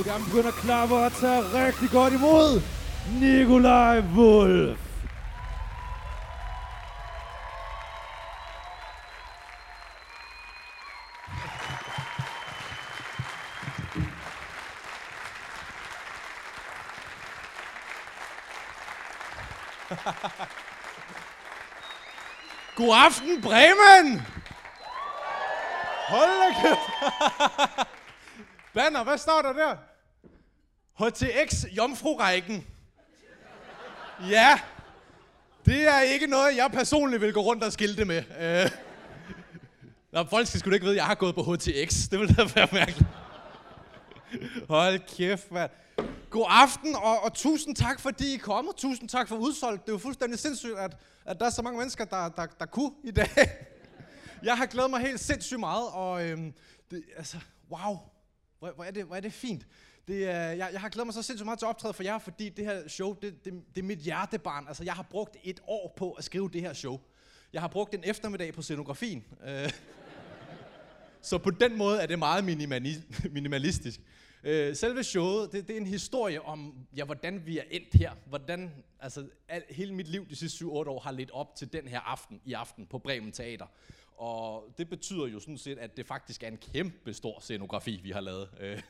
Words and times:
vi 0.00 0.04
må 0.06 0.12
gerne 0.12 0.24
begynde 0.24 0.48
at 0.48 0.54
klappe 0.54 0.94
og 0.94 1.12
tage 1.12 1.40
rigtig 1.40 1.90
godt 1.90 2.12
imod 2.12 2.62
Nikolaj 3.20 4.00
Wolf. 4.00 4.78
God 22.76 22.94
aften, 23.06 23.42
Bremen! 23.42 24.26
Hold 26.08 26.30
da 26.40 26.48
kæft. 26.62 26.90
Banner, 28.74 29.04
hvad 29.04 29.18
står 29.18 29.42
der 29.42 29.52
der? 29.52 29.76
HTX 31.00 31.64
Jomfru-rækken. 31.64 32.66
Ja, 34.28 34.60
det 35.66 35.88
er 35.88 36.00
ikke 36.00 36.26
noget, 36.26 36.56
jeg 36.56 36.70
personligt 36.72 37.22
vil 37.22 37.32
gå 37.32 37.40
rundt 37.40 37.64
og 37.64 37.72
skilte 37.72 38.04
med. 38.04 38.22
Øh. 38.40 38.70
Nå, 40.12 40.24
folk 40.24 40.46
skal 40.46 40.60
sgu 40.60 40.70
da 40.70 40.74
ikke 40.74 40.84
vide, 40.84 40.94
at 40.94 40.96
jeg 40.96 41.06
har 41.06 41.14
gået 41.14 41.34
på 41.34 41.42
HTX. 41.42 42.08
Det 42.08 42.20
ville 42.20 42.34
da 42.34 42.44
være 42.54 42.68
mærkeligt. 42.72 43.08
Hold 44.68 45.16
kæft, 45.16 45.50
mand. 45.50 45.70
God 46.30 46.46
aften, 46.48 46.96
og, 46.96 47.24
og 47.24 47.34
tusind 47.34 47.76
tak, 47.76 48.00
fordi 48.00 48.34
I 48.34 48.36
kom, 48.36 48.68
og 48.68 48.76
Tusind 48.76 49.08
tak 49.08 49.28
for 49.28 49.36
udsolgt. 49.36 49.82
Det 49.82 49.88
er 49.88 49.94
jo 49.94 49.98
fuldstændig 49.98 50.38
sindssygt, 50.38 50.78
at, 50.78 50.96
at 51.24 51.40
der 51.40 51.46
er 51.46 51.50
så 51.50 51.62
mange 51.62 51.78
mennesker, 51.78 52.04
der, 52.04 52.28
der, 52.28 52.46
der 52.46 52.66
kunne 52.66 52.92
i 53.04 53.10
dag. 53.10 53.28
Jeg 54.42 54.56
har 54.56 54.66
glædet 54.66 54.90
mig 54.90 55.00
helt 55.00 55.20
sindssygt 55.20 55.60
meget, 55.60 55.88
og 55.88 56.28
øhm, 56.28 56.54
det, 56.90 57.02
altså, 57.16 57.36
wow, 57.70 57.98
hvor, 58.60 58.70
hvor, 58.70 58.84
er 58.84 58.90
det, 58.90 59.04
hvor 59.04 59.16
er 59.16 59.20
det 59.20 59.32
fint. 59.32 59.66
Det, 60.08 60.28
er, 60.28 60.40
jeg, 60.40 60.68
jeg 60.72 60.80
har 60.80 60.88
glædet 60.88 61.06
mig 61.06 61.14
så 61.14 61.22
sindssygt 61.22 61.44
meget 61.44 61.58
til 61.58 61.66
at 61.66 61.70
optræde 61.70 61.94
for 61.94 62.02
jer, 62.02 62.18
fordi 62.18 62.48
det 62.48 62.64
her 62.64 62.88
show, 62.88 63.14
det, 63.22 63.44
det, 63.44 63.52
det 63.74 63.82
er 63.82 63.86
mit 63.86 63.98
hjertebarn. 63.98 64.68
Altså, 64.68 64.84
jeg 64.84 64.94
har 64.94 65.02
brugt 65.02 65.36
et 65.44 65.60
år 65.66 65.94
på 65.96 66.12
at 66.12 66.24
skrive 66.24 66.50
det 66.52 66.60
her 66.60 66.72
show. 66.72 67.00
Jeg 67.52 67.60
har 67.60 67.68
brugt 67.68 67.94
en 67.94 68.02
eftermiddag 68.04 68.54
på 68.54 68.62
scenografien. 68.62 69.24
Øh, 69.46 69.70
så 71.22 71.38
på 71.38 71.50
den 71.50 71.78
måde 71.78 72.00
er 72.00 72.06
det 72.06 72.18
meget 72.18 72.44
minimalistisk. 73.30 74.00
Øh, 74.44 74.76
selve 74.76 75.04
showet, 75.04 75.52
det, 75.52 75.68
det 75.68 75.76
er 75.76 75.80
en 75.80 75.86
historie 75.86 76.42
om, 76.42 76.74
ja, 76.96 77.04
hvordan 77.04 77.46
vi 77.46 77.58
er 77.58 77.62
endt 77.70 77.94
her. 77.94 78.12
Hvordan, 78.26 78.70
altså, 79.00 79.26
al, 79.48 79.62
hele 79.70 79.94
mit 79.94 80.08
liv 80.08 80.28
de 80.28 80.36
sidste 80.36 80.64
7-8 80.64 80.68
år 80.68 81.00
har 81.00 81.12
lidt 81.12 81.30
op 81.30 81.56
til 81.56 81.72
den 81.72 81.88
her 81.88 82.00
aften 82.00 82.40
i 82.44 82.52
aften 82.52 82.86
på 82.86 82.98
Bremen 82.98 83.32
Teater. 83.32 83.66
Og 84.20 84.74
det 84.78 84.88
betyder 84.88 85.26
jo 85.26 85.40
sådan 85.40 85.58
set, 85.58 85.78
at 85.78 85.96
det 85.96 86.06
faktisk 86.06 86.42
er 86.42 86.48
en 86.48 86.56
kæmpe 86.56 87.14
stor 87.14 87.40
scenografi, 87.40 88.00
vi 88.02 88.10
har 88.10 88.20
lavet. 88.20 88.48
Øh. 88.60 88.82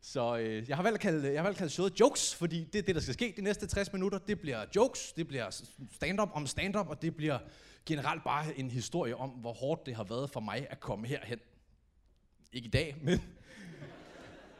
Så 0.00 0.38
øh, 0.38 0.68
jeg 0.68 0.76
har 0.76 0.82
valgt 0.82 0.94
at 0.94 1.00
kalde, 1.00 1.28
jeg 1.28 1.38
har 1.38 1.42
valgt 1.42 1.56
at 1.56 1.58
kalde 1.58 1.72
showet 1.72 2.00
jokes, 2.00 2.34
fordi 2.34 2.64
det 2.64 2.78
er 2.78 2.82
det, 2.82 2.94
der 2.94 3.00
skal 3.00 3.14
ske 3.14 3.34
de 3.36 3.42
næste 3.42 3.66
60 3.66 3.92
minutter. 3.92 4.18
Det 4.18 4.40
bliver 4.40 4.64
jokes, 4.76 5.12
det 5.12 5.28
bliver 5.28 5.62
stand-up 5.92 6.28
om 6.32 6.46
stand-up, 6.46 6.88
og 6.88 7.02
det 7.02 7.16
bliver 7.16 7.38
generelt 7.86 8.24
bare 8.24 8.58
en 8.58 8.70
historie 8.70 9.16
om, 9.16 9.30
hvor 9.30 9.52
hårdt 9.52 9.86
det 9.86 9.94
har 9.94 10.04
været 10.04 10.30
for 10.30 10.40
mig 10.40 10.66
at 10.70 10.80
komme 10.80 11.06
herhen. 11.06 11.38
Ikke 12.52 12.66
i 12.66 12.70
dag, 12.70 12.96
men 13.02 13.22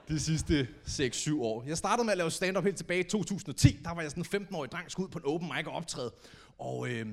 de 0.09 0.21
sidste 0.21 0.69
6-7 0.87 1.41
år. 1.41 1.65
Jeg 1.67 1.79
startede 1.79 2.05
med 2.05 2.13
at 2.13 2.19
lave 2.19 2.31
stand-up 2.31 2.65
helt 2.65 2.77
tilbage 2.77 3.01
i 3.01 3.09
2010. 3.09 3.81
Der 3.85 3.95
var 3.95 4.03
jeg 4.03 4.11
sådan 4.11 4.43
en 4.43 4.47
15-årig 4.47 4.73
dreng, 4.73 4.91
skulle 4.91 5.07
ud 5.07 5.11
på 5.11 5.19
en 5.19 5.25
open 5.25 5.51
mic 5.57 5.67
og 5.67 5.73
optræde. 5.73 6.13
Og 6.59 6.89
øh, 6.89 7.07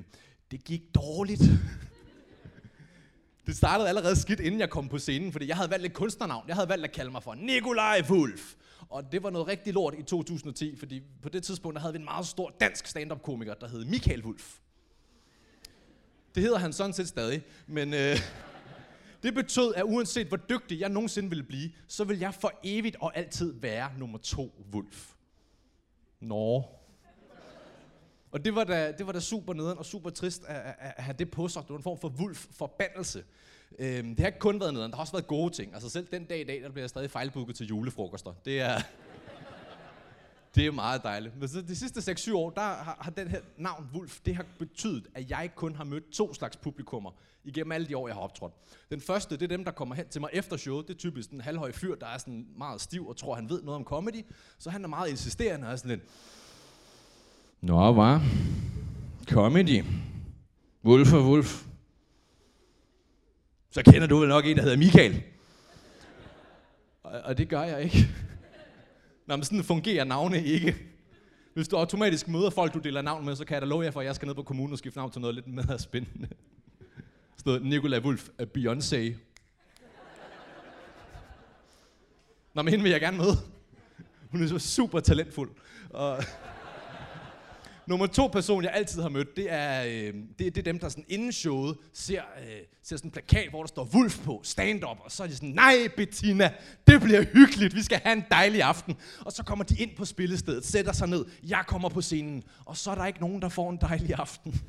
det 0.50 0.64
gik 0.64 0.82
dårligt. 0.94 1.42
Det 3.46 3.56
startede 3.56 3.88
allerede 3.88 4.16
skidt, 4.16 4.40
inden 4.40 4.60
jeg 4.60 4.70
kom 4.70 4.88
på 4.88 4.98
scenen, 4.98 5.32
fordi 5.32 5.48
jeg 5.48 5.56
havde 5.56 5.70
valgt 5.70 5.86
et 5.86 5.92
kunstnernavn. 5.92 6.44
Jeg 6.48 6.54
havde 6.56 6.68
valgt 6.68 6.84
at 6.84 6.92
kalde 6.92 7.10
mig 7.10 7.22
for 7.22 7.34
Nikolaj 7.34 8.02
Wulf. 8.10 8.54
Og 8.88 9.12
det 9.12 9.22
var 9.22 9.30
noget 9.30 9.48
rigtig 9.48 9.74
lort 9.74 9.94
i 9.98 10.02
2010, 10.02 10.76
fordi 10.76 11.02
på 11.22 11.28
det 11.28 11.42
tidspunkt 11.42 11.74
der 11.74 11.80
havde 11.80 11.92
vi 11.92 11.98
en 11.98 12.04
meget 12.04 12.26
stor 12.26 12.54
dansk 12.60 12.86
stand-up-komiker, 12.86 13.54
der 13.54 13.68
hed 13.68 13.84
Michael 13.84 14.24
Wulf. 14.24 14.54
Det 16.34 16.42
hedder 16.42 16.58
han 16.58 16.72
sådan 16.72 16.92
set 16.92 17.08
stadig, 17.08 17.42
men 17.66 17.94
øh, 17.94 18.16
det 19.22 19.34
betød, 19.34 19.74
at 19.74 19.82
uanset 19.82 20.26
hvor 20.26 20.36
dygtig 20.36 20.80
jeg 20.80 20.88
nogensinde 20.88 21.28
ville 21.28 21.44
blive, 21.44 21.70
så 21.88 22.04
vil 22.04 22.18
jeg 22.18 22.34
for 22.34 22.52
evigt 22.64 22.96
og 23.00 23.16
altid 23.16 23.60
være 23.60 23.90
nummer 23.98 24.18
to 24.18 24.66
Wulf. 24.72 25.12
Nå. 26.20 26.64
Og 28.36 28.44
det 28.44 28.54
var 28.54 28.64
da, 28.64 28.92
det 28.92 29.06
var 29.06 29.12
da 29.12 29.20
super 29.20 29.54
nederen 29.54 29.78
og 29.78 29.84
super 29.84 30.10
trist 30.10 30.44
at, 30.44 30.56
at, 30.56 30.74
at 30.96 31.04
have 31.04 31.16
det 31.18 31.30
på 31.30 31.48
sig. 31.48 31.62
Det 31.62 31.70
var 31.70 31.76
en 31.76 31.82
form 31.82 31.98
for 31.98 32.08
vulf-forbandelse. 32.08 33.24
Øhm, 33.78 34.08
det 34.08 34.20
har 34.20 34.26
ikke 34.26 34.38
kun 34.38 34.60
været 34.60 34.72
nederen, 34.72 34.90
der 34.90 34.96
har 34.96 35.00
også 35.02 35.12
været 35.12 35.26
gode 35.26 35.54
ting. 35.54 35.74
Altså 35.74 35.88
selv 35.88 36.06
den 36.06 36.24
dag 36.24 36.40
i 36.40 36.44
dag, 36.44 36.62
der 36.62 36.70
bliver 36.70 36.82
jeg 36.82 36.90
stadig 36.90 37.10
fejlbooket 37.10 37.56
til 37.56 37.66
julefrokoster. 37.66 38.32
Det 38.44 38.60
er, 38.60 38.78
det 40.54 40.66
er 40.66 40.70
meget 40.70 41.02
dejligt. 41.02 41.36
Men 41.40 41.48
så 41.48 41.60
de 41.60 41.76
sidste 41.76 42.12
6-7 42.12 42.34
år, 42.34 42.50
der 42.50 42.60
har, 42.60 42.98
har 43.00 43.10
den 43.10 43.28
her 43.28 43.40
navn 43.56 43.88
Wulf, 43.94 44.20
det 44.26 44.36
har 44.36 44.46
betydet, 44.58 45.06
at 45.14 45.30
jeg 45.30 45.50
kun 45.54 45.76
har 45.76 45.84
mødt 45.84 46.10
to 46.12 46.34
slags 46.34 46.56
publikummer 46.56 47.10
igennem 47.44 47.72
alle 47.72 47.86
de 47.86 47.96
år, 47.96 48.08
jeg 48.08 48.14
har 48.14 48.22
optrådt. 48.22 48.52
Den 48.90 49.00
første, 49.00 49.36
det 49.36 49.42
er 49.42 49.48
dem, 49.56 49.64
der 49.64 49.72
kommer 49.72 49.94
hen 49.94 50.08
til 50.08 50.20
mig 50.20 50.30
efter 50.32 50.56
showet. 50.56 50.88
Det 50.88 50.94
er 50.94 50.98
typisk 50.98 51.30
en 51.30 51.40
halvhøj 51.40 51.72
fyr, 51.72 51.94
der 51.94 52.06
er 52.06 52.18
sådan 52.18 52.46
meget 52.56 52.80
stiv 52.80 53.08
og 53.08 53.16
tror, 53.16 53.34
han 53.34 53.48
ved 53.50 53.62
noget 53.62 53.76
om 53.76 53.84
comedy. 53.84 54.24
Så 54.58 54.70
han 54.70 54.84
er 54.84 54.88
meget 54.88 55.10
insisterende 55.10 55.66
og 55.66 55.72
er 55.72 55.76
sådan 55.76 55.90
lidt, 55.90 56.02
Nå, 57.60 57.92
hvad? 57.92 58.20
Comedy. 59.30 59.84
Wolf 60.84 61.12
og 61.12 61.22
Wolf. 61.22 61.64
Så 63.70 63.82
kender 63.82 64.06
du 64.06 64.18
vel 64.18 64.28
nok 64.28 64.46
en, 64.46 64.56
der 64.56 64.62
hedder 64.62 64.76
Michael. 64.76 65.22
Og, 67.02 67.20
og 67.24 67.38
det 67.38 67.48
gør 67.48 67.62
jeg 67.62 67.82
ikke. 67.82 68.08
Nå, 69.26 69.36
men 69.36 69.44
sådan 69.44 69.64
fungerer 69.64 70.04
navne 70.04 70.44
ikke. 70.44 70.76
Hvis 71.54 71.68
du 71.68 71.76
automatisk 71.76 72.28
møder 72.28 72.50
folk, 72.50 72.74
du 72.74 72.78
deler 72.78 73.02
navn 73.02 73.24
med, 73.24 73.36
så 73.36 73.44
kan 73.44 73.54
jeg 73.54 73.62
da 73.62 73.66
love 73.66 73.84
jer 73.84 73.90
for, 73.90 74.00
at 74.00 74.06
jeg 74.06 74.14
skal 74.14 74.26
ned 74.26 74.34
på 74.34 74.42
kommunen 74.42 74.72
og 74.72 74.78
skifte 74.78 74.98
navn 74.98 75.10
til 75.10 75.20
noget 75.20 75.34
lidt 75.34 75.46
mere 75.46 75.78
spændende. 75.78 76.28
Stod 77.36 77.60
Nikolaj 77.60 78.00
Wolf 78.00 78.28
af 78.38 78.46
Beyoncé. 78.58 79.14
Nå, 82.54 82.62
men 82.62 82.68
hende 82.68 82.82
vil 82.82 82.92
jeg 82.92 83.00
gerne 83.00 83.16
møde. 83.16 83.36
Hun 84.30 84.42
er 84.42 84.46
så 84.46 84.58
super 84.58 85.00
talentfuld. 85.00 85.50
Og 85.90 86.24
Nummer 87.86 88.06
to 88.06 88.26
person, 88.26 88.64
jeg 88.64 88.72
altid 88.74 89.02
har 89.02 89.08
mødt, 89.08 89.36
det 89.36 89.52
er, 89.52 89.84
øh, 89.84 90.14
det, 90.38 90.38
det 90.38 90.58
er 90.58 90.62
dem, 90.62 90.78
der 90.78 90.88
sådan 90.88 91.04
inden 91.08 91.32
showet 91.32 91.76
ser, 91.92 92.22
øh, 92.38 92.46
ser 92.82 92.96
sådan 92.96 93.08
en 93.08 93.12
plakat, 93.12 93.50
hvor 93.50 93.62
der 93.62 93.68
står 93.68 93.88
Wolf 93.94 94.24
på, 94.24 94.40
stand-up, 94.42 94.96
og 95.04 95.12
så 95.12 95.22
er 95.22 95.26
de 95.26 95.34
sådan, 95.34 95.48
nej 95.48 95.88
Bettina, 95.96 96.52
det 96.86 97.00
bliver 97.00 97.24
hyggeligt, 97.32 97.74
vi 97.74 97.82
skal 97.82 98.00
have 98.04 98.16
en 98.16 98.24
dejlig 98.30 98.62
aften. 98.62 98.96
Og 99.20 99.32
så 99.32 99.42
kommer 99.44 99.64
de 99.64 99.82
ind 99.82 99.90
på 99.96 100.04
spillestedet, 100.04 100.64
sætter 100.66 100.92
sig 100.92 101.08
ned, 101.08 101.24
jeg 101.42 101.64
kommer 101.66 101.88
på 101.88 102.00
scenen, 102.00 102.44
og 102.64 102.76
så 102.76 102.90
er 102.90 102.94
der 102.94 103.06
ikke 103.06 103.20
nogen, 103.20 103.42
der 103.42 103.48
får 103.48 103.70
en 103.70 103.78
dejlig 103.80 104.14
aften. 104.14 104.60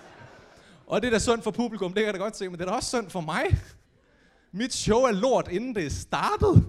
og 0.86 1.02
det 1.02 1.06
er 1.06 1.12
da 1.12 1.18
synd 1.18 1.42
for 1.42 1.50
publikum, 1.50 1.92
det 1.92 2.00
kan 2.00 2.06
jeg 2.06 2.14
da 2.14 2.18
godt 2.18 2.36
se, 2.36 2.48
men 2.48 2.58
det 2.58 2.64
er 2.66 2.68
da 2.70 2.76
også 2.76 2.88
synd 2.88 3.10
for 3.10 3.20
mig. 3.20 3.44
Mit 4.52 4.74
show 4.74 5.00
er 5.00 5.12
lort, 5.12 5.48
inden 5.50 5.74
det 5.74 5.86
er 5.86 5.90
startet. 5.90 6.66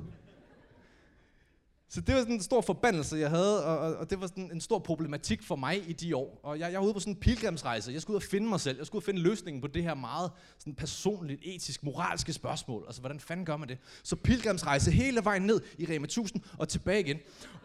Så 1.89 2.01
det 2.01 2.15
var 2.15 2.21
sådan 2.21 2.33
en 2.33 2.41
stor 2.41 2.61
forbandelse, 2.61 3.15
jeg 3.17 3.29
havde, 3.29 3.65
og, 3.65 3.95
og 3.95 4.09
det 4.09 4.21
var 4.21 4.27
sådan 4.27 4.51
en 4.53 4.61
stor 4.61 4.79
problematik 4.79 5.43
for 5.43 5.55
mig 5.55 5.89
i 5.89 5.93
de 5.93 6.15
år. 6.15 6.39
Og 6.43 6.59
jeg, 6.59 6.71
jeg 6.71 6.79
var 6.79 6.85
ude 6.85 6.93
på 6.93 6.99
sådan 6.99 7.13
en 7.13 7.19
pilgrimsrejse. 7.19 7.91
Jeg 7.91 8.01
skulle 8.01 8.15
ud 8.15 8.21
og 8.21 8.29
finde 8.29 8.47
mig 8.49 8.59
selv. 8.59 8.77
Jeg 8.77 8.85
skulle 8.85 8.97
ud 8.99 9.01
og 9.01 9.05
finde 9.05 9.21
løsningen 9.21 9.61
på 9.61 9.67
det 9.67 9.83
her 9.83 9.93
meget 9.93 10.31
sådan 10.57 10.75
personligt, 10.75 11.41
etisk, 11.43 11.83
moralske 11.83 12.33
spørgsmål. 12.33 12.83
Altså, 12.87 13.01
hvordan 13.01 13.19
fanden 13.19 13.45
gør 13.45 13.57
man 13.57 13.69
det? 13.69 13.77
Så 14.03 14.15
pilgrimsrejse 14.15 14.91
hele 14.91 15.23
vejen 15.23 15.41
ned 15.41 15.61
i 15.77 15.85
Rema 15.85 16.05
1000 16.05 16.41
og 16.57 16.69
tilbage 16.69 16.99
igen. 16.99 17.17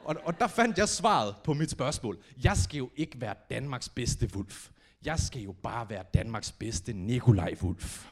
Og, 0.04 0.16
og 0.24 0.40
der 0.40 0.46
fandt 0.46 0.78
jeg 0.78 0.88
svaret 0.88 1.34
på 1.44 1.54
mit 1.54 1.70
spørgsmål. 1.70 2.18
Jeg 2.44 2.56
skal 2.56 2.78
jo 2.78 2.90
ikke 2.96 3.20
være 3.20 3.34
Danmarks 3.50 3.88
bedste 3.88 4.30
Wulf. 4.34 4.68
Jeg 5.04 5.18
skal 5.18 5.42
jo 5.42 5.52
bare 5.62 5.90
være 5.90 6.04
Danmarks 6.14 6.52
bedste 6.52 6.92
Nikolaj 6.92 7.54
Wulf. 7.62 8.06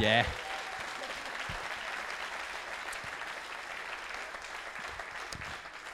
Ja. 0.00 0.24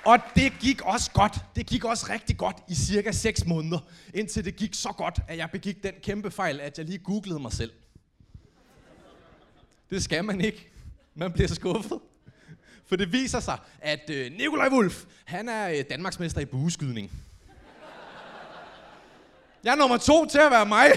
Og 0.04 0.18
det 0.34 0.52
gik 0.60 0.82
også 0.82 1.10
godt. 1.10 1.38
Det 1.56 1.66
gik 1.66 1.84
også 1.84 2.06
rigtig 2.10 2.36
godt 2.36 2.56
i 2.68 2.74
cirka 2.74 3.12
6 3.12 3.46
måneder, 3.46 3.78
indtil 4.14 4.44
det 4.44 4.56
gik 4.56 4.74
så 4.74 4.88
godt, 4.88 5.20
at 5.28 5.38
jeg 5.38 5.50
begik 5.50 5.82
den 5.82 5.94
kæmpe 6.02 6.30
fejl, 6.30 6.60
at 6.60 6.78
jeg 6.78 6.86
lige 6.86 6.98
googlede 6.98 7.40
mig 7.40 7.52
selv. 7.52 7.72
Det 9.90 10.04
skal 10.04 10.24
man 10.24 10.40
ikke. 10.40 10.68
Man 11.14 11.32
bliver 11.32 11.48
skuffet. 11.48 12.00
For 12.86 12.96
det 12.96 13.12
viser 13.12 13.40
sig, 13.40 13.58
at 13.80 14.10
øh, 14.10 14.32
Nikolaj 14.32 14.68
Wolf, 14.68 15.04
han 15.24 15.48
er 15.48 15.68
øh, 15.68 15.84
Danmarksmester 15.90 16.40
i 16.40 16.44
bueskydning. 16.44 17.10
Jeg 19.64 19.72
er 19.72 19.76
nummer 19.76 19.96
to 19.96 20.26
til 20.26 20.38
at 20.38 20.50
være 20.50 20.66
mig. 20.66 20.90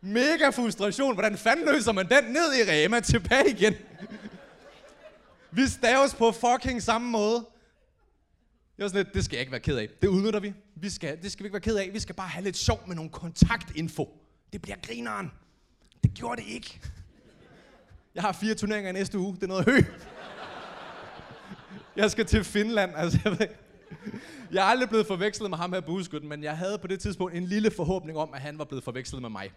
Mega 0.00 0.48
frustration. 0.48 1.14
Hvordan 1.14 1.38
fanden 1.38 1.74
løser 1.74 1.92
man 1.92 2.08
den 2.08 2.24
ned 2.24 2.54
i 2.54 2.70
Rema 2.70 3.00
tilbage 3.00 3.50
igen? 3.50 3.74
Vi 5.54 5.66
staves 5.66 6.14
på 6.14 6.32
fucking 6.32 6.82
samme 6.82 7.10
måde. 7.10 7.46
Jeg 8.78 8.84
var 8.84 8.88
sådan 8.88 9.04
lidt, 9.04 9.14
det 9.14 9.24
skal 9.24 9.36
jeg 9.36 9.40
ikke 9.40 9.52
være 9.52 9.60
ked 9.60 9.76
af. 9.76 9.88
Det 10.02 10.08
udnytter 10.08 10.40
vi. 10.40 10.52
vi 10.74 10.90
skal, 10.90 11.22
det 11.22 11.32
skal 11.32 11.42
vi 11.42 11.46
ikke 11.46 11.52
være 11.52 11.60
ked 11.60 11.76
af. 11.76 11.90
Vi 11.92 12.00
skal 12.00 12.14
bare 12.14 12.28
have 12.28 12.44
lidt 12.44 12.56
sjov 12.56 12.80
med 12.86 12.96
nogle 12.96 13.10
kontaktinfo. 13.10 14.20
Det 14.52 14.62
bliver 14.62 14.76
grineren. 14.86 15.32
Det 16.02 16.14
gjorde 16.14 16.42
det 16.42 16.48
ikke. 16.48 16.80
Jeg 18.14 18.22
har 18.22 18.32
fire 18.32 18.54
turneringer 18.54 18.90
i 18.90 18.92
næste 18.92 19.18
uge. 19.18 19.34
Det 19.34 19.42
er 19.42 19.46
noget 19.46 19.64
hø. 19.64 19.80
Jeg 21.96 22.10
skal 22.10 22.26
til 22.26 22.44
Finland. 22.44 22.92
Altså, 22.96 23.18
jeg, 23.24 23.38
ved, 23.38 23.46
jeg 24.52 24.60
er 24.60 24.70
aldrig 24.70 24.88
blevet 24.88 25.06
forvekslet 25.06 25.50
med 25.50 25.58
ham 25.58 25.72
her 25.72 25.80
bueskytten, 25.80 26.28
men 26.28 26.42
jeg 26.42 26.56
havde 26.58 26.78
på 26.78 26.86
det 26.86 27.00
tidspunkt 27.00 27.34
en 27.34 27.44
lille 27.44 27.70
forhåbning 27.70 28.18
om, 28.18 28.34
at 28.34 28.40
han 28.40 28.58
var 28.58 28.64
blevet 28.64 28.84
forvekslet 28.84 29.22
med 29.22 29.30
mig. 29.30 29.52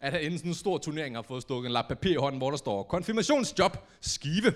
At 0.00 0.12
han 0.12 0.20
inden 0.20 0.38
sådan 0.38 0.50
en 0.50 0.54
stor 0.54 0.78
turnering 0.78 1.14
har 1.14 1.22
fået 1.22 1.42
stukket 1.42 1.68
en 1.68 1.72
lap 1.72 1.88
papir 1.88 2.12
i 2.12 2.14
hånden, 2.14 2.38
hvor 2.38 2.50
der 2.50 2.56
står 2.56 2.82
konfirmationsjob, 2.82 3.76
skive. 4.00 4.54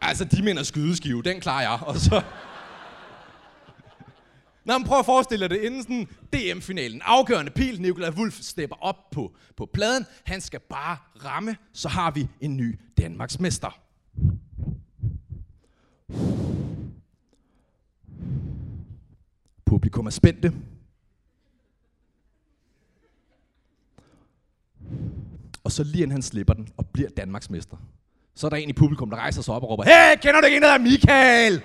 Altså, 0.00 0.24
de 0.24 0.42
mener 0.42 0.62
skydeskive, 0.62 1.22
den 1.22 1.40
klarer 1.40 1.60
jeg. 1.60 1.78
Og 1.86 1.96
så... 1.96 2.22
Nå, 4.64 4.78
men 4.78 4.86
prøv 4.86 4.98
at 4.98 5.04
forestille 5.06 5.48
dig 5.48 5.50
det. 5.50 5.64
Inden 5.64 5.82
sådan 5.82 6.08
DM-finalen, 6.32 7.02
afgørende 7.04 7.50
pil, 7.50 7.80
Nikolaj 7.80 8.10
Wulf 8.10 8.40
stepper 8.40 8.76
op 8.80 9.10
på, 9.10 9.34
på 9.56 9.66
pladen. 9.66 10.06
Han 10.24 10.40
skal 10.40 10.60
bare 10.60 10.96
ramme, 11.24 11.56
så 11.72 11.88
har 11.88 12.10
vi 12.10 12.28
en 12.40 12.56
ny 12.56 12.80
Danmarks 12.98 13.40
mester. 13.40 13.80
Publikum 19.66 20.06
er 20.06 20.10
spændte. 20.10 20.52
Og 25.64 25.72
så 25.72 25.84
lige 25.84 26.02
inden 26.02 26.12
han 26.12 26.22
slipper 26.22 26.54
den 26.54 26.68
og 26.76 26.86
bliver 26.86 27.08
Danmarks 27.16 27.50
mester, 27.50 27.76
så 28.34 28.46
er 28.46 28.50
der 28.50 28.56
en 28.56 28.68
i 28.68 28.72
publikum, 28.72 29.10
der 29.10 29.16
rejser 29.16 29.42
sig 29.42 29.54
op 29.54 29.62
og 29.62 29.70
råber, 29.70 29.84
Hey, 29.84 30.16
kender 30.22 30.40
du 30.40 30.46
ikke 30.46 30.56
en, 30.56 30.62
der 30.62 30.68
hedder 30.72 30.90
Michael? 30.90 31.62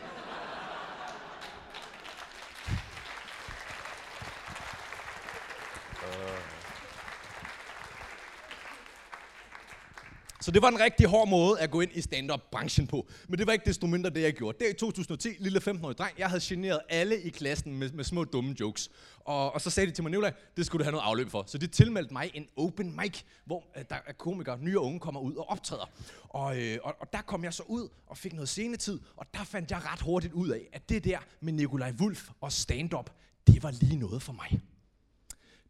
Så 10.45 10.51
det 10.51 10.61
var 10.61 10.67
en 10.67 10.79
rigtig 10.79 11.07
hård 11.07 11.27
måde 11.29 11.59
at 11.59 11.71
gå 11.71 11.81
ind 11.81 11.91
i 11.93 12.01
stand-up-branchen 12.01 12.87
på. 12.87 13.07
Men 13.27 13.39
det 13.39 13.47
var 13.47 13.53
ikke 13.53 13.65
desto 13.65 13.87
mindre 13.87 14.09
det, 14.09 14.21
jeg 14.21 14.33
gjorde. 14.33 14.57
Der 14.59 14.69
i 14.69 14.73
2010, 14.73 15.29
lille 15.39 15.59
15-årig 15.67 15.97
dreng. 15.97 16.19
Jeg 16.19 16.27
havde 16.27 16.41
generet 16.43 16.79
alle 16.89 17.21
i 17.21 17.29
klassen 17.29 17.75
med, 17.75 17.89
med 17.91 18.03
små 18.03 18.23
dumme 18.23 18.55
jokes. 18.59 18.89
Og, 19.19 19.53
og 19.53 19.61
så 19.61 19.69
sagde 19.69 19.89
de 19.89 19.95
til 19.95 20.03
mig, 20.03 20.11
Nivla, 20.11 20.31
det 20.57 20.65
skulle 20.65 20.79
du 20.79 20.83
have 20.83 20.91
noget 20.91 21.05
afløb 21.05 21.29
for. 21.29 21.43
Så 21.47 21.57
de 21.57 21.67
tilmeldte 21.67 22.13
mig 22.13 22.31
en 22.33 22.47
open 22.57 22.95
mic, 23.01 23.21
hvor 23.45 23.63
øh, 23.77 23.83
der 23.89 23.95
er 24.05 24.13
komikere, 24.13 24.59
nye 24.61 24.79
og 24.79 24.85
unge, 24.85 24.99
kommer 24.99 25.21
ud 25.21 25.35
og 25.35 25.49
optræder. 25.49 25.91
Og, 26.29 26.61
øh, 26.61 26.77
og, 26.83 26.95
og 26.99 27.13
der 27.13 27.21
kom 27.21 27.43
jeg 27.43 27.53
så 27.53 27.63
ud 27.67 27.89
og 28.07 28.17
fik 28.17 28.33
noget 28.33 28.49
scenetid, 28.49 28.99
og 29.17 29.25
der 29.33 29.43
fandt 29.43 29.71
jeg 29.71 29.79
ret 29.93 30.01
hurtigt 30.01 30.33
ud 30.33 30.49
af, 30.49 30.61
at 30.73 30.89
det 30.89 31.03
der 31.03 31.19
med 31.41 31.53
Nikolaj 31.53 31.93
Wulf 31.99 32.29
og 32.41 32.51
stand-up, 32.51 33.09
det 33.47 33.63
var 33.63 33.71
lige 33.71 33.97
noget 33.97 34.21
for 34.21 34.33
mig. 34.33 34.59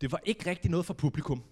Det 0.02 0.12
var 0.12 0.20
ikke 0.26 0.50
rigtig 0.50 0.72
noget 0.72 0.86
for 0.86 0.94
publikum. 0.94 1.44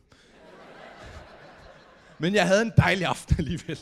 Men 2.24 2.36
jeg 2.36 2.48
havde 2.48 2.62
en 2.62 2.72
dejlig 2.78 3.06
aften 3.06 3.36
alligevel. 3.40 3.80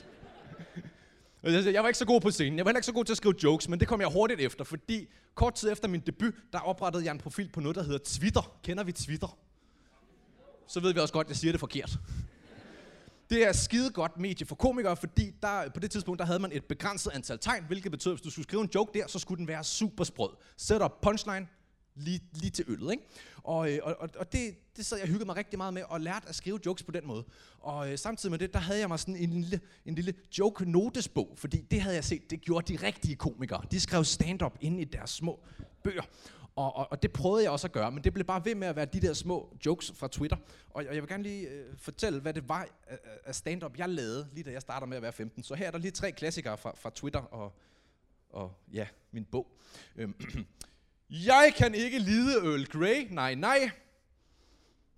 Jeg 1.43 1.83
var 1.83 1.87
ikke 1.87 1.97
så 1.97 2.05
god 2.05 2.21
på 2.21 2.31
scenen. 2.31 2.57
Jeg 2.57 2.65
var 2.65 2.69
heller 2.69 2.77
ikke 2.77 2.85
så 2.85 2.93
god 2.93 3.05
til 3.05 3.13
at 3.13 3.17
skrive 3.17 3.35
jokes, 3.43 3.69
men 3.69 3.79
det 3.79 3.87
kom 3.87 4.01
jeg 4.01 4.09
hurtigt 4.09 4.39
efter, 4.39 4.63
fordi 4.63 5.07
kort 5.35 5.53
tid 5.53 5.71
efter 5.71 5.87
min 5.87 5.99
debut, 5.99 6.33
der 6.53 6.59
oprettede 6.59 7.05
jeg 7.05 7.11
en 7.11 7.17
profil 7.17 7.49
på 7.53 7.59
noget, 7.59 7.75
der 7.75 7.83
hedder 7.83 7.99
Twitter. 8.05 8.57
Kender 8.63 8.83
vi 8.83 8.91
Twitter? 8.91 9.37
Så 10.67 10.79
ved 10.79 10.93
vi 10.93 10.99
også 10.99 11.13
godt, 11.13 11.25
at 11.25 11.29
jeg 11.29 11.37
siger 11.37 11.51
det 11.51 11.59
forkert. 11.59 11.99
Det 13.29 13.47
er 13.47 13.51
skide 13.51 13.89
godt 13.89 14.17
medie 14.17 14.45
for 14.45 14.55
komikere, 14.55 14.97
fordi 14.97 15.33
der, 15.41 15.69
på 15.73 15.79
det 15.79 15.91
tidspunkt 15.91 16.19
der 16.19 16.25
havde 16.25 16.39
man 16.39 16.51
et 16.51 16.65
begrænset 16.65 17.11
antal 17.11 17.39
tegn, 17.39 17.63
hvilket 17.67 17.91
betød, 17.91 18.11
at 18.11 18.17
hvis 18.17 18.23
du 18.23 18.29
skulle 18.29 18.43
skrive 18.43 18.61
en 18.61 18.69
joke 18.75 18.99
der, 18.99 19.07
så 19.07 19.19
skulle 19.19 19.39
den 19.39 19.47
være 19.47 19.63
super 19.63 20.03
sprød. 20.03 20.29
Sæt 20.57 20.81
op 20.81 21.01
punchline, 21.01 21.47
lige, 21.95 22.21
lige 22.33 22.49
til 22.49 22.65
øllet. 22.67 22.91
Ikke? 22.91 23.03
Og, 23.43 23.71
øh, 23.71 23.79
og, 23.83 24.09
og 24.17 24.31
det, 24.31 24.55
det 24.77 24.85
sad 24.85 24.97
jeg 24.97 25.07
hyggede 25.07 25.25
mig 25.25 25.35
rigtig 25.35 25.57
meget 25.57 25.73
med, 25.73 25.83
og 25.89 26.01
lærte 26.01 26.29
at 26.29 26.35
skrive 26.35 26.59
jokes 26.65 26.83
på 26.83 26.91
den 26.91 27.07
måde. 27.07 27.23
Og 27.59 27.91
øh, 27.91 27.97
samtidig 27.97 28.31
med 28.31 28.39
det, 28.39 28.53
der 28.53 28.59
havde 28.59 28.79
jeg 28.79 28.87
mig 28.87 28.99
sådan 28.99 29.15
en 29.15 29.29
lille, 29.29 29.61
en 29.85 29.95
lille 29.95 30.13
joke-notesbog, 30.39 31.33
fordi 31.35 31.61
det 31.71 31.81
havde 31.81 31.95
jeg 31.95 32.03
set, 32.03 32.29
det 32.29 32.41
gjorde 32.41 32.73
de 32.73 32.85
rigtige 32.85 33.15
komikere. 33.15 33.63
De 33.71 33.79
skrev 33.79 34.03
stand-up 34.03 34.57
inde 34.61 34.81
i 34.81 34.83
deres 34.83 35.09
små 35.09 35.39
bøger. 35.83 36.03
Og, 36.55 36.75
og, 36.75 36.87
og 36.91 37.03
det 37.03 37.11
prøvede 37.13 37.43
jeg 37.43 37.51
også 37.51 37.67
at 37.67 37.71
gøre, 37.71 37.91
men 37.91 38.03
det 38.03 38.13
blev 38.13 38.25
bare 38.25 38.45
ved 38.45 38.55
med 38.55 38.67
at 38.67 38.75
være 38.75 38.85
de 38.85 39.01
der 39.01 39.13
små 39.13 39.57
jokes 39.65 39.91
fra 39.95 40.07
Twitter. 40.07 40.37
Og, 40.69 40.83
og 40.87 40.95
jeg 40.95 41.01
vil 41.01 41.09
gerne 41.09 41.23
lige 41.23 41.47
øh, 41.47 41.77
fortælle, 41.77 42.19
hvad 42.19 42.33
det 42.33 42.49
var 42.49 42.67
af 43.25 43.35
stand-up, 43.35 43.77
jeg 43.77 43.89
lavede, 43.89 44.27
lige 44.33 44.43
da 44.43 44.51
jeg 44.51 44.61
startede 44.61 44.89
med 44.89 44.97
at 44.97 45.03
være 45.03 45.13
15. 45.13 45.43
Så 45.43 45.55
her 45.55 45.67
er 45.67 45.71
der 45.71 45.77
lige 45.77 45.91
tre 45.91 46.11
klassikere 46.11 46.57
fra, 46.57 46.73
fra 46.75 46.91
Twitter 46.95 47.19
og, 47.19 47.53
og 48.29 48.53
ja, 48.73 48.87
min 49.11 49.25
bog. 49.25 49.47
Øhm, 49.95 50.15
Jeg 51.11 51.53
kan 51.57 51.75
ikke 51.75 51.99
lide 51.99 52.33
Earl 52.33 52.65
Grey. 52.65 53.07
Nej, 53.09 53.35
nej. 53.35 53.71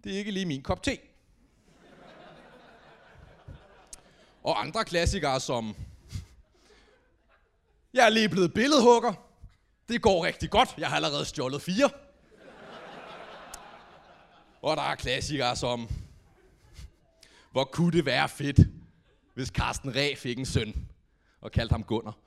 Det 0.03 0.13
er 0.13 0.17
ikke 0.17 0.31
lige 0.31 0.45
min 0.45 0.63
kop 0.63 0.83
te. 0.83 0.97
Og 4.43 4.61
andre 4.61 4.85
klassikere 4.85 5.39
som... 5.39 5.75
Jeg 7.93 8.05
er 8.05 8.09
lige 8.09 8.29
blevet 8.29 8.53
billedhugger. 8.53 9.13
Det 9.89 10.01
går 10.01 10.25
rigtig 10.25 10.49
godt. 10.49 10.69
Jeg 10.77 10.89
har 10.89 10.95
allerede 10.95 11.25
stjålet 11.25 11.61
fire. 11.61 11.89
Og 14.61 14.77
der 14.77 14.83
er 14.83 14.95
klassikere 14.95 15.55
som... 15.55 15.89
Hvor 17.51 17.63
kunne 17.63 17.91
det 17.91 18.05
være 18.05 18.29
fedt, 18.29 18.59
hvis 19.33 19.47
Carsten 19.47 19.95
Ræ 19.95 20.15
fik 20.17 20.39
en 20.39 20.45
søn 20.45 20.87
og 21.41 21.51
kaldte 21.51 21.73
ham 21.73 21.83
Gunnar. 21.83 22.17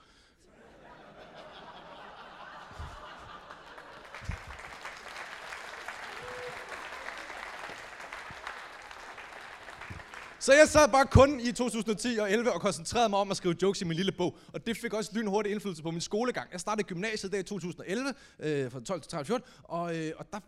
Så 10.47 10.53
jeg 10.53 10.69
sad 10.69 10.89
bare 10.89 11.07
kun 11.07 11.41
i 11.41 11.53
2010 11.53 12.19
og 12.19 12.33
11 12.33 12.53
og 12.53 12.61
koncentrerede 12.61 13.09
mig 13.09 13.19
om 13.19 13.31
at 13.31 13.37
skrive 13.37 13.57
jokes 13.63 13.81
i 13.81 13.85
min 13.85 13.97
lille 13.97 14.13
bog. 14.13 14.37
Og 14.53 14.67
det 14.67 14.77
fik 14.77 14.95
også 14.95 15.11
lynhurtig 15.15 15.53
indflydelse 15.53 15.83
på 15.83 15.91
min 15.91 16.01
skolegang. 16.01 16.53
Jeg 16.53 16.61
startede 16.61 16.87
gymnasiet 16.87 17.33
der 17.33 17.39
i 17.39 17.43
2011, 17.43 18.15
øh, 18.39 18.71
fra 18.71 18.81
12 18.81 19.01
til 19.01 19.11
13, 19.11 19.27
14, 19.27 19.49
og, 19.63 19.97
øh, 19.97 20.13
og 20.17 20.27
der, 20.33 20.39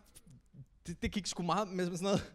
det, 0.87 1.01
det 1.01 1.11
gik 1.11 1.27
sgu 1.27 1.43
meget 1.43 1.67
med 1.67 1.85
sådan 1.85 2.03
noget. 2.03 2.33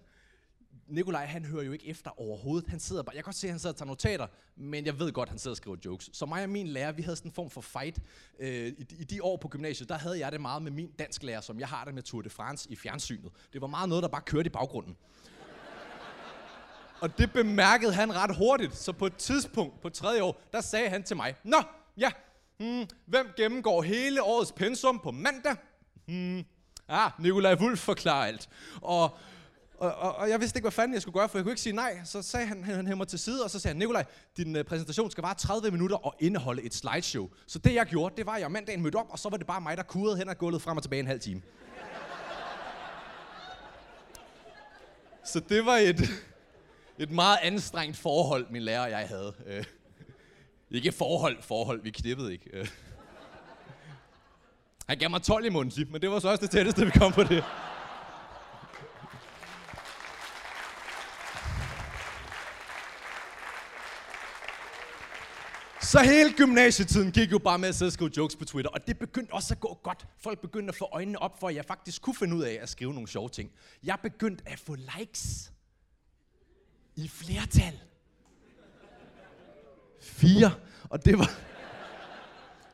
Nikolaj, 0.88 1.26
han 1.26 1.44
hører 1.44 1.64
jo 1.64 1.72
ikke 1.72 1.86
efter 1.86 2.20
overhovedet. 2.20 2.68
Han 2.68 2.80
sidder 2.80 3.02
bare, 3.02 3.14
jeg 3.14 3.24
kan 3.24 3.28
godt 3.28 3.36
se, 3.36 3.46
at 3.46 3.50
han 3.50 3.58
sidder 3.58 3.72
og 3.72 3.78
tager 3.78 3.86
notater, 3.86 4.26
men 4.56 4.86
jeg 4.86 4.98
ved 4.98 5.12
godt, 5.12 5.26
at 5.26 5.30
han 5.30 5.38
sidder 5.38 5.52
og 5.52 5.56
skriver 5.56 5.76
jokes. 5.84 6.10
Så 6.12 6.26
mig 6.26 6.42
og 6.42 6.50
min 6.50 6.68
lærer, 6.68 6.92
vi 6.92 7.02
havde 7.02 7.16
sådan 7.16 7.30
en 7.30 7.34
form 7.34 7.50
for 7.50 7.60
fight. 7.60 7.98
Øh, 8.38 8.66
i, 8.66 8.86
I 8.98 9.04
de 9.04 9.22
år 9.22 9.36
på 9.36 9.48
gymnasiet, 9.48 9.88
der 9.88 9.98
havde 9.98 10.18
jeg 10.18 10.32
det 10.32 10.40
meget 10.40 10.62
med 10.62 10.70
min 10.70 10.90
dansklærer, 10.98 11.40
som 11.40 11.60
jeg 11.60 11.68
har 11.68 11.84
det 11.84 11.94
med 11.94 12.02
Tour 12.02 12.22
de 12.22 12.30
France 12.30 12.70
i 12.70 12.76
fjernsynet. 12.76 13.32
Det 13.52 13.60
var 13.60 13.66
meget 13.66 13.88
noget, 13.88 14.02
der 14.02 14.08
bare 14.08 14.22
kørte 14.22 14.46
i 14.46 14.50
baggrunden. 14.50 14.96
Og 17.00 17.18
det 17.18 17.32
bemærkede 17.32 17.94
han 17.94 18.14
ret 18.14 18.36
hurtigt. 18.36 18.76
Så 18.76 18.92
på 18.92 19.06
et 19.06 19.16
tidspunkt 19.16 19.80
på 19.80 19.88
tredje 19.88 20.22
år, 20.22 20.40
der 20.52 20.60
sagde 20.60 20.88
han 20.88 21.02
til 21.02 21.16
mig, 21.16 21.34
Nå, 21.44 21.62
ja, 21.96 22.10
hmm, 22.58 22.86
hvem 23.06 23.32
gennemgår 23.36 23.82
hele 23.82 24.22
årets 24.22 24.52
pensum 24.52 24.98
på 24.98 25.10
mandag? 25.10 25.56
Hmm, 26.06 26.44
ah, 26.88 27.10
Nikolaj 27.18 27.54
Wulf 27.54 27.80
forklarer 27.80 28.26
alt. 28.26 28.48
Og, 28.82 29.02
og, 29.78 29.94
og, 29.94 30.16
og 30.16 30.30
jeg 30.30 30.40
vidste 30.40 30.58
ikke, 30.58 30.64
hvad 30.64 30.72
fanden 30.72 30.94
jeg 30.94 31.02
skulle 31.02 31.18
gøre, 31.20 31.28
for 31.28 31.38
jeg 31.38 31.44
kunne 31.44 31.52
ikke 31.52 31.62
sige 31.62 31.76
nej. 31.76 32.00
Så 32.04 32.22
sagde 32.22 32.46
han, 32.46 32.64
han, 32.64 32.86
han 32.86 32.96
mig 32.96 33.08
til 33.08 33.18
side, 33.18 33.44
og 33.44 33.50
så 33.50 33.58
sagde 33.58 33.72
han, 33.72 33.78
Nikolaj, 33.78 34.04
din 34.36 34.56
uh, 34.56 34.62
præsentation 34.62 35.10
skal 35.10 35.22
vare 35.22 35.34
30 35.34 35.70
minutter 35.70 35.96
og 35.96 36.14
indeholde 36.18 36.62
et 36.62 36.74
slideshow. 36.74 37.28
Så 37.46 37.58
det 37.58 37.74
jeg 37.74 37.86
gjorde, 37.86 38.14
det 38.16 38.26
var, 38.26 38.32
at 38.32 38.40
jeg 38.40 38.50
mandagen 38.50 38.82
mødte 38.82 38.96
op, 38.96 39.06
og 39.10 39.18
så 39.18 39.28
var 39.28 39.36
det 39.36 39.46
bare 39.46 39.60
mig, 39.60 39.76
der 39.76 39.82
kurede 39.82 40.16
hen 40.16 40.28
og 40.28 40.38
gulvet 40.38 40.62
frem 40.62 40.76
og 40.76 40.82
tilbage 40.82 41.00
en 41.00 41.06
halv 41.06 41.20
time. 41.20 41.42
Så 45.24 45.40
det 45.40 45.66
var 45.66 45.76
et, 45.76 46.00
et 46.98 47.10
meget 47.10 47.38
anstrengt 47.42 47.96
forhold, 47.96 48.46
min 48.50 48.62
lærer 48.62 48.80
og 48.80 48.90
jeg 48.90 49.08
havde. 49.08 49.32
Øh, 49.46 49.64
ikke 50.70 50.92
forhold, 50.92 51.42
forhold, 51.42 51.82
vi 51.82 51.90
knippede 51.90 52.32
ikke. 52.32 52.50
Øh. 52.52 52.68
Han 54.88 54.98
gav 54.98 55.10
mig 55.10 55.22
12 55.22 55.46
i 55.46 55.48
mundtlig, 55.48 55.92
men 55.92 56.00
det 56.02 56.10
var 56.10 56.18
så 56.18 56.28
også 56.28 56.42
det 56.42 56.50
tætteste, 56.50 56.84
vi 56.84 56.90
kom 56.90 57.12
på 57.12 57.22
det. 57.22 57.44
Så 65.80 66.00
hele 66.00 66.32
gymnasietiden 66.32 67.12
gik 67.12 67.32
jo 67.32 67.38
bare 67.38 67.58
med 67.58 67.68
at 67.68 67.74
sidde 67.74 67.88
og 67.88 67.92
skrive 67.92 68.10
jokes 68.16 68.36
på 68.36 68.44
Twitter, 68.44 68.70
og 68.70 68.86
det 68.86 68.98
begyndte 68.98 69.32
også 69.32 69.54
at 69.54 69.60
gå 69.60 69.80
godt. 69.82 70.06
Folk 70.18 70.40
begyndte 70.40 70.68
at 70.70 70.76
få 70.76 70.88
øjnene 70.92 71.18
op 71.18 71.40
for, 71.40 71.48
at 71.48 71.54
jeg 71.54 71.64
faktisk 71.64 72.02
kunne 72.02 72.16
finde 72.16 72.36
ud 72.36 72.42
af 72.42 72.58
at 72.62 72.68
skrive 72.68 72.92
nogle 72.94 73.08
sjove 73.08 73.28
ting. 73.28 73.50
Jeg 73.84 73.98
begyndte 74.02 74.42
at 74.46 74.58
få 74.58 74.76
likes 74.98 75.53
i 76.96 77.08
flertal. 77.08 77.80
Fire. 80.00 80.54
Og 80.90 81.04
det 81.04 81.18
var... 81.18 81.30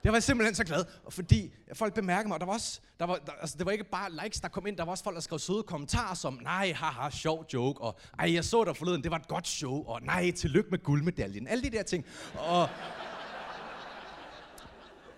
Det 0.02 0.12
var 0.12 0.16
jeg 0.16 0.22
simpelthen 0.22 0.54
så 0.54 0.64
glad, 0.64 0.84
og 1.04 1.12
fordi 1.12 1.52
folk 1.74 1.94
bemærkede 1.94 2.28
mig, 2.28 2.34
og 2.34 2.40
der 2.40 2.46
var 2.46 2.52
også, 2.52 2.80
der 3.00 3.06
var, 3.06 3.16
der, 3.16 3.32
altså 3.32 3.58
det 3.58 3.66
var 3.66 3.72
ikke 3.72 3.84
bare 3.84 4.10
likes, 4.24 4.40
der 4.40 4.48
kom 4.48 4.66
ind, 4.66 4.76
der 4.76 4.84
var 4.84 4.90
også 4.90 5.04
folk, 5.04 5.14
der 5.14 5.20
skrev 5.20 5.38
søde 5.38 5.62
kommentarer 5.62 6.14
som, 6.14 6.38
nej, 6.42 6.72
haha, 6.72 7.10
sjov 7.10 7.46
joke, 7.54 7.80
og 7.80 7.98
ej, 8.18 8.34
jeg 8.34 8.44
så 8.44 8.64
dig 8.64 8.76
forleden, 8.76 9.02
det 9.02 9.10
var 9.10 9.16
et 9.16 9.28
godt 9.28 9.48
show, 9.48 9.84
og 9.84 10.02
nej, 10.02 10.30
tillykke 10.30 10.70
med 10.70 10.78
guldmedaljen, 10.78 11.48
alle 11.48 11.64
de 11.64 11.70
der 11.70 11.82
ting. 11.82 12.06
Og 12.34 12.68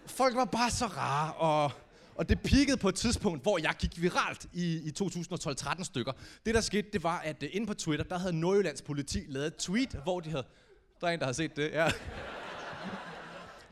folk 0.06 0.36
var 0.36 0.44
bare 0.44 0.70
så 0.70 0.86
rare, 0.86 1.32
og, 1.32 1.72
og 2.14 2.28
det 2.28 2.40
peakede 2.40 2.76
på 2.76 2.88
et 2.88 2.94
tidspunkt, 2.94 3.42
hvor 3.42 3.58
jeg 3.58 3.74
gik 3.78 4.02
viralt 4.02 4.46
i, 4.52 4.74
i 4.74 4.92
2012-13 5.02 5.84
stykker. 5.84 6.12
Det 6.46 6.54
der 6.54 6.60
skete, 6.60 6.88
det 6.92 7.02
var, 7.02 7.18
at 7.18 7.42
uh, 7.42 7.48
inde 7.52 7.66
på 7.66 7.74
Twitter, 7.74 8.04
der 8.04 8.18
havde 8.18 8.32
Nordjyllands 8.40 8.82
politi 8.82 9.20
lavet 9.28 9.46
et 9.46 9.56
tweet, 9.56 10.00
hvor 10.02 10.20
de 10.20 10.30
havde... 10.30 10.44
Der 11.00 11.06
er 11.06 11.10
en, 11.10 11.20
der 11.20 11.26
har 11.26 11.32
set 11.32 11.56
det, 11.56 11.70
ja. 11.72 11.90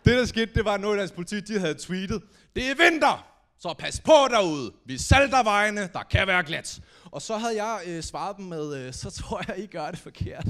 Det, 0.04 0.16
der 0.18 0.24
skete, 0.24 0.54
det 0.54 0.64
var, 0.64 0.74
at 0.74 0.80
Nordjyllands 0.80 1.12
politi 1.12 1.40
de 1.40 1.58
havde 1.58 1.74
tweetet, 1.74 2.22
det 2.56 2.70
er 2.70 2.90
vinter, 2.90 3.26
så 3.58 3.74
pas 3.78 4.00
på 4.00 4.12
derude. 4.30 4.72
Vi 4.86 4.98
salter 4.98 5.42
vejene, 5.42 5.88
der 5.92 6.02
kan 6.02 6.26
være 6.26 6.42
glat. 6.42 6.80
Og 7.04 7.22
så 7.22 7.36
havde 7.36 7.64
jeg 7.64 7.80
øh, 7.86 8.02
svaret 8.02 8.36
dem 8.36 8.44
med, 8.44 8.76
øh, 8.76 8.92
så 8.92 9.10
tror 9.10 9.42
jeg, 9.48 9.58
I 9.58 9.66
gør 9.66 9.90
det 9.90 9.98
forkert. 9.98 10.46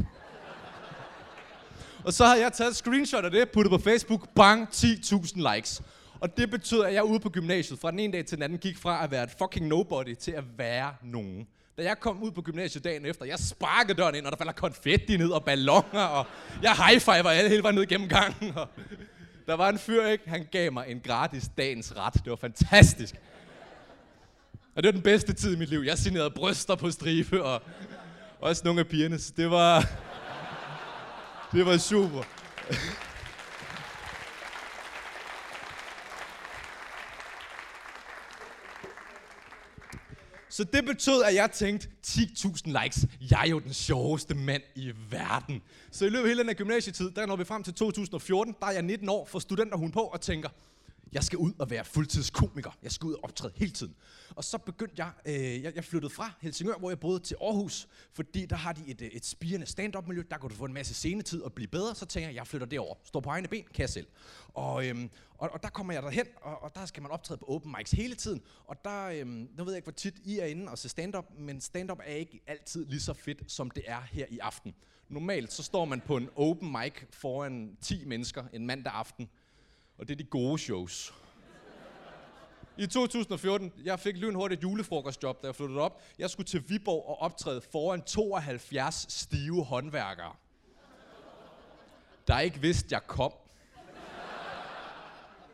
og 2.04 2.12
så 2.12 2.25
havde 2.25 2.40
jeg 2.40 2.52
taget 2.52 2.70
et 2.70 2.76
screenshot 2.76 3.25
af 3.25 3.30
det, 3.30 3.50
puttet 3.50 3.70
på 3.70 3.78
Facebook, 3.78 4.28
bang, 4.35 4.68
10.000 4.68 5.54
likes. 5.54 5.82
Og 6.21 6.37
det 6.37 6.50
betød, 6.50 6.85
at 6.85 6.95
jeg 6.95 7.05
ude 7.05 7.21
på 7.21 7.31
gymnasiet 7.31 7.79
fra 7.79 7.91
den 7.91 7.99
ene 7.99 8.12
dag 8.12 8.27
til 8.27 8.37
den 8.37 8.43
anden 8.43 8.59
gik 8.59 8.79
fra 8.79 9.05
at 9.05 9.11
være 9.11 9.25
et 9.25 9.31
fucking 9.39 9.67
nobody 9.67 10.15
til 10.15 10.33
at 10.33 10.45
være 10.59 10.95
nogen. 11.03 11.47
Da 11.79 11.83
jeg 11.83 12.00
kom 12.00 12.23
ud 12.23 12.31
på 12.31 12.43
gymnasiet 12.43 12.85
dagen 12.85 13.07
efter, 13.07 13.25
jeg 13.25 13.39
sparkede 13.39 13.99
døren 13.99 14.15
ind, 14.15 14.27
og 14.27 14.33
der 14.33 14.39
falder 14.39 14.53
konfetti 14.53 15.17
ned 15.17 15.31
og 15.31 15.45
ballonger, 15.45 16.00
og 16.00 16.27
jeg 16.62 16.73
high-fiver 16.73 17.31
alle 17.31 17.50
hele 17.50 17.62
vejen 17.62 17.75
ned 17.75 17.87
gennem 17.87 18.09
gangen. 18.09 18.59
Og 18.59 18.69
der 19.47 19.55
var 19.55 19.69
en 19.69 19.79
fyr, 19.79 20.07
ikke? 20.07 20.31
Han 20.31 20.47
gav 20.53 20.73
mig 20.73 20.85
en 20.89 21.00
gratis 21.00 21.50
dagens 21.59 21.97
ret. 21.97 22.15
Det 22.15 22.31
var 22.31 22.37
fantastisk. 22.37 23.15
Og 24.75 24.83
det 24.83 24.89
var 24.89 24.93
den 24.93 25.03
bedste 25.03 25.33
tid 25.33 25.55
i 25.55 25.59
mit 25.59 25.69
liv. 25.69 25.81
Jeg 25.81 25.99
signerede 25.99 26.31
bryster 26.31 26.75
på 26.75 26.91
stribe, 26.91 27.45
og 27.45 27.62
også 28.41 28.62
nogle 28.65 28.81
af 28.81 28.87
pigerne. 28.87 29.19
Så 29.19 29.33
det 29.37 29.50
var... 29.50 29.89
Det 31.53 31.67
var 31.67 31.77
super. 31.77 32.23
Så 40.50 40.64
det 40.64 40.85
betød, 40.85 41.23
at 41.23 41.35
jeg 41.35 41.50
tænkte, 41.50 41.88
10.000 42.07 42.83
likes, 42.83 43.07
jeg 43.30 43.40
er 43.45 43.49
jo 43.49 43.59
den 43.59 43.73
sjoveste 43.73 44.35
mand 44.35 44.62
i 44.75 44.92
verden. 45.11 45.62
Så 45.90 46.04
i 46.04 46.09
løbet 46.09 46.23
af 46.23 46.28
hele 46.28 46.40
den 46.40 46.49
her 46.49 46.54
gymnasietid, 46.54 47.11
der 47.11 47.26
når 47.26 47.37
vi 47.37 47.45
frem 47.45 47.62
til 47.62 47.75
2014, 47.75 48.54
der 48.61 48.66
er 48.66 48.71
jeg 48.71 48.83
19 48.83 49.09
år, 49.09 49.25
får 49.25 49.38
studenterhuen 49.38 49.92
på 49.92 50.00
og 50.00 50.21
tænker, 50.21 50.49
jeg 51.12 51.25
skal 51.25 51.38
ud 51.38 51.52
og 51.59 51.71
være 51.71 51.85
fuldtidskomiker. 51.85 52.71
Jeg 52.83 52.93
skal 52.93 53.07
ud 53.07 53.12
og 53.12 53.25
optræde 53.25 53.52
hele 53.57 53.73
tiden. 53.73 53.95
Og 54.37 54.45
så 54.45 54.59
begyndte 54.59 54.95
jeg, 54.99 55.11
øh, 55.26 55.62
jeg, 55.62 55.75
jeg 55.75 55.85
flyttede 55.85 56.14
fra 56.14 56.33
Helsingør, 56.40 56.75
hvor 56.75 56.90
jeg 56.90 57.00
boede, 57.00 57.21
til 57.21 57.37
Aarhus, 57.40 57.88
fordi 58.12 58.47
der 58.47 58.57
har 58.57 58.73
de 58.73 58.83
et, 58.87 59.02
øh, 59.02 59.09
et 59.09 59.26
spirende 59.26 59.67
stand-up-miljø, 59.67 60.23
der 60.31 60.38
kan 60.38 60.49
du 60.49 60.55
få 60.55 60.64
en 60.64 60.73
masse 60.73 60.95
scenetid 60.95 61.43
og 61.43 61.52
blive 61.52 61.69
bedre. 61.69 61.95
Så 61.95 62.07
tænker 62.07 62.29
jeg, 62.29 62.37
jeg 62.37 62.47
flytter 62.47 62.67
derover. 62.67 62.95
Står 63.05 63.21
på 63.21 63.31
egne 63.31 63.49
ben, 63.49 63.64
kan 63.64 63.81
jeg 63.81 63.90
selv. 63.90 64.07
Og, 64.49 64.87
øhm, 64.87 65.11
og, 65.38 65.50
og 65.52 65.62
der 65.62 65.69
kommer 65.69 65.93
jeg 65.93 66.02
derhen, 66.02 66.26
og, 66.43 66.62
og 66.62 66.75
der 66.75 66.87
skal 66.87 67.02
man 67.02 67.12
optræde 67.12 67.38
på 67.38 67.47
open 67.49 67.75
mics 67.79 67.90
hele 67.90 68.14
tiden. 68.14 68.43
Og 68.64 68.85
der, 68.85 69.05
øhm, 69.07 69.49
nu 69.57 69.64
ved 69.64 69.73
jeg 69.73 69.76
ikke, 69.76 69.87
hvor 69.87 69.93
tit 69.93 70.14
I 70.25 70.38
er 70.38 70.47
inde 70.47 70.69
og 70.71 70.79
se 70.79 70.88
stand-up, 70.88 71.25
men 71.38 71.61
stand-up 71.61 71.99
er 72.05 72.14
ikke 72.14 72.40
altid 72.47 72.87
lige 72.87 73.00
så 73.00 73.12
fedt, 73.12 73.52
som 73.52 73.71
det 73.71 73.83
er 73.87 74.00
her 74.00 74.26
i 74.31 74.38
aften. 74.38 74.75
Normalt 75.09 75.52
så 75.52 75.62
står 75.62 75.85
man 75.85 76.00
på 76.00 76.17
en 76.17 76.29
open 76.37 76.73
mic 76.73 76.93
foran 77.11 77.76
10 77.81 78.05
mennesker 78.05 78.45
en 78.52 78.67
mandag 78.67 78.93
aften, 78.93 79.29
og 80.00 80.09
det 80.09 80.14
er 80.14 80.16
de 80.16 80.25
gode 80.25 80.59
shows. 80.59 81.14
I 82.76 82.87
2014, 82.87 83.73
jeg 83.85 84.00
fik 84.00 84.16
lynhurtigt 84.16 84.62
julefrokostjob, 84.62 85.42
da 85.42 85.47
jeg 85.47 85.54
flyttede 85.54 85.80
op. 85.80 86.02
Jeg 86.19 86.30
skulle 86.30 86.47
til 86.47 86.64
Viborg 86.69 87.09
og 87.09 87.21
optræde 87.21 87.61
foran 87.73 88.02
72 88.02 89.07
stive 89.09 89.64
håndværkere. 89.64 90.33
Der 92.26 92.40
ikke 92.40 92.61
vidste, 92.61 92.88
jeg 92.90 93.07
kom. 93.07 93.33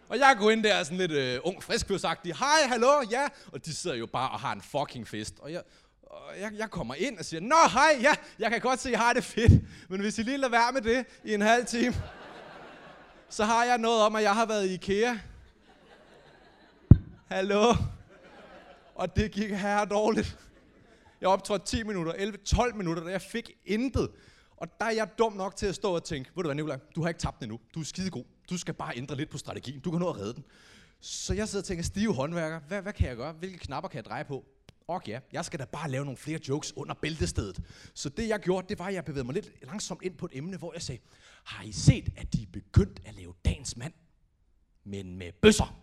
Og 0.09 0.19
jeg 0.19 0.37
går 0.39 0.51
ind 0.51 0.63
der 0.63 0.83
sådan 0.83 0.99
lidt 0.99 1.13
øh, 1.13 1.41
ung, 1.45 1.63
friskfødsagtig. 1.63 2.37
Hej, 2.37 2.69
hallo, 2.69 3.03
ja. 3.11 3.29
Og 3.53 3.65
de 3.65 3.75
sidder 3.75 3.97
jo 3.97 4.07
bare 4.07 4.31
og 4.31 4.41
har 4.41 4.53
en 4.53 4.63
fucking 4.63 5.09
fest. 5.09 5.35
Og 5.39 5.53
jeg, 5.53 5.63
og 6.03 6.41
jeg, 6.41 6.53
jeg 6.55 6.71
kommer 6.71 6.95
ind 6.95 7.19
og 7.19 7.25
siger, 7.25 7.41
Nå, 7.41 7.57
hej, 7.73 7.99
ja, 8.01 8.15
jeg 8.39 8.51
kan 8.51 8.61
godt 8.61 8.81
se, 8.81 8.89
at 8.89 8.93
I 8.93 8.97
har 8.97 9.13
det 9.13 9.25
fedt. 9.25 9.53
Men 9.89 10.01
hvis 10.01 10.19
I 10.19 10.23
lige 10.23 10.37
lader 10.37 10.51
være 10.51 10.73
med 10.73 10.81
det 10.81 11.07
i 11.25 11.35
en 11.35 11.41
halv 11.43 11.67
time, 11.67 11.95
så 13.29 13.45
har 13.45 13.65
jeg 13.65 13.79
noget 13.79 14.03
om, 14.03 14.17
at 14.17 14.23
jeg 14.23 14.35
har 14.35 14.47
været 14.47 14.67
i 14.67 14.75
IKEA. 14.75 15.19
Hallo? 17.27 17.75
Og 18.95 19.17
det 19.17 19.33
gik 19.33 19.51
her 19.51 19.85
dårligt. 19.85 20.39
Jeg 21.21 21.29
optrådte 21.29 21.65
10 21.67 21.83
minutter, 21.83 22.13
11, 22.13 22.39
12 22.39 22.75
minutter, 22.75 23.03
og 23.03 23.11
jeg 23.11 23.23
fik 23.23 23.51
intet. 23.65 24.11
Og 24.57 24.69
der 24.81 24.87
er 24.87 24.91
jeg 24.91 25.19
dum 25.19 25.33
nok 25.33 25.57
til 25.57 25.67
at 25.67 25.75
stå 25.75 25.95
og 25.95 26.05
tænke, 26.05 26.31
ved 26.37 26.43
du 26.43 26.49
hvad, 26.49 26.55
Nicolaj, 26.55 26.79
du 26.95 27.03
har 27.03 27.09
ikke 27.09 27.21
tabt 27.21 27.41
den 27.41 27.45
endnu. 27.45 27.61
Du 27.75 27.81
er 27.81 27.85
skidegod. 27.85 28.25
Du 28.51 28.59
skal 28.59 28.75
bare 28.75 28.97
ændre 28.97 29.17
lidt 29.17 29.31
på 29.31 29.39
strategien. 29.39 29.81
Du 29.81 29.91
kan 29.91 30.01
nå 30.01 30.09
at 30.09 30.17
redde 30.17 30.35
den. 30.35 30.45
Så 31.01 31.35
jeg 31.35 31.49
sidder 31.49 31.63
og 31.63 31.67
tænker, 31.67 31.85
stive 31.85 32.15
håndværker, 32.15 32.61
hvad, 32.69 32.83
hvad 32.83 32.93
kan 32.93 33.09
jeg 33.09 33.17
gøre? 33.17 33.33
Hvilke 33.33 33.59
knapper 33.59 33.89
kan 33.89 33.97
jeg 33.97 34.05
dreje 34.05 34.25
på? 34.25 34.45
Og 34.89 35.03
ja, 35.07 35.21
jeg 35.33 35.45
skal 35.45 35.59
da 35.59 35.65
bare 35.65 35.91
lave 35.91 36.05
nogle 36.05 36.17
flere 36.17 36.41
jokes 36.49 36.77
under 36.77 36.95
bæltestedet. 36.95 37.61
Så 37.95 38.09
det 38.09 38.29
jeg 38.29 38.41
gjorde, 38.41 38.69
det 38.69 38.79
var, 38.79 38.87
at 38.87 38.95
jeg 38.95 39.05
bevægede 39.05 39.25
mig 39.25 39.35
lidt 39.35 39.67
langsomt 39.67 40.03
ind 40.03 40.17
på 40.17 40.27
et 40.27 40.33
emne, 40.35 40.57
hvor 40.57 40.73
jeg 40.73 40.83
sagde, 40.83 41.01
har 41.45 41.65
I 41.65 41.73
set, 41.73 42.09
at 42.17 42.33
de 42.33 42.43
er 42.43 42.47
begyndt 42.53 43.01
at 43.05 43.15
lave 43.15 43.35
dagens 43.45 43.77
mand, 43.77 43.93
men 44.85 45.17
med 45.17 45.33
bøsser? 45.43 45.81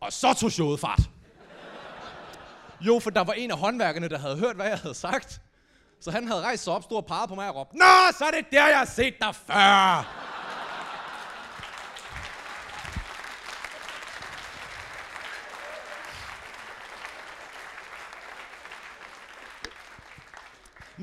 Og 0.00 0.12
så 0.12 0.34
tog 0.34 0.52
showet 0.52 0.80
fart. 0.80 1.10
Jo, 2.80 2.98
for 2.98 3.10
der 3.10 3.20
var 3.20 3.32
en 3.32 3.50
af 3.50 3.58
håndværkerne, 3.58 4.08
der 4.08 4.18
havde 4.18 4.38
hørt, 4.38 4.56
hvad 4.56 4.66
jeg 4.66 4.78
havde 4.78 4.94
sagt. 4.94 5.40
Så 6.00 6.10
han 6.10 6.26
havde 6.26 6.40
rejst 6.40 6.64
sig 6.64 6.72
op, 6.72 6.82
stod 6.82 6.96
og 6.96 7.06
peget 7.06 7.28
på 7.28 7.34
mig 7.34 7.48
og 7.48 7.56
råbt, 7.56 7.74
Nå, 7.74 8.12
så 8.18 8.24
er 8.24 8.30
det 8.30 8.44
der, 8.52 8.68
jeg 8.68 8.78
har 8.78 8.84
set 8.84 9.14
dig 9.20 9.34
før! 9.34 10.23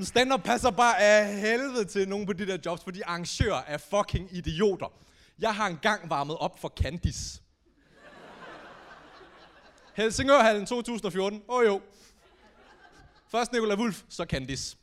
Stand 0.03 0.41
passer 0.43 0.71
bare 0.71 1.00
af 1.00 1.38
helvede 1.38 1.86
til 1.86 2.10
nogen 2.10 2.25
på 2.25 2.33
de 2.33 2.48
der 2.48 2.57
jobs, 2.65 2.83
fordi 2.83 3.01
arrangører 3.01 3.62
er 3.67 3.77
fucking 3.77 4.29
idioter. 4.31 4.93
Jeg 5.39 5.55
har 5.55 5.67
engang 5.67 6.10
varmet 6.10 6.38
op 6.38 6.60
for 6.60 6.69
Candice. 6.69 7.41
Helsingørhallen 9.93 10.65
2014. 10.65 11.43
Åh 11.48 11.57
oh, 11.57 11.65
jo. 11.65 11.81
Først 13.31 13.51
Nicolai 13.51 13.77
Wulf, 13.77 14.03
så 14.10 14.25
Candice. 14.25 14.77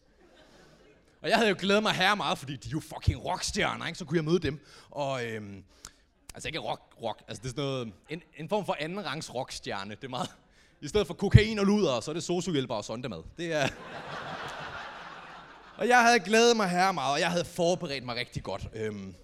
Og 1.23 1.29
jeg 1.29 1.37
havde 1.37 1.49
jo 1.49 1.57
glædet 1.59 1.83
mig 1.83 1.93
her 1.93 2.15
meget, 2.15 2.39
fordi 2.39 2.57
de 2.57 2.69
er 2.69 2.73
jo 2.73 2.81
fucking 2.81 3.25
rockstjerner, 3.25 3.87
ikke? 3.87 3.99
Så 3.99 4.05
kunne 4.05 4.17
jeg 4.17 4.25
møde 4.25 4.39
dem. 4.39 4.61
Og 4.91 5.27
øhm, 5.27 5.65
altså 6.35 6.49
ikke 6.49 6.59
rock, 6.59 6.83
rock. 7.03 7.23
Altså 7.29 7.43
det 7.43 7.49
er 7.49 7.51
sådan 7.51 7.65
noget, 7.65 7.93
en, 8.09 8.23
en 8.37 8.49
form 8.49 8.67
for 8.67 8.77
anden 8.81 9.07
rangs 9.07 9.35
rockstjerne. 9.35 9.95
Det 9.95 10.05
er 10.05 10.09
meget, 10.09 10.31
i 10.81 10.89
stedet 10.89 11.07
for 11.07 11.15
kokain 11.15 11.59
og 11.59 11.67
luder, 11.67 12.01
så 12.01 12.11
er 12.11 12.13
det 12.13 12.23
sosuhjælper 12.25 12.75
og 12.75 12.85
sondemad. 12.85 13.23
Det 13.39 13.53
er 13.53 13.69
og 15.79 15.89
jeg 15.89 16.03
havde 16.03 16.21
glædet 16.21 16.57
mig 16.57 16.69
her 16.69 16.93
meget, 16.93 17.13
og 17.13 17.21
jeg 17.21 17.31
havde 17.31 17.45
forberedt 17.45 18.05
mig 18.05 18.17
rigtig 18.17 18.43
godt. 18.43 18.69
Øhm, 18.75 19.15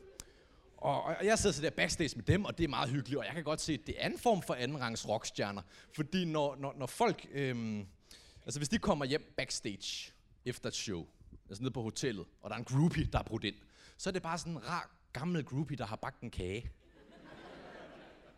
og, 0.76 1.02
og 1.02 1.16
jeg 1.24 1.38
sidder 1.38 1.54
så 1.54 1.62
der 1.62 1.70
backstage 1.70 2.16
med 2.16 2.24
dem, 2.24 2.44
og 2.44 2.58
det 2.58 2.64
er 2.64 2.68
meget 2.68 2.90
hyggeligt, 2.90 3.18
og 3.18 3.24
jeg 3.26 3.34
kan 3.34 3.44
godt 3.44 3.60
se, 3.60 3.72
at 3.72 3.80
det 3.86 3.94
er 3.98 4.06
en 4.06 4.18
form 4.18 4.42
for 4.42 4.54
andenrangs 4.54 5.08
rockstjerner. 5.08 5.62
Fordi 5.94 6.24
når, 6.24 6.56
når, 6.56 6.74
når 6.78 6.86
folk, 6.86 7.26
øhm, 7.32 7.86
altså 8.44 8.60
hvis 8.60 8.68
de 8.68 8.78
kommer 8.78 9.04
hjem 9.04 9.34
backstage 9.36 10.12
efter 10.44 10.68
et 10.68 10.74
show, 10.74 11.06
altså 11.48 11.62
nede 11.62 11.72
på 11.72 11.82
hotellet, 11.82 12.26
og 12.42 12.50
der 12.50 12.56
er 12.56 12.58
en 12.58 12.64
groupie, 12.64 13.08
der 13.12 13.18
er 13.18 13.22
brudt 13.22 13.44
ind, 13.44 13.54
så 13.96 14.10
er 14.10 14.12
det 14.12 14.22
bare 14.22 14.38
sådan 14.38 14.52
en 14.52 14.68
rar, 14.68 14.90
gammel 15.12 15.44
groupie, 15.44 15.76
der 15.76 15.86
har 15.86 15.96
bagt 15.96 16.20
en 16.20 16.30
kage. 16.30 16.70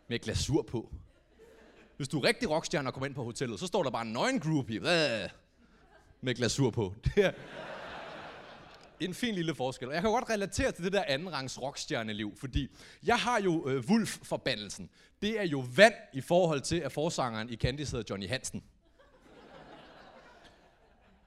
Med 0.07 0.19
glasur 0.19 0.61
på. 0.61 0.93
Hvis 1.97 2.07
du 2.07 2.19
er 2.19 2.23
rigtig 2.23 2.49
rockstjerne 2.49 2.89
og 2.89 2.93
kommer 2.93 3.05
ind 3.05 3.15
på 3.15 3.23
hotellet, 3.23 3.59
så 3.59 3.67
står 3.67 3.83
der 3.83 3.89
bare 3.89 4.05
en 4.05 4.13
nøgen 4.13 4.39
groupie. 4.39 4.79
Med 6.21 6.35
glasur 6.35 6.69
på. 6.69 6.93
Det 7.03 7.25
er, 7.25 7.31
en 9.05 9.13
fin 9.13 9.35
lille 9.35 9.55
forskel. 9.55 9.87
Og 9.87 9.93
jeg 9.93 10.01
kan 10.01 10.11
godt 10.11 10.29
relatere 10.29 10.71
til 10.71 10.83
det 10.83 10.93
der 10.93 11.03
andenrangs 11.07 11.61
rockstjerneliv, 11.61 12.33
fordi 12.37 12.67
jeg 13.03 13.15
har 13.15 13.41
jo 13.41 13.69
øh, 13.69 13.83
Wulf-forbandelsen. 13.89 14.89
Det 15.21 15.39
er 15.39 15.43
jo 15.43 15.65
vand 15.75 15.93
i 16.13 16.21
forhold 16.21 16.61
til, 16.61 16.75
at 16.75 16.91
forsangeren 16.91 17.49
i 17.49 17.55
Candice 17.55 17.91
hedder 17.91 18.07
Johnny 18.09 18.29
Hansen. 18.29 18.63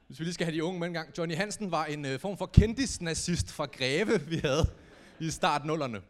Hvis 0.06 0.18
vi 0.18 0.24
lige 0.24 0.34
skal 0.34 0.44
have 0.46 0.56
de 0.56 0.64
unge 0.64 0.80
med 0.80 0.88
en 0.88 0.94
gang. 0.94 1.18
Johnny 1.18 1.34
Hansen 1.36 1.70
var 1.70 1.84
en 1.84 2.04
øh, 2.04 2.20
form 2.20 2.38
for 2.38 2.46
kendis-nazist 2.46 3.52
fra 3.52 3.64
Greve, 3.64 4.20
vi 4.20 4.36
havde. 4.36 4.70
i 5.20 5.30
start 5.30 5.64
nullerne. 5.64 6.00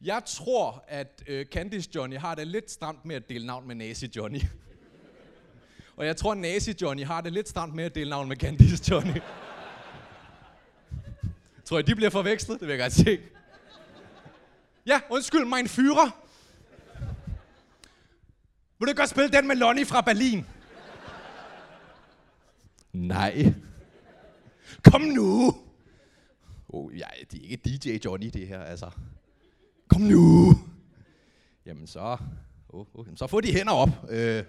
Jeg 0.00 0.22
tror, 0.26 0.84
at 0.88 1.22
øh, 1.26 1.46
Candice 1.46 1.90
Johnny 1.94 2.16
har 2.16 2.34
det 2.34 2.46
lidt 2.46 2.70
stramt 2.70 3.04
med 3.04 3.14
at 3.14 3.28
dele 3.28 3.46
navn 3.46 3.66
med 3.66 3.74
Nazi 3.74 4.10
Johnny. 4.16 4.40
Og 5.96 6.06
jeg 6.06 6.16
tror, 6.16 6.32
at 6.32 6.38
Nazi 6.38 6.74
Johnny 6.82 7.04
har 7.04 7.20
det 7.20 7.32
lidt 7.32 7.48
stramt 7.48 7.74
med 7.74 7.84
at 7.84 7.94
dele 7.94 8.10
navn 8.10 8.28
med 8.28 8.36
Candice 8.36 8.90
Johnny 8.90 9.20
tror 11.68 11.78
jeg, 11.78 11.86
de 11.86 11.94
bliver 11.94 12.10
forvekslet? 12.10 12.60
Det 12.60 12.68
vil 12.68 12.74
jeg 12.74 12.82
godt 12.82 12.92
se. 12.92 13.18
Ja, 14.86 15.00
undskyld, 15.10 15.44
min 15.44 15.68
fyrer. 15.68 16.24
Vil 18.78 18.88
du 18.88 18.92
godt 18.96 19.10
spille 19.10 19.30
den 19.32 19.48
med 19.48 19.56
Lonnie 19.56 19.86
fra 19.86 20.00
Berlin? 20.00 20.46
Nej. 22.92 23.54
Kom 24.84 25.00
nu! 25.00 25.56
Oh, 26.68 26.98
ja, 26.98 27.06
det 27.30 27.38
er 27.38 27.50
ikke 27.50 27.78
DJ 27.78 27.98
Johnny, 28.04 28.30
det 28.32 28.48
her, 28.48 28.62
altså. 28.62 28.90
Kom 29.88 30.00
nu! 30.00 30.54
Jamen 31.66 31.86
så... 31.86 32.16
Oh, 32.68 32.86
oh, 32.94 33.06
så 33.16 33.26
få 33.26 33.40
de 33.40 33.52
hænder 33.52 33.72
op. 33.72 33.88
Øh. 34.08 34.44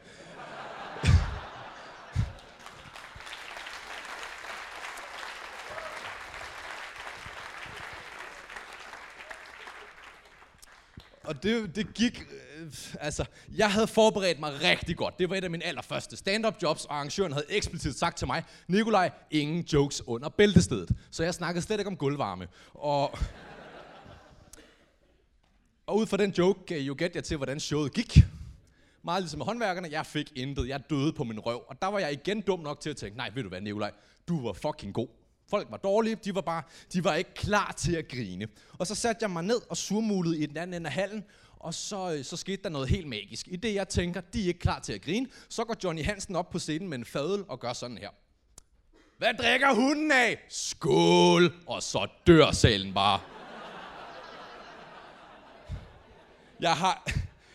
Og 11.30 11.44
det, 11.44 11.76
det 11.76 11.94
gik, 11.94 12.20
øh, 12.20 12.74
altså, 13.00 13.26
jeg 13.58 13.72
havde 13.72 13.88
forberedt 13.88 14.40
mig 14.40 14.62
rigtig 14.62 14.98
godt. 14.98 15.20
Det 15.20 15.30
var 15.30 15.36
et 15.36 15.44
af 15.44 15.50
mine 15.50 15.64
allerførste 15.64 16.18
stand-up 16.18 16.56
jobs, 16.64 16.86
og 16.86 16.96
arrangøren 16.96 17.32
havde 17.32 17.46
eksplicit 17.50 17.96
sagt 17.96 18.18
til 18.18 18.28
mig, 18.28 18.44
Nikolaj, 18.68 19.12
ingen 19.32 19.62
jokes 19.74 20.08
under 20.08 20.30
bæltestedet. 20.30 20.92
Så 21.12 21.24
jeg 21.24 21.34
snakkede 21.34 21.66
slet 21.66 21.80
ikke 21.80 21.88
om 21.88 21.98
gulvvarme. 21.98 22.48
Og, 22.74 23.18
og 25.88 25.98
ud 25.98 26.08
fra 26.08 26.18
den 26.18 26.32
joke 26.32 26.60
gav 26.66 26.82
jo 26.82 26.96
gæt 26.98 27.16
jer 27.16 27.22
til, 27.22 27.38
hvordan 27.38 27.60
showet 27.60 27.94
gik. 27.94 28.18
Meget 29.04 29.22
ligesom 29.22 29.38
med 29.38 29.46
håndværkerne, 29.46 29.88
jeg 29.92 30.06
fik 30.06 30.32
intet, 30.36 30.68
jeg 30.68 30.90
døde 30.90 31.14
på 31.14 31.24
min 31.24 31.40
røv. 31.40 31.64
Og 31.68 31.82
der 31.82 31.88
var 31.88 32.00
jeg 32.00 32.14
igen 32.14 32.42
dum 32.42 32.60
nok 32.60 32.80
til 32.80 32.90
at 32.90 32.98
tænke, 32.98 33.18
nej, 33.18 33.32
ved 33.36 33.44
du 33.44 33.50
hvad, 33.50 33.62
Nikolaj, 33.62 33.92
du 34.28 34.44
var 34.44 34.54
fucking 34.54 34.94
god. 34.94 35.08
Folk 35.50 35.68
var 35.72 35.78
dårlige, 35.78 36.16
de 36.16 36.36
var 36.36 36.42
bare, 36.42 36.64
de 36.94 37.04
var 37.04 37.16
ikke 37.16 37.34
klar 37.34 37.74
til 37.78 37.96
at 37.96 38.08
grine. 38.08 38.48
Og 38.78 38.88
så 38.88 38.96
satte 38.96 39.24
jeg 39.24 39.32
mig 39.32 39.44
ned 39.44 39.62
og 39.70 39.78
surmulede 39.78 40.38
i 40.40 40.46
den 40.46 40.58
anden 40.58 40.74
ende 40.74 40.88
af 40.88 40.94
hallen, 40.94 41.24
og 41.60 41.74
så, 41.74 42.14
øh, 42.14 42.24
så 42.26 42.38
skete 42.38 42.64
der 42.64 42.70
noget 42.70 42.90
helt 42.90 43.08
magisk. 43.08 43.48
I 43.48 43.56
det 43.56 43.74
jeg 43.74 43.88
tænker, 43.90 44.22
de 44.22 44.44
er 44.44 44.48
ikke 44.48 44.60
klar 44.60 44.80
til 44.80 44.94
at 44.94 45.02
grine, 45.02 45.28
så 45.50 45.64
går 45.64 45.76
Johnny 45.84 46.04
Hansen 46.04 46.36
op 46.36 46.50
på 46.50 46.60
scenen 46.60 46.90
med 46.90 46.98
en 46.98 47.06
fadel 47.06 47.44
og 47.48 47.60
gør 47.60 47.74
sådan 47.74 47.98
her. 47.98 48.10
Hvad 49.18 49.34
drikker 49.34 49.74
hunden 49.74 50.12
af? 50.12 50.40
Skål! 50.50 51.54
Og 51.68 51.84
så 51.84 52.08
dør 52.28 52.52
salen 52.52 52.94
bare. 52.94 53.20
Jeg 56.60 56.74
har, 56.78 57.08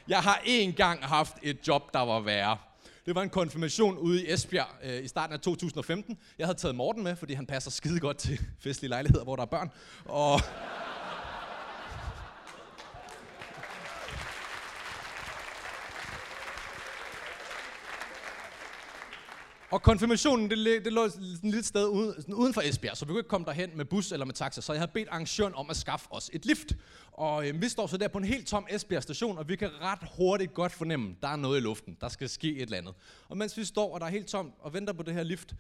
jeg 0.09 0.23
har 0.23 0.35
én 0.45 0.73
gang 0.73 1.05
haft 1.05 1.37
et 1.43 1.69
job, 1.69 1.93
der 1.93 2.01
var 2.01 2.21
værre. 2.21 2.59
Det 3.07 3.15
var 3.15 3.23
en 3.23 3.31
konfirmation 3.31 3.99
ude 3.99 4.25
i 4.25 4.33
Esbjerg 4.33 4.69
øh, 4.85 5.05
i 5.05 5.09
starten 5.09 5.35
af 5.35 5.41
2015. 5.41 6.19
Jeg 6.39 6.47
havde 6.47 6.59
taget 6.59 6.75
Morten 6.75 7.03
med, 7.05 7.17
fordi 7.17 7.35
han 7.35 7.47
passer 7.47 7.71
skide 7.71 8.01
godt 8.01 8.17
til 8.17 8.41
festlige 8.61 8.89
lejligheder, 8.89 9.25
hvor 9.25 9.37
der 9.37 9.43
er 9.43 9.47
børn. 9.47 9.71
Og 10.05 10.41
Og 19.71 19.83
konfirmationen, 19.83 20.51
det, 20.51 20.85
det 20.85 20.93
lå 20.93 21.09
sådan 21.09 21.25
et 21.25 21.41
lille 21.43 21.63
sted 21.63 21.89
uden, 21.89 22.15
sådan 22.17 22.35
uden 22.35 22.55
for 22.55 22.61
Esbjerg, 22.61 22.97
så 22.97 23.05
vi 23.05 23.09
kunne 23.09 23.21
ikke 23.21 23.29
komme 23.29 23.45
derhen 23.45 23.71
med 23.77 23.85
bus 23.85 24.13
eller 24.13 24.27
med 24.27 24.35
taxa, 24.35 24.61
så 24.61 24.73
jeg 24.73 24.81
havde 24.81 24.91
bedt 24.95 25.09
arrangøren 25.09 25.55
om 25.55 25.71
at 25.71 25.77
skaffe 25.77 26.07
os 26.11 26.31
et 26.33 26.47
lift. 26.47 26.73
Og 27.13 27.49
øh, 27.49 27.63
vi 27.63 27.69
står 27.69 27.87
så 27.87 27.97
der 27.97 28.09
på 28.09 28.19
en 28.19 28.25
helt 28.25 28.47
tom 28.47 28.67
Esbjerg 28.71 29.03
station, 29.03 29.39
og 29.39 29.49
vi 29.49 29.57
kan 29.57 29.71
ret 29.81 30.09
hurtigt 30.17 30.55
godt 30.55 30.73
fornemme, 30.73 31.17
der 31.23 31.29
er 31.29 31.37
noget 31.37 31.59
i 31.59 31.61
luften, 31.61 31.97
der 32.01 32.09
skal 32.09 32.29
ske 32.29 32.57
et 32.57 32.63
eller 32.63 32.79
andet. 32.79 32.95
Og 33.29 33.37
mens 33.37 33.57
vi 33.57 33.65
står, 33.65 33.95
og 33.95 34.01
der 34.01 34.07
er 34.07 34.11
helt 34.11 34.27
tomt, 34.27 34.55
og 34.61 34.75
venter 34.75 34.93
på 34.93 35.03
det 35.03 35.15
her 35.15 35.23
lift, 35.23 35.55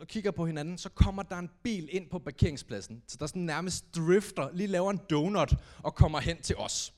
og 0.00 0.06
kigger 0.08 0.30
på 0.30 0.46
hinanden, 0.46 0.78
så 0.78 0.88
kommer 0.88 1.22
der 1.22 1.36
en 1.36 1.50
bil 1.62 1.88
ind 1.92 2.10
på 2.10 2.18
parkeringspladsen, 2.18 3.02
så 3.08 3.16
der 3.20 3.26
sådan 3.26 3.42
nærmest 3.42 3.96
drifter, 3.96 4.48
lige 4.52 4.66
laver 4.66 4.90
en 4.90 5.00
donut 5.10 5.54
og 5.82 5.94
kommer 5.94 6.20
hen 6.20 6.42
til 6.42 6.56
os. 6.56 6.94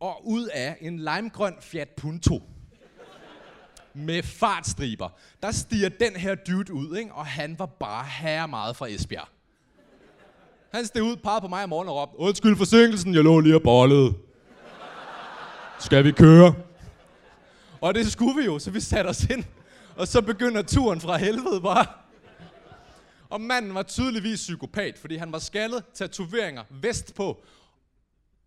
Og 0.00 0.28
ud 0.28 0.46
af 0.46 0.76
en 0.80 0.98
limegrøn 0.98 1.54
Fiat 1.60 1.88
Punto, 1.88 2.42
med 3.96 4.22
fartstriber. 4.22 5.08
Der 5.42 5.50
stiger 5.50 5.88
den 5.88 6.16
her 6.16 6.34
dude 6.34 6.72
ud, 6.72 6.96
ikke? 6.96 7.12
og 7.12 7.26
han 7.26 7.58
var 7.58 7.66
bare 7.66 8.04
herre 8.04 8.48
meget 8.48 8.76
fra 8.76 8.86
Esbjerg. 8.86 9.28
Han 10.74 10.86
steg 10.86 11.02
ud, 11.02 11.16
pegede 11.16 11.40
på 11.40 11.48
mig 11.48 11.62
om 11.62 11.68
morgenen 11.68 11.90
og 11.90 11.96
råbte, 11.96 12.18
undskyld 12.18 12.56
forsinkelsen, 12.56 13.14
jeg 13.14 13.24
lå 13.24 13.40
lige 13.40 13.54
og 13.54 13.62
bollede. 13.62 14.14
Skal 15.78 16.04
vi 16.04 16.12
køre? 16.12 16.54
Og 17.80 17.94
det 17.94 18.12
skulle 18.12 18.40
vi 18.40 18.44
jo, 18.44 18.58
så 18.58 18.70
vi 18.70 18.80
satte 18.80 19.08
os 19.08 19.24
ind. 19.24 19.44
Og 19.96 20.08
så 20.08 20.22
begynder 20.22 20.62
turen 20.62 21.00
fra 21.00 21.16
helvede 21.16 21.60
bare. 21.60 21.86
Og 23.28 23.40
manden 23.40 23.74
var 23.74 23.82
tydeligvis 23.82 24.40
psykopat, 24.40 24.98
fordi 24.98 25.16
han 25.16 25.32
var 25.32 25.38
skaldet, 25.38 25.84
tatoveringer, 25.94 26.62
vest 26.70 27.14
på. 27.14 27.44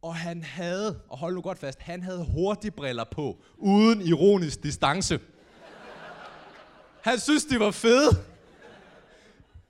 Og 0.02 0.16
han 0.16 0.44
havde, 0.44 1.00
og 1.10 1.18
hold 1.18 1.36
nu 1.36 1.42
godt 1.42 1.60
fast, 1.60 1.82
han 1.82 2.04
havde 2.04 2.26
hurtigbriller 2.26 3.04
på, 3.04 3.42
uden 3.58 4.02
ironisk 4.02 4.64
distance. 4.64 5.20
Han 7.02 7.20
synes, 7.20 7.46
de 7.46 7.60
var 7.60 7.72
fede. 7.72 8.10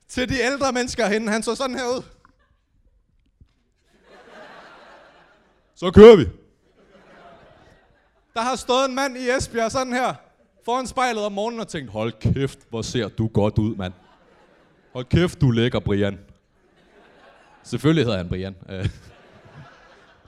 Til 0.08 0.28
de 0.28 0.40
ældre 0.40 0.72
mennesker 0.72 1.06
henne, 1.06 1.30
han 1.30 1.42
så 1.42 1.54
sådan 1.54 1.78
her 1.78 1.86
ud. 1.86 2.02
Så 5.74 5.90
kører 5.90 6.16
vi. 6.16 6.24
Der 8.34 8.40
har 8.40 8.56
stået 8.56 8.88
en 8.88 8.94
mand 8.94 9.16
i 9.16 9.30
Esbjerg 9.30 9.70
sådan 9.70 9.92
her, 9.92 10.14
foran 10.64 10.86
spejlet 10.86 11.24
om 11.24 11.32
morgenen 11.32 11.60
og 11.60 11.68
tænkt, 11.68 11.90
hold 11.90 12.12
kæft, 12.12 12.58
hvor 12.68 12.82
ser 12.82 13.08
du 13.08 13.26
godt 13.26 13.58
ud, 13.58 13.76
mand. 13.76 13.92
Hold 14.92 15.04
kæft, 15.04 15.40
du 15.40 15.50
lækker, 15.50 15.80
Brian. 15.80 16.18
Selvfølgelig 17.62 18.04
hedder 18.04 18.18
han 18.18 18.28
Brian. 18.28 18.56
Øh. 18.68 18.88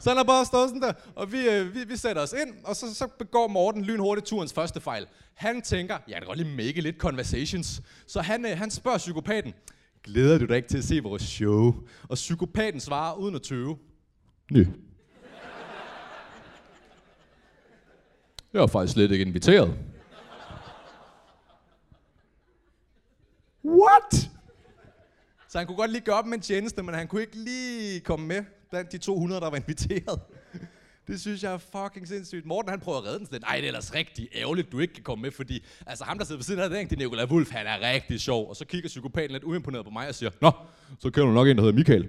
Så 0.03 0.11
han 0.11 0.17
har 0.17 0.25
bare 0.25 0.45
stået 0.45 0.69
sådan 0.69 0.83
der, 0.83 0.93
og 1.15 1.33
vi, 1.33 1.49
øh, 1.49 1.75
vi, 1.75 1.85
vi 1.85 1.97
sætter 1.97 2.23
os 2.23 2.33
ind, 2.33 2.55
og 2.65 2.77
så, 2.77 2.95
så 2.95 3.07
begår 3.07 3.49
Morten 3.49 3.85
lynhurtigt 3.85 4.27
turens 4.27 4.53
første 4.53 4.81
fejl. 4.81 5.07
Han 5.35 5.63
tænker, 5.63 5.99
ja, 6.09 6.17
det 6.19 6.27
godt 6.27 6.39
lige 6.39 6.57
make 6.57 6.81
lidt 6.81 6.97
conversations. 6.97 7.83
Så 8.07 8.21
han, 8.21 8.47
øh, 8.47 8.59
han 8.59 8.71
spørger 8.71 8.99
psykopaten, 8.99 9.53
glæder 10.05 10.39
du 10.39 10.45
dig 10.45 10.57
ikke 10.57 10.69
til 10.69 10.79
at 10.79 10.85
se 10.85 11.01
vores 11.03 11.23
show? 11.23 11.75
Og 12.09 12.15
psykopaten 12.15 12.81
svarer 12.81 13.15
uden 13.15 13.35
at 13.35 13.43
tøve, 13.43 13.79
nej. 14.51 14.67
Jeg 18.53 18.61
var 18.61 18.67
faktisk 18.67 18.93
slet 18.93 19.11
ikke 19.11 19.25
inviteret. 19.25 19.79
What? 23.65 24.31
Så 25.49 25.59
han 25.59 25.67
kunne 25.67 25.77
godt 25.77 25.91
lige 25.91 26.05
gøre 26.05 26.17
op 26.17 26.27
med 26.27 26.35
en 26.35 26.43
tjeneste, 26.43 26.83
men 26.83 26.95
han 26.95 27.09
kunne 27.09 27.21
ikke 27.21 27.37
lige 27.37 28.01
komme 28.01 28.27
med 28.27 28.45
blandt 28.73 28.93
de 28.93 28.99
200, 28.99 29.41
der 29.41 29.51
var 29.51 29.57
inviteret. 29.57 30.21
Det 31.07 31.21
synes 31.21 31.43
jeg 31.43 31.53
er 31.53 31.59
fucking 31.59 32.09
sindssygt. 32.09 32.47
Morten 32.47 32.71
han 32.71 32.81
prøver 32.81 32.99
at 32.99 33.05
redde 33.05 33.19
den 33.19 33.27
sådan 33.27 33.41
Nej, 33.41 33.57
det 33.57 33.65
er 33.65 33.67
ellers 33.67 33.95
rigtig 33.95 34.29
ærgerligt, 34.35 34.73
du 34.73 34.79
ikke 34.79 34.95
kan 34.95 35.03
komme 35.03 35.23
med, 35.23 35.31
fordi 35.31 35.65
altså, 35.87 36.05
ham, 36.05 36.19
der 36.19 36.25
sidder 36.25 36.39
ved 36.39 36.45
siden 36.45 36.61
af 36.61 36.71
den, 36.71 36.89
det 36.89 36.93
er 36.93 36.97
Nicolai 36.97 37.27
Wulf, 37.27 37.51
han 37.51 37.67
er 37.67 37.81
rigtig 37.93 38.21
sjov. 38.21 38.49
Og 38.49 38.57
så 38.57 38.65
kigger 38.65 38.89
psykopaten 38.89 39.31
lidt 39.31 39.45
uimponeret 39.45 39.85
på 39.85 39.91
mig 39.91 40.09
og 40.09 40.15
siger, 40.15 40.31
Nå, 40.41 40.53
så 40.99 41.11
kører 41.11 41.27
du 41.27 41.33
nok 41.33 41.49
en, 41.49 41.57
der 41.57 41.63
hedder 41.63 41.77
Michael. 41.77 42.09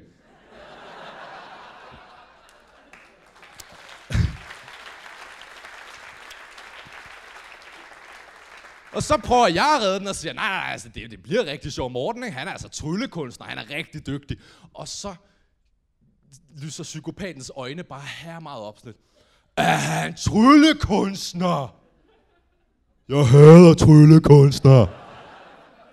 Og 8.92 9.04
så 9.04 9.18
prøver 9.18 9.48
jeg 9.48 9.76
at 9.76 9.82
redde 9.82 10.00
den 10.00 10.08
og 10.08 10.16
siger, 10.16 10.34
nej, 10.34 10.50
nej, 10.50 10.72
altså, 10.72 10.90
det, 10.90 11.12
det 11.12 11.24
bliver 11.24 11.46
rigtig 11.46 11.72
sjovt. 11.74 11.92
Morten, 11.92 12.24
ikke? 12.24 12.38
han 12.38 12.48
er 12.48 12.52
altså 12.52 12.70
tryllekunstner, 12.70 13.48
han 13.48 13.58
er 13.58 13.70
rigtig 13.70 14.08
dygtig. 14.08 14.38
Og 14.74 14.88
så 14.88 15.16
lyser 16.62 16.84
psykopatens 16.84 17.52
øjne 17.58 17.84
bare 17.84 18.02
her 18.02 18.40
meget 18.40 18.64
op. 18.64 18.78
Sådan 18.78 18.94
er 19.58 19.76
han 19.76 20.14
tryllekunstner? 20.16 21.76
Jeg 23.10 23.28
hader 23.28 23.74
tryllekunstner. 23.74 24.88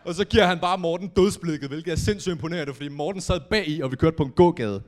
Og 0.05 0.15
så 0.15 0.25
giver 0.25 0.47
han 0.47 0.59
bare 0.59 0.79
Morten 0.79 1.09
dødsblikket, 1.09 1.69
hvilket 1.69 1.93
er 1.93 1.97
sindssygt 1.97 2.33
imponerende, 2.33 2.75
fordi 2.75 2.89
Morten 2.89 3.21
sad 3.21 3.41
bag 3.51 3.69
i, 3.69 3.81
og 3.81 3.91
vi 3.91 3.97
kørte 3.97 4.17
på 4.17 4.23
en 4.23 4.31
gågade. 4.31 4.83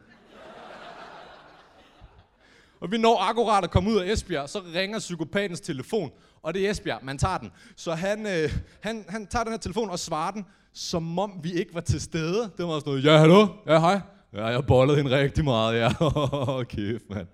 Og 2.80 2.90
vi 2.90 2.98
når 2.98 3.18
akkurat 3.20 3.64
at 3.64 3.70
komme 3.70 3.90
ud 3.90 3.96
af 3.96 4.12
Esbjerg, 4.12 4.48
så 4.48 4.62
ringer 4.74 4.98
psykopatens 4.98 5.60
telefon, 5.60 6.10
og 6.42 6.54
det 6.54 6.66
er 6.66 6.70
Esbjerg, 6.70 6.98
man 7.02 7.18
tager 7.18 7.38
den. 7.38 7.50
Så 7.76 7.94
han, 7.94 8.26
øh, 8.26 8.58
han, 8.80 9.04
han 9.08 9.26
tager 9.26 9.44
den 9.44 9.52
her 9.52 9.58
telefon 9.58 9.90
og 9.90 9.98
svarer 9.98 10.30
den, 10.30 10.44
som 10.72 11.18
om 11.18 11.32
vi 11.42 11.52
ikke 11.52 11.74
var 11.74 11.80
til 11.80 12.00
stede. 12.00 12.50
Det 12.56 12.66
var 12.66 12.78
sådan 12.78 12.82
noget, 12.86 13.04
ja, 13.04 13.18
hallo? 13.18 13.46
Ja, 13.66 13.80
hej. 13.80 14.00
Ja, 14.34 14.46
jeg 14.46 14.66
bollede 14.66 14.96
hende 14.96 15.18
rigtig 15.18 15.44
meget, 15.44 15.78
ja. 15.78 15.92
Kæft, 16.74 17.10
mand. 17.10 17.26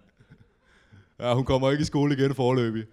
Ja, 1.21 1.35
hun 1.35 1.45
kommer 1.45 1.71
ikke 1.71 1.83
i 1.83 1.85
skole 1.85 2.17
igen 2.17 2.35
forløbig. 2.35 2.85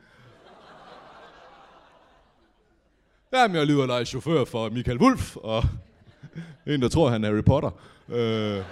Jamen, 3.33 3.57
jeg 3.57 3.67
lyder 3.67 3.85
dig 3.85 4.07
chauffør 4.07 4.45
for 4.45 4.69
Michael 4.69 5.01
Wolf, 5.01 5.35
og 5.35 5.63
en, 6.67 6.81
der 6.81 6.89
tror, 6.89 7.09
han 7.09 7.23
er 7.23 7.29
Harry 7.29 7.43
Potter. 7.43 7.71
Øh. 8.09 8.63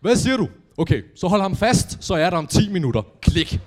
Hvad 0.00 0.16
siger 0.16 0.36
du? 0.36 0.48
Okay, 0.76 1.02
så 1.16 1.28
hold 1.28 1.40
ham 1.40 1.56
fast, 1.56 2.04
så 2.04 2.14
er 2.14 2.30
der 2.30 2.36
om 2.36 2.46
10 2.46 2.72
minutter. 2.72 3.02
Klik. 3.22 3.60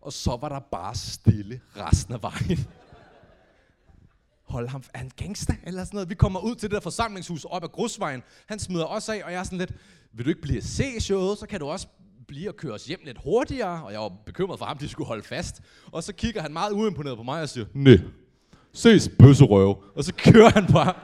Og 0.00 0.12
så 0.12 0.38
var 0.40 0.48
der 0.48 0.60
bare 0.60 0.94
stille 0.94 1.60
resten 1.76 2.14
af 2.14 2.22
vejen 2.22 2.68
holde 4.48 4.68
ham, 4.68 4.82
er 4.94 4.98
han 4.98 5.10
gangster 5.16 5.54
eller 5.66 5.84
sådan 5.84 5.96
noget? 5.96 6.10
Vi 6.10 6.14
kommer 6.14 6.40
ud 6.40 6.54
til 6.54 6.70
det 6.70 6.74
der 6.74 6.80
forsamlingshus 6.80 7.44
op 7.44 7.64
ad 7.64 7.68
grusvejen. 7.68 8.22
Han 8.46 8.58
smider 8.58 8.84
os 8.84 9.08
af, 9.08 9.22
og 9.24 9.32
jeg 9.32 9.38
er 9.38 9.42
sådan 9.42 9.58
lidt, 9.58 9.72
vil 10.12 10.24
du 10.24 10.30
ikke 10.30 10.42
blive 10.42 10.62
se 10.62 11.00
showet, 11.00 11.38
så 11.38 11.46
kan 11.46 11.60
du 11.60 11.66
også 11.66 11.86
blive 12.28 12.48
og 12.48 12.56
køre 12.56 12.72
os 12.72 12.84
hjem 12.84 13.00
lidt 13.04 13.18
hurtigere. 13.24 13.84
Og 13.84 13.92
jeg 13.92 14.00
var 14.00 14.12
bekymret 14.26 14.58
for 14.58 14.66
ham, 14.66 14.78
de 14.78 14.88
skulle 14.88 15.06
holde 15.06 15.22
fast. 15.22 15.60
Og 15.92 16.02
så 16.02 16.12
kigger 16.12 16.42
han 16.42 16.52
meget 16.52 16.72
uimponeret 16.72 17.16
på 17.16 17.22
mig 17.22 17.42
og 17.42 17.48
siger, 17.48 17.66
nej, 17.74 17.98
ses 18.72 19.10
bøsserøve. 19.18 19.76
Og 19.94 20.04
så 20.04 20.14
kører 20.14 20.50
han 20.50 20.66
bare. 20.72 20.94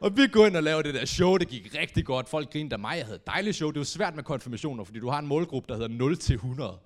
Og 0.00 0.16
vi 0.16 0.26
går 0.26 0.46
ind 0.46 0.56
og 0.56 0.62
laver 0.62 0.82
det 0.82 0.94
der 0.94 1.04
show, 1.04 1.36
det 1.36 1.48
gik 1.48 1.74
rigtig 1.78 2.04
godt. 2.04 2.28
Folk 2.28 2.52
grinede 2.52 2.74
af 2.74 2.78
mig, 2.78 2.96
jeg 2.96 3.04
havde 3.04 3.16
et 3.16 3.26
dejligt 3.26 3.56
show. 3.56 3.70
Det 3.70 3.78
var 3.78 3.84
svært 3.84 4.14
med 4.14 4.24
konfirmationer, 4.24 4.84
fordi 4.84 4.98
du 4.98 5.08
har 5.08 5.18
en 5.18 5.26
målgruppe, 5.26 5.68
der 5.68 5.74
hedder 5.74 5.88
0 5.88 6.16
til 6.16 6.34
100. 6.34 6.78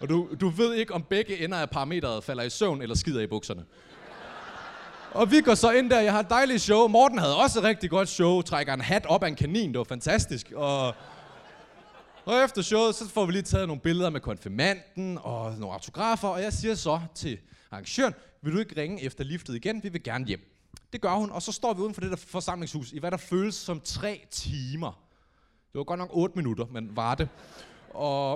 Og 0.00 0.08
du, 0.08 0.28
du 0.40 0.48
ved 0.48 0.74
ikke, 0.74 0.94
om 0.94 1.02
begge 1.02 1.44
ender 1.44 1.58
af 1.58 1.70
parametret 1.70 2.24
falder 2.24 2.42
i 2.42 2.50
søvn 2.50 2.82
eller 2.82 2.94
skider 2.94 3.20
i 3.20 3.26
bukserne. 3.26 3.64
Og 5.14 5.30
vi 5.30 5.40
går 5.40 5.54
så 5.54 5.70
ind 5.70 5.90
der, 5.90 6.00
jeg 6.00 6.12
har 6.12 6.20
et 6.20 6.30
dejligt 6.30 6.62
show. 6.62 6.88
Morten 6.88 7.18
havde 7.18 7.36
også 7.36 7.58
et 7.58 7.64
rigtig 7.64 7.90
godt 7.90 8.08
show, 8.08 8.42
trækker 8.42 8.74
en 8.74 8.80
hat 8.80 9.06
op 9.06 9.22
af 9.22 9.28
en 9.28 9.34
kanin, 9.34 9.70
det 9.70 9.78
var 9.78 9.84
fantastisk. 9.84 10.52
Og, 10.56 10.94
og 12.24 12.44
efter 12.44 12.62
showet, 12.62 12.94
så 12.94 13.08
får 13.08 13.26
vi 13.26 13.32
lige 13.32 13.42
taget 13.42 13.66
nogle 13.66 13.80
billeder 13.80 14.10
med 14.10 14.20
konfirmanden 14.20 15.18
og 15.22 15.52
nogle 15.58 15.72
autografer, 15.72 16.28
og 16.28 16.42
jeg 16.42 16.52
siger 16.52 16.74
så 16.74 17.00
til 17.14 17.38
arrangøren, 17.70 18.14
vil 18.42 18.52
du 18.52 18.58
ikke 18.58 18.80
ringe 18.80 19.02
efter 19.02 19.24
liftet 19.24 19.54
igen? 19.54 19.82
Vi 19.82 19.88
vil 19.88 20.02
gerne 20.02 20.26
hjem. 20.26 20.40
Det 20.92 21.00
gør 21.00 21.14
hun, 21.14 21.30
og 21.30 21.42
så 21.42 21.52
står 21.52 21.74
vi 21.74 21.80
uden 21.80 21.94
for 21.94 22.00
det 22.00 22.10
der 22.10 22.16
forsamlingshus 22.16 22.92
i 22.92 22.98
hvad 22.98 23.10
der 23.10 23.16
føles 23.16 23.54
som 23.54 23.80
tre 23.80 24.26
timer. 24.30 25.02
Det 25.72 25.78
var 25.78 25.84
godt 25.84 25.98
nok 25.98 26.10
8 26.12 26.36
minutter, 26.36 26.66
men 26.66 26.96
var 26.96 27.14
det. 27.14 27.28
Og, 27.90 28.32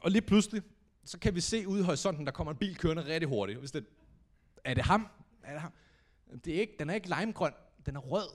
og 0.00 0.10
lige 0.10 0.22
pludselig, 0.22 0.62
så 1.04 1.18
kan 1.18 1.34
vi 1.34 1.40
se 1.40 1.68
ude 1.68 1.80
i 1.80 1.84
horisonten, 1.84 2.26
der 2.26 2.32
kommer 2.32 2.52
en 2.52 2.58
bil 2.58 2.76
kørende 2.76 3.04
rigtig 3.04 3.28
hurtigt. 3.28 3.58
Hvis 3.58 3.70
det, 3.70 3.84
er 4.64 4.74
det 4.74 4.84
ham? 4.84 5.08
Er 5.44 5.52
det 5.52 5.60
ham? 5.60 5.72
Det 6.44 6.56
er 6.56 6.60
ikke, 6.60 6.72
den 6.78 6.90
er 6.90 6.94
ikke 6.94 7.14
limegrøn, 7.20 7.52
den 7.86 7.96
er 7.96 8.00
rød. 8.00 8.28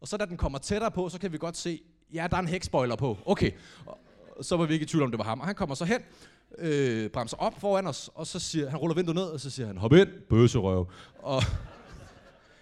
Og 0.00 0.08
så 0.08 0.16
da 0.16 0.24
den 0.24 0.36
kommer 0.36 0.58
tættere 0.58 0.90
på, 0.90 1.08
så 1.08 1.18
kan 1.20 1.32
vi 1.32 1.38
godt 1.38 1.56
se, 1.56 1.80
ja, 2.12 2.26
der 2.30 2.36
er 2.36 2.40
en 2.40 2.48
hækspoiler 2.48 2.96
på. 2.96 3.18
Okay. 3.26 3.50
Og, 3.86 3.98
så 4.40 4.56
var 4.56 4.66
vi 4.66 4.72
ikke 4.74 4.84
i 4.84 4.86
tvivl 4.86 5.04
om, 5.04 5.10
det 5.10 5.18
var 5.18 5.24
ham. 5.24 5.40
Og 5.40 5.46
han 5.46 5.54
kommer 5.54 5.74
så 5.74 5.84
hen, 5.84 6.00
øh, 6.58 7.10
bremser 7.10 7.36
op 7.36 7.60
foran 7.60 7.86
os, 7.86 8.10
og 8.14 8.26
så 8.26 8.38
siger 8.38 8.70
han 8.70 8.78
ruller 8.78 8.94
vinduet 8.94 9.14
ned, 9.16 9.24
og 9.24 9.40
så 9.40 9.50
siger 9.50 9.66
han, 9.66 9.78
hop 9.78 9.92
ind, 9.92 10.08
bøsserøv. 10.30 10.90
Og 11.18 11.42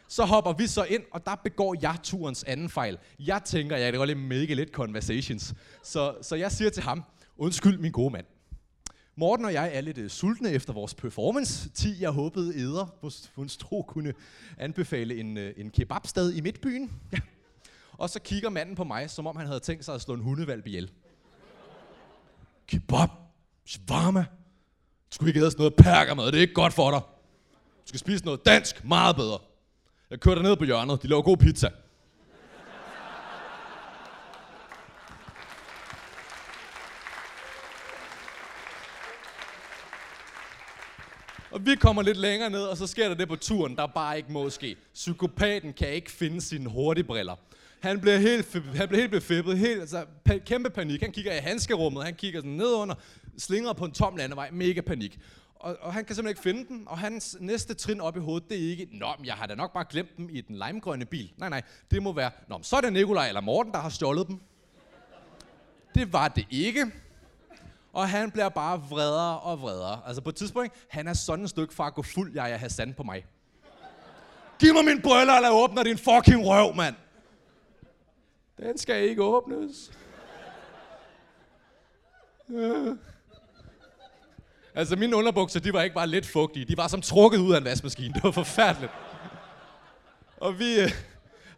så 0.08 0.24
hopper 0.24 0.52
vi 0.52 0.66
så 0.66 0.84
ind, 0.84 1.02
og 1.12 1.26
der 1.26 1.34
begår 1.34 1.76
jeg 1.82 1.96
turens 2.02 2.44
anden 2.44 2.68
fejl. 2.68 2.98
Jeg 3.18 3.42
tænker, 3.44 3.76
ja, 3.76 3.90
det 3.90 3.98
var 3.98 4.04
lige 4.04 4.16
mega 4.16 4.54
lidt 4.54 4.70
conversations. 4.70 5.54
Så, 5.82 6.14
så 6.22 6.36
jeg 6.36 6.52
siger 6.52 6.70
til 6.70 6.82
ham, 6.82 7.04
undskyld 7.36 7.78
min 7.78 7.92
gode 7.92 8.12
mand. 8.12 8.26
Morten 9.16 9.44
og 9.44 9.52
jeg 9.52 9.76
er 9.76 9.80
lidt 9.80 9.98
uh, 9.98 10.08
sultne 10.08 10.50
efter 10.50 10.72
vores 10.72 10.94
performance. 10.94 11.68
10, 11.68 11.96
jeg 12.00 12.10
håbede 12.10 12.58
æder, 12.58 13.10
Funstro 13.34 13.82
kunne 13.88 14.14
anbefale 14.58 15.20
en, 15.20 15.36
uh, 15.36 15.44
en 15.56 15.70
kebabsted 15.70 16.32
i 16.32 16.40
Midtbyen. 16.40 16.92
Ja. 17.12 17.18
Og 17.92 18.10
så 18.10 18.20
kigger 18.20 18.50
manden 18.50 18.74
på 18.74 18.84
mig, 18.84 19.10
som 19.10 19.26
om 19.26 19.36
han 19.36 19.46
havde 19.46 19.60
tænkt 19.60 19.84
sig 19.84 19.94
at 19.94 20.00
slå 20.00 20.14
en 20.14 20.20
hundevalg 20.20 20.66
ihjel. 20.66 20.90
Kebab? 22.66 23.08
Shawarma? 23.66 24.20
Du 25.10 25.14
skulle 25.14 25.30
ikke 25.30 25.40
æde 25.40 25.50
sådan 25.50 25.60
noget 25.60 25.74
perkermad, 25.76 26.26
det 26.26 26.34
er 26.34 26.40
ikke 26.40 26.54
godt 26.54 26.72
for 26.72 26.90
dig. 26.90 27.00
Du 27.82 27.88
skal 27.88 28.00
spise 28.00 28.24
noget 28.24 28.46
dansk, 28.46 28.84
meget 28.84 29.16
bedre. 29.16 29.38
Jeg 30.10 30.20
kørte 30.20 30.42
ned 30.42 30.56
på 30.56 30.64
hjørnet, 30.64 31.02
de 31.02 31.08
laver 31.08 31.22
god 31.22 31.36
pizza. 31.36 31.68
Og 41.54 41.66
vi 41.66 41.74
kommer 41.74 42.02
lidt 42.02 42.16
længere 42.16 42.50
ned, 42.50 42.62
og 42.62 42.76
så 42.76 42.86
sker 42.86 43.08
der 43.08 43.14
det 43.14 43.28
på 43.28 43.36
turen, 43.36 43.76
der 43.76 43.86
bare 43.86 44.16
ikke 44.16 44.32
må 44.32 44.50
ske. 44.50 44.76
Psykopaten 44.94 45.72
kan 45.72 45.88
ikke 45.88 46.10
finde 46.10 46.40
sine 46.40 46.70
hurtigbriller. 46.70 47.36
Han 47.80 48.00
bliver 48.00 48.18
helt, 48.18 48.52
han 48.76 48.88
bliver 48.88 49.00
helt 49.00 49.10
befippet, 49.10 49.58
helt, 49.58 49.80
altså, 49.80 50.04
pa- 50.30 50.38
kæmpe 50.38 50.70
panik. 50.70 51.00
Han 51.02 51.12
kigger 51.12 51.32
i 51.34 51.38
handskerummet, 51.38 52.04
han 52.04 52.14
kigger 52.14 52.40
sådan 52.40 52.50
ned 52.50 52.72
under, 52.72 52.94
slinger 53.38 53.72
på 53.72 53.84
en 53.84 53.92
tom 53.92 54.16
landevej, 54.16 54.50
mega 54.50 54.80
panik. 54.80 55.18
Og, 55.54 55.76
og 55.80 55.92
han 55.94 56.04
kan 56.04 56.14
simpelthen 56.16 56.30
ikke 56.52 56.58
finde 56.60 56.74
den, 56.74 56.84
og 56.88 56.98
hans 56.98 57.36
næste 57.40 57.74
trin 57.74 58.00
op 58.00 58.16
i 58.16 58.20
hovedet, 58.20 58.48
det 58.50 58.64
er 58.66 58.70
ikke, 58.70 58.88
Nå, 58.92 59.06
men 59.18 59.26
jeg 59.26 59.34
har 59.34 59.46
da 59.46 59.54
nok 59.54 59.72
bare 59.72 59.84
glemt 59.90 60.16
dem 60.16 60.28
i 60.32 60.40
den 60.40 60.56
limegrønne 60.66 61.04
bil. 61.04 61.32
Nej, 61.36 61.48
nej, 61.48 61.62
det 61.90 62.02
må 62.02 62.12
være, 62.12 62.30
Nå, 62.48 62.58
så 62.62 62.76
er 62.76 62.80
det 62.80 62.92
Nikolaj 62.92 63.28
eller 63.28 63.40
Morten, 63.40 63.72
der 63.72 63.78
har 63.78 63.88
stjålet 63.88 64.26
dem. 64.28 64.40
Det 65.94 66.12
var 66.12 66.28
det 66.28 66.44
ikke. 66.50 66.86
Og 67.94 68.08
han 68.08 68.30
bliver 68.30 68.48
bare 68.48 68.82
vredere 68.90 69.40
og 69.40 69.62
vredere. 69.62 70.00
Altså 70.06 70.22
på 70.22 70.28
et 70.30 70.36
tidspunkt, 70.36 70.72
han 70.88 71.08
er 71.08 71.12
sådan 71.12 71.44
et 71.44 71.50
stykke 71.50 71.74
fra 71.74 71.86
at 71.86 71.94
gå 71.94 72.02
fuld 72.02 72.32
jeg 72.34 72.52
er 72.52 72.56
Hassan 72.56 72.94
på 72.94 73.02
mig. 73.02 73.26
Giv 74.58 74.74
mig 74.74 74.84
min 74.84 75.02
briller, 75.02 75.34
eller 75.34 75.50
åbner 75.50 75.82
din 75.82 75.98
fucking 75.98 76.46
røv, 76.46 76.74
mand. 76.74 76.94
Den 78.56 78.78
skal 78.78 79.02
ikke 79.08 79.22
åbnes. 79.22 79.92
Ja. 82.50 82.94
Altså 84.74 84.96
mine 84.96 85.16
underbukser, 85.16 85.60
de 85.60 85.72
var 85.72 85.82
ikke 85.82 85.94
bare 85.94 86.06
lidt 86.06 86.26
fugtige. 86.26 86.64
De 86.64 86.76
var 86.76 86.88
som 86.88 87.00
trukket 87.00 87.38
ud 87.38 87.54
af 87.54 87.58
en 87.58 87.64
vaskemaskine. 87.64 88.14
Det 88.14 88.24
var 88.24 88.30
forfærdeligt. 88.30 88.92
Og 90.36 90.58
vi, 90.58 90.80
øh, 90.80 90.90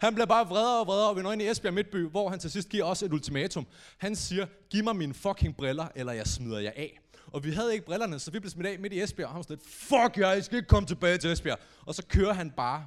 han 0.00 0.14
bliver 0.14 0.26
bare 0.26 0.48
vredere 0.48 0.80
og 0.80 0.86
vredere, 0.86 1.08
og 1.08 1.16
vi 1.16 1.22
når 1.22 1.32
ind 1.32 1.42
i 1.42 1.48
Esbjerg 1.48 1.74
Midtby, 1.74 2.10
hvor 2.10 2.28
han 2.28 2.38
til 2.38 2.50
sidst 2.50 2.68
giver 2.68 2.84
os 2.84 3.02
et 3.02 3.12
ultimatum. 3.12 3.66
Han 3.98 4.16
siger, 4.16 4.46
giv 4.70 4.84
mig 4.84 4.96
mine 4.96 5.14
fucking 5.14 5.56
briller, 5.56 5.88
eller 5.94 6.12
jeg 6.12 6.26
smider 6.26 6.58
jer 6.58 6.72
af. 6.76 7.00
Og 7.26 7.44
vi 7.44 7.50
havde 7.50 7.72
ikke 7.72 7.86
brillerne, 7.86 8.18
så 8.18 8.30
vi 8.30 8.38
blev 8.40 8.50
smidt 8.50 8.66
af 8.66 8.78
midt 8.78 8.92
i 8.92 9.02
Esbjerg, 9.02 9.26
og 9.26 9.32
han 9.32 9.36
var 9.36 9.42
sådan 9.42 9.56
lidt, 9.56 9.68
fuck 9.68 10.18
jer, 10.18 10.32
I 10.32 10.42
skal 10.42 10.56
ikke 10.56 10.68
komme 10.68 10.86
tilbage 10.86 11.18
til 11.18 11.32
Esbjerg. 11.32 11.58
Og 11.86 11.94
så 11.94 12.06
kører 12.06 12.32
han 12.32 12.50
bare 12.50 12.86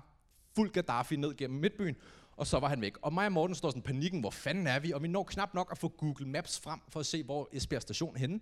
fuld 0.56 0.72
Gaddafi 0.72 1.15
ned 1.15 1.38
gennem 1.38 1.60
Midtbyen, 1.60 1.95
og 2.32 2.48
så 2.48 2.60
var 2.60 2.69
han 2.69 2.82
væk. 2.82 2.93
Og 3.02 3.13
mig 3.13 3.26
og 3.26 3.32
Morten 3.32 3.56
står 3.56 3.69
sådan 3.69 3.82
panikken, 3.82 4.19
hvor 4.19 4.30
fanden 4.30 4.67
er 4.67 4.80
vi? 4.80 4.91
Og 4.91 5.04
vi 5.04 5.08
når 5.08 5.24
knap 5.24 5.54
nok 5.54 5.67
at 5.72 5.78
få 5.78 5.88
Google 5.88 6.28
Maps 6.28 6.60
frem, 6.60 6.80
for 6.89 7.00
at 7.00 7.06
se, 7.06 7.24
hvor 7.24 7.50
Esbjerg 7.52 7.82
station 7.82 8.15
er 8.15 8.19
henne. 8.19 8.39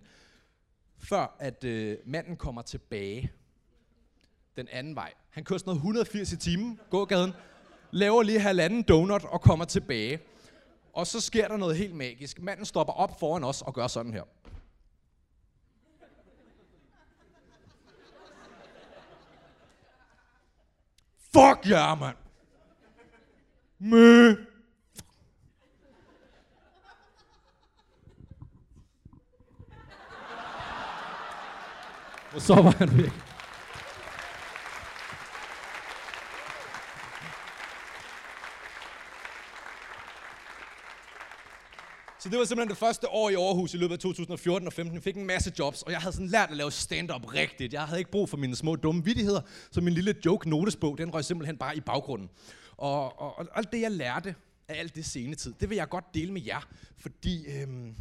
Før 0.98 1.36
at 1.38 1.64
øh, 1.64 1.96
manden 2.06 2.36
kommer 2.36 2.62
tilbage 2.62 3.32
den 4.56 4.68
anden 4.68 4.94
vej. 4.94 5.12
Han 5.30 5.44
kører 5.44 5.58
sådan 5.58 5.68
noget 5.70 5.78
180 5.78 6.32
i 6.32 6.36
timen, 6.36 6.80
gågaden, 6.90 7.32
laver 7.90 8.22
lige 8.22 8.40
halvanden 8.40 8.82
donut 8.82 9.24
og 9.24 9.40
kommer 9.40 9.64
tilbage. 9.64 10.20
Og 10.92 11.06
så 11.06 11.20
sker 11.20 11.48
der 11.48 11.56
noget 11.56 11.76
helt 11.76 11.94
magisk. 11.94 12.40
Manden 12.42 12.64
stopper 12.64 12.92
op 12.92 13.20
foran 13.20 13.44
os 13.44 13.62
og 13.62 13.74
gør 13.74 13.86
sådan 13.86 14.12
her. 14.12 14.22
Fuck 21.32 21.70
ja, 21.70 21.88
yeah, 21.88 22.00
mand! 22.00 22.16
Mø! 23.78 24.34
Og 32.34 32.42
så 32.42 32.54
var 32.54 32.70
han 32.70 32.98
væk. 32.98 33.27
Så 42.28 42.30
det 42.30 42.38
var 42.38 42.44
simpelthen 42.44 42.70
det 42.70 42.78
første 42.78 43.08
år 43.08 43.30
i 43.30 43.34
Aarhus 43.34 43.74
i 43.74 43.76
løbet 43.76 43.92
af 43.92 43.98
2014 43.98 44.66
og 44.66 44.72
15. 44.72 44.94
Jeg 44.94 45.02
fik 45.02 45.16
en 45.16 45.26
masse 45.26 45.52
jobs, 45.58 45.82
og 45.82 45.92
jeg 45.92 46.00
havde 46.00 46.12
sådan 46.12 46.26
lært 46.26 46.50
at 46.50 46.56
lave 46.56 46.72
stand-up 46.72 47.34
rigtigt. 47.34 47.72
Jeg 47.72 47.82
havde 47.82 48.00
ikke 48.00 48.10
brug 48.10 48.28
for 48.28 48.36
mine 48.36 48.56
små 48.56 48.76
dumme 48.76 49.04
vidtigheder, 49.04 49.40
så 49.70 49.80
min 49.80 49.94
lille 49.94 50.14
joke-notesbog, 50.26 50.98
den 50.98 51.14
røg 51.14 51.24
simpelthen 51.24 51.58
bare 51.58 51.76
i 51.76 51.80
baggrunden. 51.80 52.30
Og, 52.76 53.20
og, 53.20 53.38
og 53.38 53.46
alt 53.54 53.72
det, 53.72 53.80
jeg 53.80 53.90
lærte 53.90 54.34
af 54.68 54.78
alt 54.78 54.94
det 54.94 55.04
scenetid, 55.04 55.54
det 55.60 55.70
vil 55.70 55.76
jeg 55.76 55.88
godt 55.88 56.04
dele 56.14 56.32
med 56.32 56.42
jer, 56.46 56.68
fordi 56.96 57.46
øhm, 57.46 57.94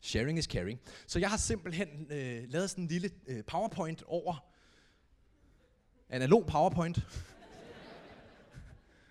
sharing 0.00 0.38
is 0.38 0.44
caring. 0.44 0.80
Så 1.06 1.18
jeg 1.18 1.30
har 1.30 1.36
simpelthen 1.36 1.88
øh, 2.10 2.42
lavet 2.48 2.70
sådan 2.70 2.84
en 2.84 2.88
lille 2.88 3.10
øh, 3.26 3.44
powerpoint 3.44 4.02
over, 4.06 4.44
analog 6.10 6.46
powerpoint. 6.46 7.00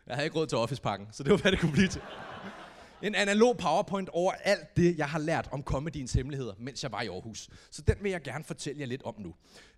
Jeg 0.07 0.15
havde 0.15 0.25
ikke 0.25 0.37
råd 0.37 0.47
til 0.47 0.57
Office-pakken, 0.57 1.07
så 1.11 1.23
det 1.23 1.31
var, 1.31 1.37
hvad 1.37 1.51
det 1.51 1.59
kunne 1.59 1.71
blive 1.71 1.87
til 1.87 2.01
en 3.03 3.15
analog 3.15 3.57
powerpoint 3.57 4.09
over 4.09 4.31
alt 4.31 4.77
det, 4.77 4.97
jeg 4.97 5.09
har 5.09 5.19
lært 5.19 5.49
om 5.51 5.63
komediens 5.63 6.13
hemmeligheder, 6.13 6.53
mens 6.57 6.83
jeg 6.83 6.91
var 6.91 7.01
i 7.01 7.07
Aarhus. 7.07 7.49
Så 7.71 7.81
den 7.81 7.95
vil 8.01 8.11
jeg 8.11 8.21
gerne 8.21 8.43
fortælle 8.43 8.81
jer 8.81 8.87
lidt 8.87 9.03
om 9.03 9.15
nu. 9.17 9.33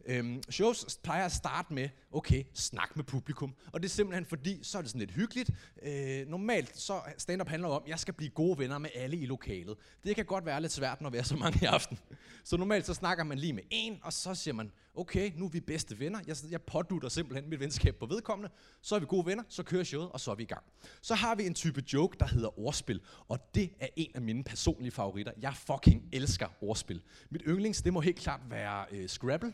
Øhm, 0.05 0.41
shows 0.49 0.99
plejer 1.03 1.25
at 1.25 1.31
starte 1.31 1.73
med, 1.73 1.89
okay, 2.11 2.43
snak 2.53 2.95
med 2.95 3.03
publikum. 3.03 3.55
Og 3.73 3.81
det 3.81 3.87
er 3.87 3.91
simpelthen 3.91 4.25
fordi, 4.25 4.59
så 4.63 4.77
er 4.77 4.81
det 4.81 4.91
sådan 4.91 4.99
lidt 4.99 5.11
hyggeligt. 5.11 5.49
Øh, 5.83 6.27
normalt 6.27 6.77
så 6.77 7.01
stand-up 7.17 7.49
handler 7.49 7.69
om, 7.69 7.83
at 7.83 7.89
jeg 7.89 7.99
skal 7.99 8.13
blive 8.13 8.29
gode 8.29 8.59
venner 8.59 8.77
med 8.77 8.89
alle 8.95 9.17
i 9.17 9.25
lokalet. 9.25 9.77
Det 10.03 10.15
kan 10.15 10.25
godt 10.25 10.45
være 10.45 10.61
lidt 10.61 10.71
svært, 10.71 11.01
når 11.01 11.09
vi 11.09 11.17
er 11.17 11.23
så 11.23 11.35
mange 11.35 11.59
i 11.61 11.65
aften. 11.65 11.99
Så 12.43 12.57
normalt 12.57 12.85
så 12.85 12.93
snakker 12.93 13.23
man 13.23 13.39
lige 13.39 13.53
med 13.53 13.63
en, 13.69 13.99
og 14.03 14.13
så 14.13 14.35
siger 14.35 14.53
man, 14.53 14.71
okay, 14.95 15.31
nu 15.35 15.45
er 15.45 15.49
vi 15.49 15.59
bedste 15.59 15.99
venner. 15.99 16.19
Jeg, 16.27 16.35
jeg 16.49 16.61
pådutter 16.61 17.09
simpelthen 17.09 17.49
mit 17.49 17.59
venskab 17.59 17.95
på 17.95 18.05
vedkommende. 18.05 18.51
Så 18.81 18.95
er 18.95 18.99
vi 18.99 19.05
gode 19.05 19.25
venner, 19.25 19.43
så 19.49 19.63
kører 19.63 19.83
showet, 19.83 20.09
og 20.11 20.19
så 20.19 20.31
er 20.31 20.35
vi 20.35 20.43
i 20.43 20.45
gang. 20.45 20.63
Så 21.01 21.15
har 21.15 21.35
vi 21.35 21.45
en 21.45 21.53
type 21.53 21.83
joke, 21.93 22.17
der 22.19 22.27
hedder 22.27 22.59
ordspil. 22.59 23.01
Og 23.27 23.55
det 23.55 23.71
er 23.79 23.87
en 23.95 24.11
af 24.15 24.21
mine 24.21 24.43
personlige 24.43 24.91
favoritter. 24.91 25.31
Jeg 25.41 25.53
fucking 25.55 26.09
elsker 26.13 26.47
ordspil. 26.61 27.01
Mit 27.29 27.41
yndlings, 27.47 27.81
det 27.81 27.93
må 27.93 28.01
helt 28.01 28.19
klart 28.19 28.41
være 28.49 28.85
øh, 28.91 29.09
Scrabble. 29.09 29.53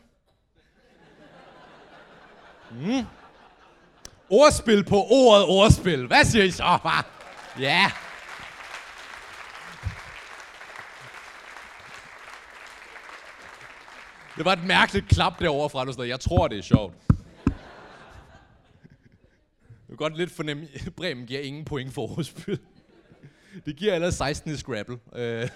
Mm. 2.80 3.06
Ordspil 4.30 4.84
på 4.84 4.96
ordet 5.10 5.44
ordspil. 5.44 6.06
Hvad 6.06 6.24
siger 6.24 6.44
I 6.44 6.50
så? 6.50 6.78
Bare? 6.82 7.02
Ja. 7.58 7.90
Det 14.36 14.44
var 14.44 14.52
et 14.52 14.64
mærkeligt 14.64 15.08
klap 15.08 15.38
derovre 15.38 15.70
fra, 15.70 15.84
du 15.84 16.02
Jeg 16.02 16.20
tror, 16.20 16.48
det 16.48 16.58
er 16.58 16.62
sjovt. 16.62 16.94
Jeg 17.48 17.54
kan 19.88 19.96
godt 19.96 20.16
lidt 20.16 20.32
fornemme, 20.32 20.68
at 20.74 20.94
Bremen 20.96 21.26
giver 21.26 21.40
ingen 21.40 21.64
point 21.64 21.94
for 21.94 22.18
ordspil. 22.18 22.58
Det 23.66 23.76
giver 23.76 23.94
allerede 23.94 24.16
16 24.16 24.52
i 24.52 24.56
Scrabble. 24.56 24.98
Øh. 25.14 25.48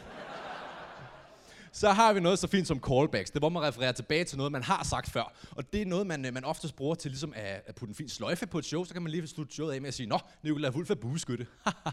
Så 1.76 1.92
har 1.92 2.12
vi 2.12 2.20
noget 2.20 2.38
så 2.38 2.46
fint 2.46 2.66
som 2.66 2.80
callbacks. 2.80 3.30
Det 3.30 3.36
er, 3.36 3.40
hvor 3.40 3.48
man 3.48 3.62
refererer 3.62 3.92
tilbage 3.92 4.24
til 4.24 4.36
noget, 4.36 4.52
man 4.52 4.62
har 4.62 4.84
sagt 4.84 5.10
før. 5.10 5.32
Og 5.50 5.72
det 5.72 5.82
er 5.82 5.86
noget, 5.86 6.06
man, 6.06 6.24
øh, 6.24 6.34
man 6.34 6.44
oftest 6.44 6.76
bruger 6.76 6.94
til 6.94 7.10
ligesom 7.10 7.32
at, 7.36 7.62
at 7.66 7.74
putte 7.74 7.90
en 7.90 7.94
fin 7.94 8.08
sløjfe 8.08 8.46
på 8.46 8.58
et 8.58 8.64
show. 8.64 8.84
Så 8.84 8.92
kan 8.92 9.02
man 9.02 9.12
lige 9.12 9.26
slutte 9.26 9.54
showet 9.54 9.72
af 9.72 9.80
med 9.80 9.88
at 9.88 9.94
sige, 9.94 10.06
Nå, 10.06 10.18
Nicolai 10.42 10.70
Wulf 10.70 10.90
er 10.90 10.94
bueskytte. 10.94 11.46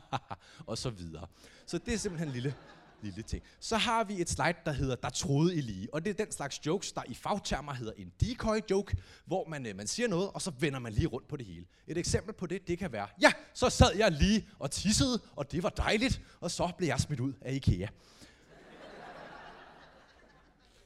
og 0.67 0.77
så 0.77 0.89
videre. 0.89 1.27
Så 1.65 1.77
det 1.77 1.93
er 1.93 1.97
simpelthen 1.97 2.27
en 2.27 2.33
lille, 2.33 2.55
lille 3.01 3.21
ting. 3.21 3.43
Så 3.59 3.77
har 3.77 4.03
vi 4.03 4.21
et 4.21 4.29
slide, 4.29 4.57
der 4.65 4.71
hedder, 4.71 4.95
der 4.95 5.09
troede 5.09 5.55
I 5.55 5.61
lige. 5.61 5.93
Og 5.93 6.05
det 6.05 6.09
er 6.19 6.23
den 6.25 6.31
slags 6.31 6.65
jokes, 6.65 6.91
der 6.91 7.01
i 7.07 7.13
fagtermer 7.13 7.73
hedder 7.73 7.93
en 7.97 8.11
decoy 8.21 8.59
joke, 8.71 8.97
hvor 9.25 9.47
man, 9.49 9.65
øh, 9.65 9.75
man 9.75 9.87
siger 9.87 10.07
noget, 10.07 10.29
og 10.33 10.41
så 10.41 10.51
vender 10.59 10.79
man 10.79 10.93
lige 10.93 11.07
rundt 11.07 11.27
på 11.27 11.37
det 11.37 11.45
hele. 11.45 11.65
Et 11.87 11.97
eksempel 11.97 12.33
på 12.33 12.45
det, 12.45 12.67
det 12.67 12.77
kan 12.79 12.91
være, 12.91 13.07
ja, 13.21 13.31
så 13.53 13.69
sad 13.69 13.95
jeg 13.95 14.11
lige 14.11 14.47
og 14.59 14.71
tissede, 14.71 15.21
og 15.35 15.51
det 15.51 15.63
var 15.63 15.69
dejligt, 15.69 16.21
og 16.39 16.51
så 16.51 16.71
blev 16.77 16.87
jeg 16.87 16.99
smidt 16.99 17.19
ud 17.19 17.33
af 17.41 17.53
IKEA. 17.53 17.87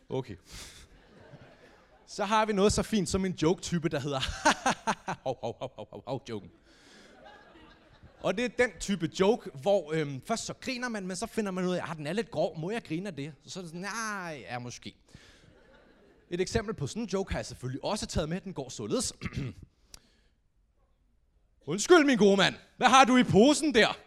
Okay. 0.09 0.35
Så 2.07 2.25
har 2.25 2.45
vi 2.45 2.53
noget 2.53 2.73
så 2.73 2.83
fint 2.83 3.09
som 3.09 3.25
en 3.25 3.31
joke-type, 3.31 3.89
der 3.89 3.99
hedder 3.99 4.19
hov, 5.23 5.37
hov, 5.41 5.57
hov, 5.59 5.71
hov, 5.75 5.87
hov, 5.91 6.03
hov, 6.07 6.23
joken. 6.29 6.51
Og 8.19 8.37
det 8.37 8.45
er 8.45 8.49
den 8.49 8.71
type 8.79 9.09
joke, 9.19 9.49
hvor 9.61 9.93
øhm, 9.93 10.21
først 10.27 10.45
så 10.45 10.53
griner 10.61 10.89
man, 10.89 11.07
men 11.07 11.15
så 11.15 11.27
finder 11.27 11.51
man 11.51 11.65
ud 11.65 11.75
af, 11.75 11.91
at 11.91 11.97
den 11.97 12.07
er 12.07 12.13
lidt 12.13 12.31
grov, 12.31 12.59
må 12.59 12.71
jeg 12.71 12.83
grine 12.83 13.07
af 13.07 13.15
det? 13.15 13.33
Så 13.45 13.59
er 13.59 13.61
det 13.61 13.69
sådan, 13.69 13.81
nej, 13.81 14.45
ja, 14.49 14.59
måske. 14.59 14.95
Et 16.29 16.41
eksempel 16.41 16.73
på 16.73 16.87
sådan 16.87 17.03
en 17.03 17.09
joke 17.09 17.31
har 17.31 17.39
jeg 17.39 17.45
selvfølgelig 17.45 17.83
også 17.83 18.05
taget 18.05 18.29
med, 18.29 18.41
den 18.41 18.53
går 18.53 18.69
således. 18.69 19.13
Undskyld, 21.65 22.05
min 22.05 22.17
gode 22.17 22.37
mand. 22.37 22.55
Hvad 22.77 22.87
har 22.87 23.05
du 23.05 23.17
i 23.17 23.23
posen 23.23 23.73
der? 23.73 23.97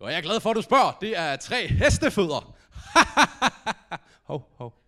Jo, 0.00 0.06
jeg 0.06 0.16
er 0.16 0.20
glad 0.20 0.40
for, 0.40 0.50
at 0.50 0.56
du 0.56 0.62
spørger. 0.62 0.98
Det 1.00 1.18
er 1.18 1.36
tre 1.36 1.66
hestefødder. 1.66 2.56
hov, 4.30 4.54
hov, 4.56 4.79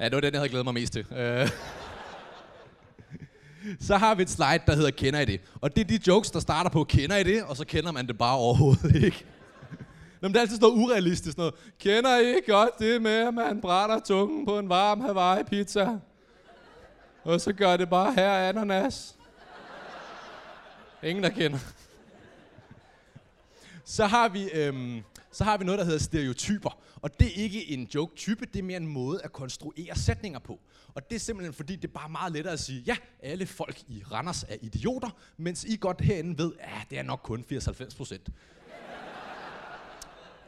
Ja, 0.00 0.04
det 0.04 0.14
var 0.14 0.20
den, 0.20 0.32
jeg 0.32 0.40
havde 0.40 0.48
glædet 0.48 0.64
mig 0.64 0.74
mest 0.74 0.92
til. 0.92 1.06
Øh. 1.16 1.48
så 3.88 3.96
har 3.96 4.14
vi 4.14 4.22
et 4.22 4.30
slide, 4.30 4.62
der 4.66 4.74
hedder 4.74 4.90
Kender 4.90 5.20
I 5.20 5.24
det? 5.24 5.40
Og 5.60 5.76
det 5.76 5.80
er 5.80 5.98
de 5.98 6.00
jokes, 6.06 6.30
der 6.30 6.40
starter 6.40 6.70
på 6.70 6.84
Kender 6.84 7.16
I 7.16 7.22
det? 7.22 7.42
Og 7.42 7.56
så 7.56 7.64
kender 7.64 7.92
man 7.92 8.06
det 8.06 8.18
bare 8.18 8.36
overhovedet 8.36 8.94
ikke. 9.04 9.24
Jamen, 10.22 10.32
det 10.32 10.36
er 10.36 10.40
altid 10.40 10.56
sådan 10.56 10.68
noget 10.68 10.84
urealistisk. 10.84 11.36
Noget. 11.36 11.54
Kender 11.78 12.18
I 12.18 12.50
godt 12.50 12.78
det 12.78 13.02
med, 13.02 13.26
at 13.26 13.34
man 13.34 13.60
brænder 13.60 14.00
tungen 14.00 14.46
på 14.46 14.58
en 14.58 14.68
varm 14.68 15.00
Hawaii-pizza? 15.00 15.98
Og 17.24 17.40
så 17.40 17.52
gør 17.52 17.76
det 17.76 17.90
bare 17.90 18.14
her 18.14 18.32
ananas. 18.32 19.16
Ingen, 21.02 21.24
der 21.24 21.30
kender. 21.30 21.58
Så 23.84 24.06
har 24.06 24.28
vi 24.28 24.50
øhm, 24.50 25.02
så 25.32 25.44
har 25.44 25.56
vi 25.56 25.64
noget, 25.64 25.78
der 25.78 25.84
hedder 25.84 25.98
stereotyper. 25.98 26.78
Og 26.96 27.20
det 27.20 27.26
er 27.28 27.42
ikke 27.42 27.70
en 27.70 27.88
joke-type, 27.94 28.46
det 28.46 28.58
er 28.58 28.62
mere 28.62 28.76
en 28.76 28.86
måde 28.86 29.20
at 29.24 29.32
konstruere 29.32 29.96
sætninger 29.96 30.38
på. 30.38 30.60
Og 30.94 31.10
det 31.10 31.16
er 31.16 31.20
simpelthen 31.20 31.54
fordi, 31.54 31.76
det 31.76 31.84
er 31.88 31.92
bare 31.92 32.08
meget 32.08 32.32
lettere 32.32 32.52
at 32.52 32.60
sige, 32.60 32.82
ja, 32.86 32.96
alle 33.22 33.46
folk 33.46 33.80
i 33.88 34.02
Randers 34.12 34.42
er 34.42 34.56
idioter, 34.62 35.10
mens 35.36 35.64
I 35.64 35.76
godt 35.76 36.00
herinde 36.00 36.38
ved, 36.38 36.52
ja, 36.60 36.80
det 36.90 36.98
er 36.98 37.02
nok 37.02 37.20
kun 37.22 37.44
80-90 37.52 37.96
procent. 37.96 38.28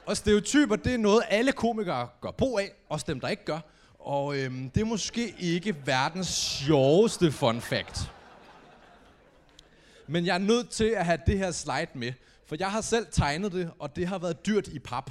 og 0.07 0.17
stereotyper, 0.17 0.77
det 0.77 0.95
er 0.95 0.99
noget, 0.99 1.23
alle 1.29 1.53
komikere 1.53 2.09
gør 2.21 2.31
brug 2.31 2.59
af, 2.59 2.73
også 2.89 3.07
dem, 3.09 3.21
der 3.21 3.29
ikke 3.29 3.45
gør. 3.45 3.61
Og 3.99 4.39
øhm, 4.39 4.71
det 4.71 4.81
er 4.81 4.85
måske 4.85 5.35
ikke 5.39 5.77
verdens 5.87 6.29
sjoveste 6.29 7.33
fun 7.33 7.61
fact. 7.61 8.13
Men 10.07 10.27
jeg 10.27 10.35
er 10.35 10.39
nødt 10.39 10.71
til 10.71 10.85
at 10.85 11.05
have 11.07 11.19
det 11.27 11.39
her 11.39 11.51
slide 11.51 11.87
med, 11.95 12.13
for 12.53 12.57
jeg 12.59 12.73
har 12.73 12.81
selv 12.81 13.07
tegnet 13.13 13.53
det, 13.53 13.73
og 13.79 13.97
det 13.97 14.07
har 14.07 14.19
været 14.19 14.47
dyrt 14.47 14.69
i 14.69 14.79
pap. 14.79 15.11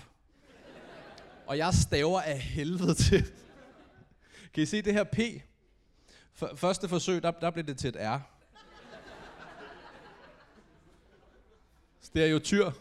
Og 1.47 1.57
jeg 1.57 1.73
staver 1.73 2.21
af 2.21 2.39
helvede 2.39 2.93
til. 2.93 3.31
Kan 4.53 4.63
I 4.63 4.65
se 4.65 4.81
det 4.81 4.93
her 4.93 5.03
P? 5.03 5.19
Første 6.55 6.89
forsøg, 6.89 7.23
der, 7.23 7.31
der 7.31 7.51
blev 7.51 7.65
det 7.65 7.77
til 7.77 7.87
et 7.87 7.95
R. 7.99 8.19
Stereotyr. 12.01 12.71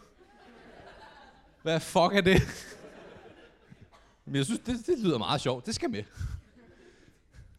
Hvad 1.61 1.79
fuck 1.79 2.15
er 2.15 2.21
det? 2.21 2.41
Men 4.25 4.35
jeg 4.35 4.45
synes, 4.45 4.59
det, 4.59 4.87
det 4.87 4.99
lyder 4.99 5.17
meget 5.17 5.41
sjovt. 5.41 5.65
Det 5.65 5.75
skal 5.75 5.89
med. 5.89 6.03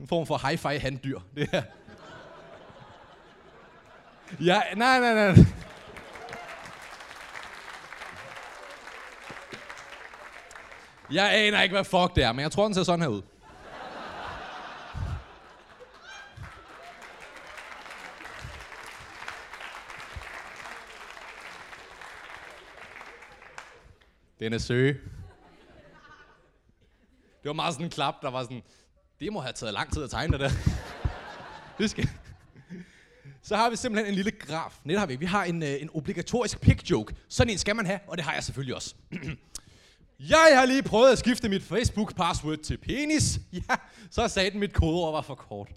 En 0.01 0.09
form 0.09 0.27
for 0.27 0.39
hi-fi 0.39 0.79
handdyr. 0.79 1.21
Det 1.35 1.51
her. 1.51 1.63
Ja, 4.41 4.63
nej, 4.77 5.01
nej, 5.01 5.15
nej. 5.15 5.45
Jeg 11.13 11.35
aner 11.35 11.63
ikke, 11.63 11.73
hvad 11.75 11.85
fuck 11.85 12.17
det 12.17 12.25
er, 12.25 12.33
men 12.33 12.43
jeg 12.43 12.53
tror, 12.53 12.65
den 12.65 12.75
ser 12.75 12.83
sådan 12.83 13.01
her 13.01 13.09
ud. 13.09 13.23
Den 24.41 24.53
er 24.53 24.59
søge. 24.59 24.93
Det 27.43 27.49
var 27.49 27.53
meget 27.53 27.75
sådan 27.75 27.87
en 27.87 27.91
klap, 27.91 28.15
der 28.23 28.31
var 28.31 28.43
sådan, 28.43 28.63
det 29.21 29.33
må 29.33 29.41
have 29.41 29.53
taget 29.53 29.75
lang 29.75 29.93
tid 29.93 30.03
at 30.03 30.11
tegne 30.11 30.33
det 30.33 30.41
der. 30.41 30.51
det 31.79 31.91
skal. 31.91 32.09
Så 33.43 33.57
har 33.57 33.71
vi 33.71 33.77
simpelthen 33.77 34.09
en 34.13 34.15
lille 34.15 34.31
graf. 34.31 34.79
Nej, 34.85 34.97
har 34.97 35.07
vi 35.07 35.17
Vi 35.17 35.27
har 35.27 35.45
en, 35.45 35.63
øh, 35.63 35.83
en 35.83 35.91
obligatorisk 35.95 36.61
pick 36.61 36.91
joke. 36.91 37.15
Sådan 37.29 37.53
en 37.53 37.59
skal 37.59 37.77
man 37.77 37.87
have, 37.87 38.01
og 38.09 38.17
det 38.17 38.25
har 38.25 38.35
jeg 38.35 38.45
selvfølgelig 38.45 38.75
også. 38.75 38.95
Jeg 40.29 40.53
har 40.55 40.67
lige 40.67 40.83
prøvet 40.83 41.13
at 41.13 41.19
skifte 41.19 41.49
mit 41.49 41.63
Facebook-password 41.63 42.57
til 42.63 42.79
penis. 42.79 43.41
Ja, 43.53 43.77
så 44.11 44.29
sagde 44.29 44.51
den, 44.51 44.61
mit 44.61 44.73
kodeord 44.73 45.13
var 45.13 45.23
for 45.23 45.35
kort. 45.35 45.69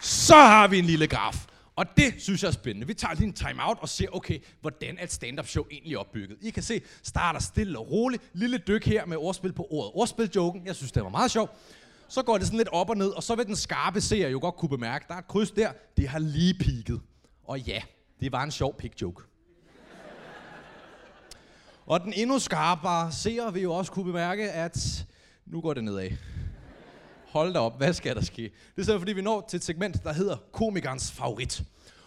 Så 0.00 0.34
har 0.34 0.68
vi 0.68 0.78
en 0.78 0.84
lille 0.84 1.06
graf. 1.06 1.46
Og 1.76 1.86
det 1.96 2.14
synes 2.18 2.42
jeg 2.42 2.48
er 2.48 2.52
spændende. 2.52 2.86
Vi 2.86 2.94
tager 2.94 3.14
lige 3.14 3.26
en 3.26 3.32
time-out 3.32 3.78
og 3.80 3.88
ser, 3.88 4.06
okay, 4.12 4.38
hvordan 4.60 4.98
er 4.98 5.04
et 5.04 5.12
stand-up 5.12 5.46
show 5.46 5.64
egentlig 5.70 5.98
opbygget. 5.98 6.38
I 6.42 6.50
kan 6.50 6.62
se, 6.62 6.80
starter 7.02 7.40
stille 7.40 7.78
og 7.78 7.90
roligt. 7.90 8.22
Lille 8.32 8.58
dyk 8.58 8.86
her 8.86 9.06
med 9.06 9.16
ordspil 9.16 9.52
på 9.52 9.66
ordet. 9.70 9.92
Ordspil-joken. 9.94 10.66
Jeg 10.66 10.76
synes, 10.76 10.92
det 10.92 11.02
var 11.02 11.08
meget 11.08 11.30
sjovt. 11.30 11.50
Så 12.08 12.22
går 12.22 12.38
det 12.38 12.46
sådan 12.46 12.58
lidt 12.58 12.68
op 12.68 12.90
og 12.90 12.96
ned, 12.96 13.08
og 13.08 13.22
så 13.22 13.34
vil 13.34 13.46
den 13.46 13.56
skarpe 13.56 14.00
seer 14.00 14.28
jo 14.28 14.38
godt 14.40 14.56
kunne 14.56 14.68
bemærke, 14.68 15.04
der 15.08 15.14
er 15.14 15.18
et 15.18 15.28
kryds 15.28 15.50
der, 15.50 15.72
det 15.96 16.08
har 16.08 16.18
lige 16.18 16.54
pigget. 16.54 17.00
Og 17.44 17.60
ja, 17.60 17.82
det 18.20 18.32
var 18.32 18.42
en 18.42 18.50
sjov 18.50 18.76
pick 18.76 19.02
joke. 19.02 19.22
og 21.86 22.00
den 22.00 22.12
endnu 22.16 22.38
skarpere 22.38 23.12
seer 23.12 23.50
vil 23.50 23.62
jo 23.62 23.72
også 23.74 23.92
kunne 23.92 24.04
bemærke, 24.04 24.50
at 24.50 25.06
nu 25.46 25.60
går 25.60 25.74
det 25.74 25.84
nedad. 25.84 26.10
Hold 27.26 27.52
da 27.52 27.58
op, 27.58 27.76
hvad 27.76 27.92
skal 27.92 28.16
der 28.16 28.22
ske? 28.22 28.42
Det 28.76 28.82
er 28.82 28.84
så 28.84 28.98
fordi, 28.98 29.12
vi 29.12 29.22
når 29.22 29.46
til 29.48 29.56
et 29.56 29.64
segment, 29.64 30.04
der 30.04 30.12
hedder 30.12 30.36
komikernes 30.52 31.12
favorit. 31.12 31.62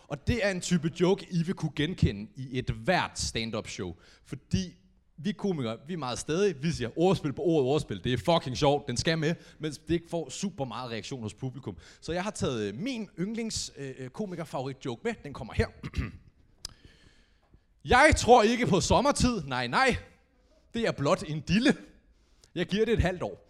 Og 0.08 0.28
det 0.28 0.46
er 0.46 0.52
en 0.52 0.62
type 0.62 0.92
joke, 1.00 1.28
I 1.32 1.44
vil 1.44 1.56
kunne 1.56 1.72
genkende 1.76 2.32
i 2.36 2.60
et 2.60 2.70
hvert 2.70 3.20
stand-up 3.20 3.68
show. 3.68 3.96
Fordi 4.26 4.79
vi 5.24 5.32
komikere, 5.32 5.78
vi 5.88 5.94
er 5.94 5.98
meget 5.98 6.20
stadig. 6.20 6.64
Vi 6.64 6.72
siger 6.72 6.90
ordspil 6.96 7.34
på 7.34 7.42
ordet 7.42 7.68
ordspil. 7.68 8.04
Det 8.04 8.14
er 8.14 8.18
fucking 8.18 8.58
sjovt. 8.58 8.88
Den 8.88 8.98
skal 8.98 9.18
med, 9.18 9.36
men 9.60 9.72
det 9.72 9.94
ikke 9.94 10.10
får 10.10 10.30
super 10.30 10.66
meget 10.66 10.92
reaktion 10.92 11.22
hos 11.22 11.34
publikum. 11.34 11.78
Så 12.02 12.12
jeg 12.12 12.24
har 12.24 12.32
taget 12.32 12.68
øh, 12.68 12.76
min 12.80 13.10
yndlings 13.20 13.72
øh, 13.78 13.92
øh 13.98 14.10
komiker 14.10 14.44
favorit 14.44 14.86
joke 14.86 15.02
med. 15.04 15.14
Den 15.24 15.34
kommer 15.34 15.54
her. 15.54 15.68
jeg 17.96 18.14
tror 18.18 18.44
ikke 18.44 18.68
på 18.68 18.82
sommertid. 18.82 19.44
Nej, 19.44 19.68
nej. 19.68 19.98
Det 20.74 20.88
er 20.88 20.92
blot 20.92 21.24
en 21.28 21.40
dille. 21.42 21.76
Jeg 22.56 22.66
giver 22.66 22.86
det 22.86 22.94
et 22.94 23.02
halvt 23.02 23.24
år. 23.24 23.49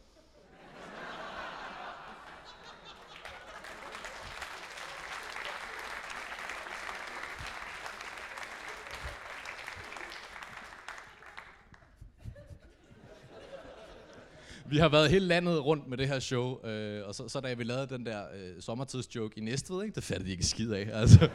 Vi 14.70 14.78
har 14.78 14.90
været 14.90 15.10
hele 15.10 15.26
landet 15.26 15.66
rundt 15.66 15.88
med 15.88 15.98
det 15.98 16.08
her 16.08 16.20
show, 16.20 16.66
øh, 16.66 17.08
og 17.08 17.16
så, 17.16 17.28
så 17.30 17.40
da 17.40 17.54
vi 17.54 17.64
lavede 17.64 17.88
den 17.88 18.06
der 18.06 18.24
øh, 18.36 18.62
sommertidsjoke 18.62 19.38
i 19.38 19.44
Næstved, 19.44 19.84
ikke, 19.84 19.96
det 19.96 20.04
fattede 20.04 20.28
de 20.28 20.32
ikke 20.32 20.46
skid 20.46 20.72
af. 20.72 20.90
Altså. 20.94 21.30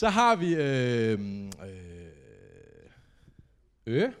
så 0.00 0.08
har 0.08 0.36
vi... 0.36 0.54
Øh, 0.54 1.20
øh, 1.66 2.06
øh. 3.86 4.12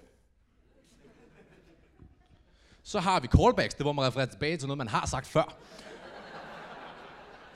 Så 2.82 3.00
har 3.00 3.20
vi 3.20 3.26
callbacks, 3.26 3.74
det 3.74 3.84
hvor 3.84 3.92
man 3.92 4.06
refererer 4.06 4.26
tilbage 4.26 4.56
til 4.56 4.68
noget, 4.68 4.78
man 4.78 4.88
har 4.88 5.06
sagt 5.06 5.26
før. 5.26 5.56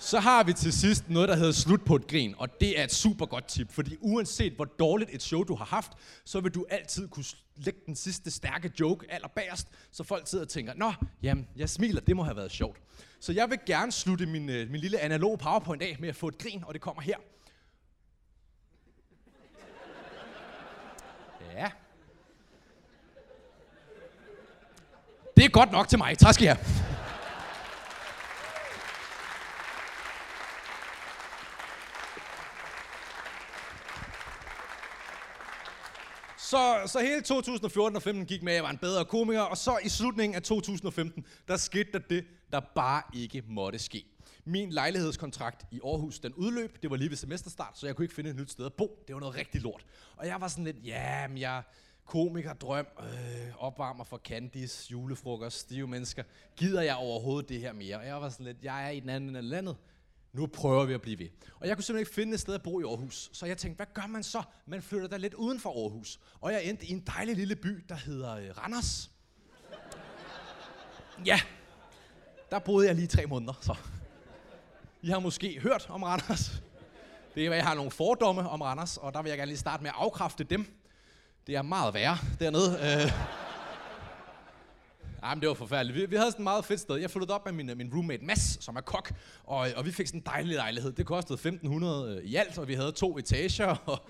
Så 0.01 0.21
har 0.21 0.45
vi 0.45 0.53
til 0.53 0.73
sidst 0.73 1.11
noget, 1.11 1.29
der 1.29 1.37
hedder 1.37 1.53
slut 1.53 1.85
på 1.85 1.97
et 1.97 2.07
grin, 2.07 2.35
og 2.39 2.61
det 2.61 2.81
er 2.81 2.85
et 2.85 2.93
super 2.93 3.27
godt 3.27 3.49
tip, 3.49 3.73
fordi 3.73 3.97
uanset 4.01 4.53
hvor 4.53 4.65
dårligt 4.65 5.11
et 5.13 5.23
show 5.23 5.43
du 5.43 5.55
har 5.55 5.65
haft, 5.65 5.93
så 6.25 6.41
vil 6.41 6.55
du 6.55 6.67
altid 6.71 7.09
kunne 7.09 7.25
lægge 7.57 7.81
den 7.87 7.97
sidste 7.97 8.31
stærke 8.31 8.73
joke 8.81 9.07
allerbagerst, 9.13 9.69
så 9.91 10.05
folk 10.05 10.29
sidder 10.29 10.45
og 10.45 10.49
tænker, 10.49 10.75
nå, 10.75 10.93
jamen, 11.23 11.49
jeg 11.57 11.69
smiler, 11.71 12.01
det 12.01 12.17
må 12.17 12.23
have 12.23 12.37
været 12.37 12.51
sjovt. 12.51 12.77
Så 13.21 13.33
jeg 13.33 13.51
vil 13.51 13.59
gerne 13.67 13.93
slutte 13.93 14.27
min, 14.27 14.49
øh, 14.49 14.71
min 14.71 14.81
lille 14.81 15.01
analog 15.01 15.39
powerpoint 15.39 15.83
af 15.83 15.97
med 16.01 16.09
at 16.09 16.17
få 16.17 16.29
et 16.29 16.39
grin, 16.39 16.65
og 16.67 16.75
det 16.75 16.81
kommer 16.81 17.03
her. 17.03 17.17
Ja. 21.53 21.71
Det 25.37 25.45
er 25.45 25.49
godt 25.49 25.73
nok 25.73 25.89
til 25.89 25.99
mig. 25.99 26.19
Tak 26.19 26.35
skal 26.35 26.45
I 26.45 26.47
have. 26.47 26.88
Så, 36.51 36.83
så 36.87 37.01
hele 37.01 37.23
2014 37.23 37.97
og 37.97 38.03
15 38.03 38.27
gik 38.27 38.43
med, 38.43 38.53
at 38.53 38.57
jeg 38.57 38.65
var 38.65 38.71
en 38.71 38.79
bedre 38.79 39.05
komiker, 39.05 39.41
og 39.41 39.57
så 39.57 39.79
i 39.85 39.89
slutningen 39.89 40.37
af 40.37 40.43
2015, 40.43 41.27
der 41.49 41.57
skete 41.57 41.93
der 41.93 41.99
det, 41.99 42.25
der 42.53 42.61
bare 42.75 43.03
ikke 43.15 43.43
måtte 43.49 43.79
ske. 43.79 44.05
Min 44.45 44.71
lejlighedskontrakt 44.71 45.67
i 45.71 45.81
Aarhus, 45.85 46.19
den 46.19 46.35
udløb. 46.35 46.83
Det 46.83 46.91
var 46.91 46.97
lige 46.97 47.11
ved 47.11 47.17
semesterstart, 47.17 47.79
så 47.79 47.87
jeg 47.87 47.97
kunne 47.97 48.05
ikke 48.05 48.15
finde 48.15 48.31
et 48.31 48.37
nyt 48.37 48.51
sted 48.51 48.67
at 48.67 48.73
bo. 48.73 49.05
Det 49.07 49.15
var 49.15 49.21
noget 49.21 49.35
rigtig 49.35 49.61
lort. 49.61 49.87
Og 50.17 50.27
jeg 50.27 50.41
var 50.41 50.49
sådan 50.49 50.65
lidt, 50.65 50.77
ja, 50.85 51.29
men 51.29 51.39
jeg 51.39 51.63
komiker, 52.05 52.53
drøm, 52.53 52.87
øh, 53.01 53.65
opvarmer 53.65 54.05
for 54.05 54.19
Candice, 54.19 54.91
julefrokost, 54.91 55.59
stive 55.59 55.89
mennesker. 55.89 56.23
Gider 56.57 56.83
jeg 56.83 56.97
overhovedet 56.97 57.49
det 57.49 57.61
her 57.61 57.73
mere? 57.73 57.97
Og 57.97 58.07
jeg 58.07 58.21
var 58.21 58.29
sådan 58.29 58.47
lidt, 58.47 58.57
jeg 58.63 58.87
er 58.87 58.91
i 58.91 59.01
den 59.01 59.09
anden 59.09 59.29
ende 59.29 59.39
af 59.39 59.49
landet 59.49 59.77
nu 60.39 60.47
prøver 60.47 60.85
vi 60.85 60.95
at 60.95 61.03
blive 61.03 61.19
ved. 61.19 61.29
Og 61.61 61.69
jeg 61.69 61.77
kunne 61.77 61.85
simpelthen 61.85 62.03
ikke 62.03 62.15
finde 62.15 62.35
et 62.35 62.41
sted 62.41 62.55
at 62.55 62.63
bo 62.63 62.81
i 62.81 62.85
Aarhus. 62.85 63.31
Så 63.33 63.47
jeg 63.47 63.59
tænkte, 63.59 63.77
hvad 63.77 63.87
gør 63.95 64.07
man 64.07 64.23
så? 64.23 64.43
Man 64.67 64.83
flytter 64.83 65.09
da 65.09 65.17
lidt 65.17 65.35
uden 65.35 65.61
for 65.61 65.83
Aarhus. 65.83 66.21
Og 66.41 66.53
jeg 66.53 66.65
endte 66.65 66.87
i 66.87 66.91
en 66.91 67.01
dejlig 67.01 67.37
lille 67.37 67.57
by, 67.57 67.85
der 67.89 67.95
hedder 67.95 68.37
øh, 68.37 68.59
Randers. 68.59 69.11
Ja, 71.25 71.41
der 72.51 72.59
boede 72.59 72.87
jeg 72.87 72.95
lige 72.95 73.07
tre 73.07 73.27
måneder, 73.27 73.53
så. 73.61 73.75
I 75.03 75.09
har 75.09 75.19
måske 75.19 75.61
hørt 75.61 75.87
om 75.91 76.03
Randers. 76.03 76.63
Det 77.35 77.47
er, 77.47 77.51
at 77.51 77.57
jeg 77.57 77.67
har 77.67 77.75
nogle 77.75 77.91
fordomme 77.91 78.49
om 78.49 78.63
Randers, 78.63 78.97
og 78.97 79.15
der 79.15 79.23
vil 79.23 79.29
jeg 79.29 79.39
gerne 79.39 79.51
lige 79.51 79.59
starte 79.59 79.83
med 79.83 79.91
at 79.91 79.97
afkræfte 79.99 80.45
dem. 80.45 80.81
Det 81.47 81.57
er 81.57 81.63
meget 81.63 81.95
værre 81.95 82.19
dernede. 82.41 83.05
Øh. 83.05 83.38
Jamen, 85.23 85.41
det 85.41 85.49
var 85.49 85.55
forfærdeligt. 85.55 85.99
Vi, 85.99 86.07
vi 86.07 86.17
havde 86.17 86.31
sådan 86.31 86.43
et 86.43 86.45
meget 86.45 86.65
fedt 86.65 86.81
sted. 86.81 86.97
Jeg 86.97 87.11
flyttede 87.11 87.35
op 87.35 87.45
med 87.45 87.53
min, 87.53 87.71
min 87.77 87.95
roommate 87.95 88.25
Mads, 88.25 88.65
som 88.65 88.77
er 88.77 88.81
kok, 88.81 89.13
og, 89.45 89.69
og 89.77 89.87
vi 89.87 89.93
fik 89.93 90.07
sådan 90.07 90.21
en 90.21 90.27
dejlig 90.27 90.55
lejlighed. 90.55 90.93
Det 90.93 91.07
kostede 91.07 91.59
1.500 91.65 91.87
øh, 91.87 92.25
i 92.25 92.35
alt, 92.37 92.59
og 92.59 92.69
vi 92.69 92.75
havde 92.75 92.93
to 92.93 93.19
etager 93.19 93.77
og 93.87 94.09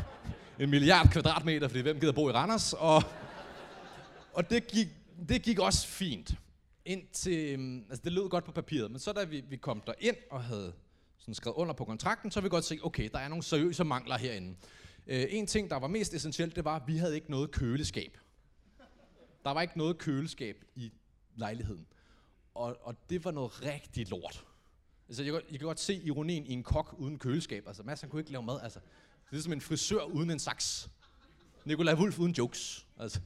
en 0.60 0.70
milliard 0.70 1.08
kvadratmeter, 1.08 1.68
fordi 1.68 1.80
hvem 1.80 2.00
gider 2.00 2.12
bo 2.12 2.28
i 2.28 2.32
Randers? 2.32 2.72
Og, 2.72 3.02
og 4.32 4.50
det, 4.50 4.66
gik, 4.66 4.88
det 5.28 5.42
gik 5.42 5.58
også 5.58 5.86
fint. 5.86 6.34
Indtil, 6.84 7.12
til, 7.12 7.82
altså 7.90 8.02
det 8.04 8.12
lød 8.12 8.28
godt 8.28 8.44
på 8.44 8.52
papiret, 8.52 8.90
men 8.90 9.00
så 9.00 9.12
da 9.12 9.24
vi, 9.24 9.44
vi 9.48 9.56
kom 9.56 9.82
der 9.86 9.92
ind 10.00 10.16
og 10.30 10.42
havde 10.42 10.72
sådan 11.18 11.34
skrevet 11.34 11.56
under 11.56 11.74
på 11.74 11.84
kontrakten, 11.84 12.30
så 12.30 12.40
vi 12.40 12.48
godt 12.48 12.64
se, 12.64 12.78
okay, 12.82 13.08
der 13.12 13.18
er 13.18 13.28
nogle 13.28 13.42
seriøse 13.42 13.84
mangler 13.84 14.18
herinde. 14.18 14.54
Øh, 15.06 15.26
en 15.30 15.46
ting, 15.46 15.70
der 15.70 15.76
var 15.76 15.88
mest 15.88 16.14
essentielt, 16.14 16.56
det 16.56 16.64
var, 16.64 16.76
at 16.76 16.82
vi 16.86 16.96
havde 16.96 17.14
ikke 17.14 17.30
noget 17.30 17.50
køleskab. 17.50 18.18
Der 19.44 19.50
var 19.50 19.62
ikke 19.62 19.78
noget 19.78 19.98
køleskab 19.98 20.64
i 20.74 20.92
lejligheden. 21.34 21.86
Og, 22.54 22.76
og 22.80 22.94
det 23.10 23.24
var 23.24 23.30
noget 23.30 23.62
rigtig 23.62 24.10
lort. 24.10 24.44
Altså, 25.08 25.22
jeg, 25.22 25.32
jeg 25.34 25.58
kan 25.58 25.66
godt 25.66 25.80
se 25.80 25.94
ironien 25.94 26.46
i 26.46 26.52
en 26.52 26.62
kok 26.62 26.94
uden 26.98 27.18
køleskab. 27.18 27.66
Altså, 27.66 27.82
Mads, 27.82 28.00
han 28.00 28.10
kunne 28.10 28.20
ikke 28.20 28.32
lave 28.32 28.42
mad. 28.42 28.60
Altså, 28.62 28.80
det 29.30 29.38
er 29.38 29.42
som 29.42 29.52
en 29.52 29.60
frisør 29.60 30.02
uden 30.02 30.30
en 30.30 30.38
saks. 30.38 30.90
Nikolaj 31.64 31.94
Wulf 31.94 32.18
uden 32.18 32.32
jokes. 32.32 32.86
Altså, 32.98 33.20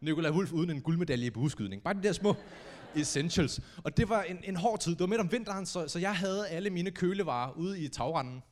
Nikolaj 0.00 0.30
Wulf 0.30 0.52
uden 0.52 0.70
en 0.70 0.82
guldmedalje 0.82 1.26
i 1.26 1.30
bueskydning. 1.30 1.82
Bare 1.82 1.94
de 1.94 2.02
der 2.02 2.12
små 2.12 2.34
essentials. 2.96 3.60
Og 3.84 3.96
det 3.96 4.08
var 4.08 4.22
en, 4.22 4.44
en 4.44 4.56
hård 4.56 4.80
tid. 4.80 4.92
Det 4.92 5.00
var 5.00 5.06
midt 5.06 5.20
om 5.20 5.32
vinteren, 5.32 5.66
så, 5.66 5.88
så 5.88 5.98
jeg 5.98 6.16
havde 6.16 6.48
alle 6.48 6.70
mine 6.70 6.90
kølevarer 6.90 7.52
ude 7.52 7.80
i 7.80 7.88
tagranden. 7.88 8.42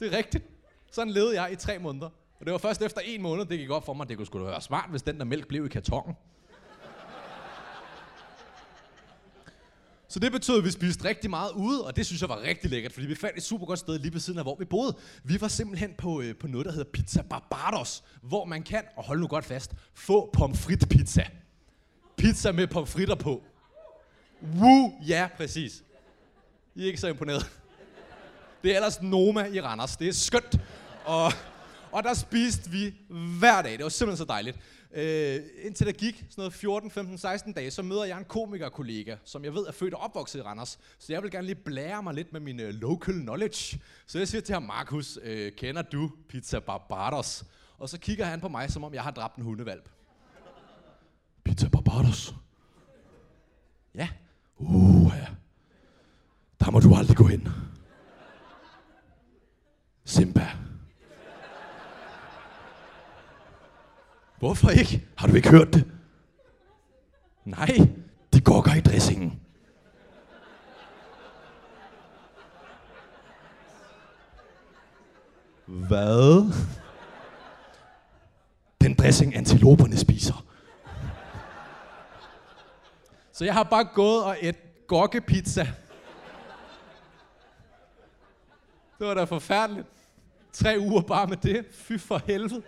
Det 0.00 0.12
er 0.12 0.16
rigtigt. 0.16 0.44
Sådan 0.92 1.12
levede 1.12 1.42
jeg 1.42 1.52
i 1.52 1.56
tre 1.56 1.78
måneder. 1.78 2.10
Og 2.40 2.46
det 2.46 2.52
var 2.52 2.58
først 2.58 2.82
efter 2.82 3.00
en 3.00 3.22
måned, 3.22 3.44
det 3.44 3.58
gik 3.58 3.70
op 3.70 3.86
for 3.86 3.94
mig, 3.94 4.04
at 4.04 4.08
det 4.08 4.16
kunne 4.16 4.26
sgu 4.26 4.38
da 4.38 4.44
være 4.44 4.60
smart, 4.60 4.90
hvis 4.90 5.02
den 5.02 5.18
der 5.18 5.24
mælk 5.24 5.48
blev 5.48 5.66
i 5.66 5.68
kartongen. 5.68 6.14
Så 10.10 10.18
det 10.18 10.32
betød, 10.32 10.58
at 10.58 10.64
vi 10.64 10.70
spiste 10.70 11.04
rigtig 11.04 11.30
meget 11.30 11.50
ude, 11.50 11.86
og 11.86 11.96
det 11.96 12.06
synes 12.06 12.20
jeg 12.20 12.28
var 12.28 12.42
rigtig 12.42 12.70
lækkert, 12.70 12.92
fordi 12.92 13.06
vi 13.06 13.14
fandt 13.14 13.36
et 13.36 13.42
super 13.42 13.66
godt 13.66 13.78
sted 13.78 13.98
lige 13.98 14.12
ved 14.12 14.20
siden 14.20 14.38
af, 14.38 14.44
hvor 14.44 14.56
vi 14.58 14.64
boede. 14.64 14.96
Vi 15.24 15.40
var 15.40 15.48
simpelthen 15.48 15.90
på, 15.98 16.20
øh, 16.20 16.36
på 16.36 16.46
noget, 16.46 16.64
der 16.64 16.72
hedder 16.72 16.90
Pizza 16.92 17.22
Barbados, 17.22 18.04
hvor 18.22 18.44
man 18.44 18.62
kan, 18.62 18.82
og 18.96 19.04
hold 19.04 19.20
nu 19.20 19.26
godt 19.26 19.44
fast, 19.44 19.74
få 19.94 20.30
pomfrit 20.32 20.88
pizza. 20.90 21.26
Pizza 22.16 22.52
med 22.52 22.66
pomfritter 22.66 23.14
på. 23.14 23.42
Woo, 24.42 24.92
ja, 25.08 25.28
præcis. 25.36 25.84
I 26.74 26.82
er 26.82 26.86
ikke 26.86 27.00
så 27.00 27.08
imponeret. 27.08 27.50
Det 28.62 28.70
er 28.70 28.76
ellers 28.76 29.02
Noma 29.02 29.44
i 29.44 29.60
Randers. 29.60 29.96
Det 29.96 30.08
er 30.08 30.12
skønt. 30.12 30.60
Og 31.04 31.32
og 31.92 32.02
der 32.02 32.14
spiste 32.14 32.70
vi 32.70 32.94
hver 33.38 33.62
dag. 33.62 33.72
Det 33.72 33.82
var 33.82 33.88
simpelthen 33.88 34.16
så 34.16 34.24
dejligt. 34.24 34.58
Øh, 34.94 35.40
indtil 35.62 35.86
der 35.86 35.92
gik 35.92 36.16
sådan 36.16 36.32
noget 36.36 36.52
14, 36.52 36.90
15, 36.90 37.18
16 37.18 37.52
dage, 37.52 37.70
så 37.70 37.82
møder 37.82 38.04
jeg 38.04 38.18
en 38.18 38.24
komikerkollega, 38.24 39.16
som 39.24 39.44
jeg 39.44 39.54
ved 39.54 39.66
er 39.66 39.72
født 39.72 39.94
og 39.94 40.00
opvokset 40.00 40.38
i 40.38 40.42
Randers. 40.42 40.78
Så 40.98 41.12
jeg 41.12 41.22
vil 41.22 41.30
gerne 41.30 41.46
lige 41.46 41.56
blære 41.64 42.02
mig 42.02 42.14
lidt 42.14 42.32
med 42.32 42.40
min 42.40 42.60
uh, 42.60 42.66
local 42.66 43.14
knowledge. 43.14 43.80
Så 44.06 44.18
jeg 44.18 44.28
siger 44.28 44.42
til 44.42 44.52
ham, 44.52 44.62
Markus, 44.62 45.18
øh, 45.22 45.52
kender 45.52 45.82
du 45.82 46.10
Pizza 46.28 46.58
Barbados? 46.58 47.44
Og 47.78 47.88
så 47.88 47.98
kigger 47.98 48.24
han 48.24 48.40
på 48.40 48.48
mig, 48.48 48.70
som 48.70 48.84
om 48.84 48.94
jeg 48.94 49.02
har 49.02 49.10
dræbt 49.10 49.36
en 49.36 49.42
hundevalp. 49.42 49.88
Pizza 51.44 51.68
Barbados? 51.68 52.34
Ja. 53.94 54.08
Uh, 54.56 55.12
ja. 55.14 55.26
Der 56.60 56.70
må 56.70 56.80
du 56.80 56.94
aldrig 56.94 57.16
gå 57.16 57.24
hen. 57.24 57.48
Simba. 60.04 60.67
Hvorfor 64.38 64.70
ikke? 64.70 65.06
Har 65.16 65.26
du 65.26 65.34
ikke 65.34 65.50
hørt 65.50 65.74
det? 65.74 65.84
Nej, 67.44 67.76
de 68.32 68.40
gokker 68.40 68.74
i 68.74 68.80
dressingen. 68.80 69.40
Hvad? 75.66 76.52
Den 78.80 78.94
dressing 78.94 79.36
antiloperne 79.36 79.96
spiser. 79.96 80.44
Så 83.32 83.44
jeg 83.44 83.54
har 83.54 83.62
bare 83.62 83.84
gået 83.84 84.24
og 84.24 84.36
et 84.40 84.86
gokkepizza. 84.86 85.66
Det 88.98 89.06
var 89.06 89.14
da 89.14 89.24
forfærdeligt. 89.24 89.86
Tre 90.52 90.76
uger 90.78 91.02
bare 91.02 91.26
med 91.26 91.36
det. 91.36 91.66
Fy 91.72 91.98
for 91.98 92.22
helvede. 92.26 92.62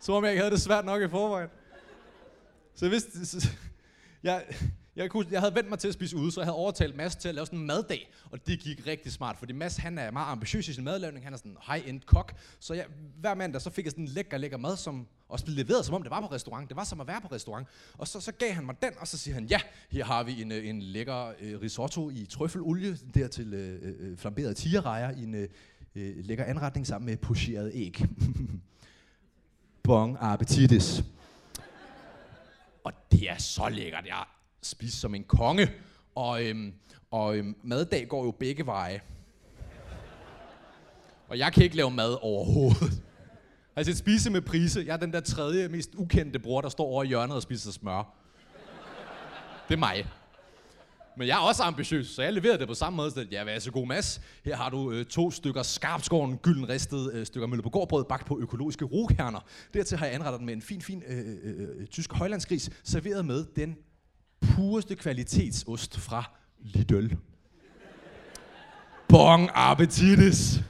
Som 0.00 0.14
om 0.14 0.24
jeg 0.24 0.32
ikke 0.32 0.42
havde 0.42 0.54
det 0.54 0.60
svært 0.60 0.84
nok 0.84 1.02
i 1.02 1.08
forvejen. 1.08 1.48
Så 2.74 2.88
hvis, 2.88 3.04
jeg, 4.22 4.44
Jeg, 4.96 5.10
kunne, 5.10 5.26
jeg 5.30 5.40
havde 5.40 5.54
vendt 5.54 5.68
mig 5.68 5.78
til 5.78 5.88
at 5.88 5.94
spise 5.94 6.16
ude, 6.16 6.32
så 6.32 6.40
jeg 6.40 6.46
havde 6.46 6.56
overtalt 6.56 6.96
Mads 6.96 7.16
til 7.16 7.28
at 7.28 7.34
lave 7.34 7.46
sådan 7.46 7.58
en 7.58 7.66
maddag. 7.66 8.10
Og 8.30 8.46
det 8.46 8.60
gik 8.60 8.86
rigtig 8.86 9.12
smart, 9.12 9.38
fordi 9.38 9.52
Mads 9.52 9.76
han 9.76 9.98
er 9.98 10.10
meget 10.10 10.32
ambitiøs 10.32 10.68
i 10.68 10.72
sin 10.72 10.84
madlavning. 10.84 11.24
Han 11.24 11.32
er 11.32 11.36
sådan 11.36 11.52
en 11.52 11.58
high-end 11.68 12.00
kok. 12.00 12.32
Så 12.60 12.74
jeg, 12.74 12.86
hver 13.20 13.34
mandag 13.34 13.60
så 13.60 13.70
fik 13.70 13.84
jeg 13.84 13.90
sådan 13.90 14.04
en 14.04 14.08
lækker, 14.08 14.38
lækker 14.38 14.58
mad, 14.58 14.76
som 14.76 15.06
også 15.28 15.44
blev 15.44 15.56
leveret, 15.56 15.84
som 15.84 15.94
om 15.94 16.02
det 16.02 16.10
var 16.10 16.20
på 16.20 16.26
restaurant. 16.26 16.68
Det 16.68 16.76
var 16.76 16.84
som 16.84 17.00
at 17.00 17.06
være 17.06 17.20
på 17.20 17.28
restaurant. 17.32 17.66
Og 17.98 18.08
så, 18.08 18.20
så 18.20 18.32
gav 18.32 18.52
han 18.52 18.66
mig 18.66 18.82
den, 18.82 18.92
og 18.98 19.08
så 19.08 19.18
siger 19.18 19.34
han, 19.34 19.44
ja, 19.44 19.60
her 19.90 20.04
har 20.04 20.22
vi 20.22 20.42
en, 20.42 20.52
øh, 20.52 20.68
en 20.68 20.82
lækker 20.82 21.32
øh, 21.40 21.60
risotto 21.60 22.10
i 22.10 22.26
trøffelolie, 22.30 22.96
dertil 23.14 23.54
øh, 23.54 23.78
øh, 23.82 23.94
øh 23.98 24.16
flamberede 24.16 24.54
tigerrejer 24.54 25.10
i 25.10 25.22
en 25.22 25.34
øh, 25.34 25.48
øh, 25.94 26.24
lækker 26.24 26.44
anretning 26.44 26.86
sammen 26.86 27.06
med 27.06 27.16
pocheret 27.16 27.70
æg. 27.74 28.02
bon 29.86 30.16
appetitis. 30.20 31.04
Og 32.84 32.92
det 33.12 33.30
er 33.30 33.38
så 33.38 33.68
lækkert. 33.68 34.06
Jeg 34.06 34.24
spiser 34.62 34.98
som 34.98 35.14
en 35.14 35.24
konge. 35.24 35.70
Og, 36.14 36.44
øhm, 36.44 36.72
og 37.10 37.36
øhm, 37.36 37.56
maddag 37.62 38.08
går 38.08 38.24
jo 38.24 38.30
begge 38.30 38.66
veje. 38.66 39.00
Og 41.28 41.38
jeg 41.38 41.52
kan 41.52 41.62
ikke 41.62 41.76
lave 41.76 41.90
mad 41.90 42.18
overhovedet. 42.22 42.92
Altså 43.78 43.90
et 43.90 43.98
spise 43.98 44.30
med 44.30 44.40
prise. 44.40 44.84
Jeg 44.86 44.92
er 44.92 44.96
den 44.96 45.12
der 45.12 45.20
tredje 45.20 45.68
mest 45.68 45.90
ukendte 45.94 46.38
bror, 46.38 46.60
der 46.60 46.68
står 46.68 46.84
over 46.84 47.04
i 47.04 47.06
hjørnet 47.06 47.36
og 47.36 47.42
spiser 47.42 47.72
smør. 47.72 48.14
Det 49.68 49.74
er 49.74 49.78
mig. 49.78 50.06
Men 51.16 51.28
jeg 51.28 51.34
er 51.34 51.40
også 51.40 51.62
ambitiøs, 51.62 52.06
så 52.06 52.22
jeg 52.22 52.32
leverede 52.32 52.58
det 52.58 52.68
på 52.68 52.74
samme 52.74 52.96
måde. 52.96 53.10
Så 53.10 53.26
ja, 53.30 53.44
vær 53.44 53.58
så 53.58 53.70
god, 53.70 53.86
Mads. 53.86 54.20
Her 54.44 54.56
har 54.56 54.70
du 54.70 54.92
øh, 54.92 55.04
to 55.04 55.30
stykker 55.30 55.62
skarpskåren, 55.62 56.38
gylden 56.38 56.68
ristet 56.68 57.12
øh, 57.12 57.26
stykker 57.26 57.46
mølle 57.46 57.62
på 57.62 57.70
gårdbrød, 57.70 58.04
bagt 58.04 58.26
på 58.26 58.38
økologiske 58.40 58.84
rokerner. 58.84 59.40
Dertil 59.74 59.98
har 59.98 60.06
jeg 60.06 60.14
anrettet 60.14 60.38
den 60.38 60.46
med 60.46 60.54
en 60.54 60.62
fin, 60.62 60.82
fin 60.82 61.02
øh, 61.06 61.18
øh, 61.18 61.36
øh, 61.42 61.80
øh, 61.80 61.86
tysk 61.86 62.12
højlandsgris, 62.12 62.70
serveret 62.84 63.24
med 63.24 63.44
den 63.56 63.76
pureste 64.40 64.94
kvalitetsost 64.94 65.98
fra 65.98 66.24
Lidl. 66.58 67.14
Bon 69.08 69.50
appetitis. 69.54 70.60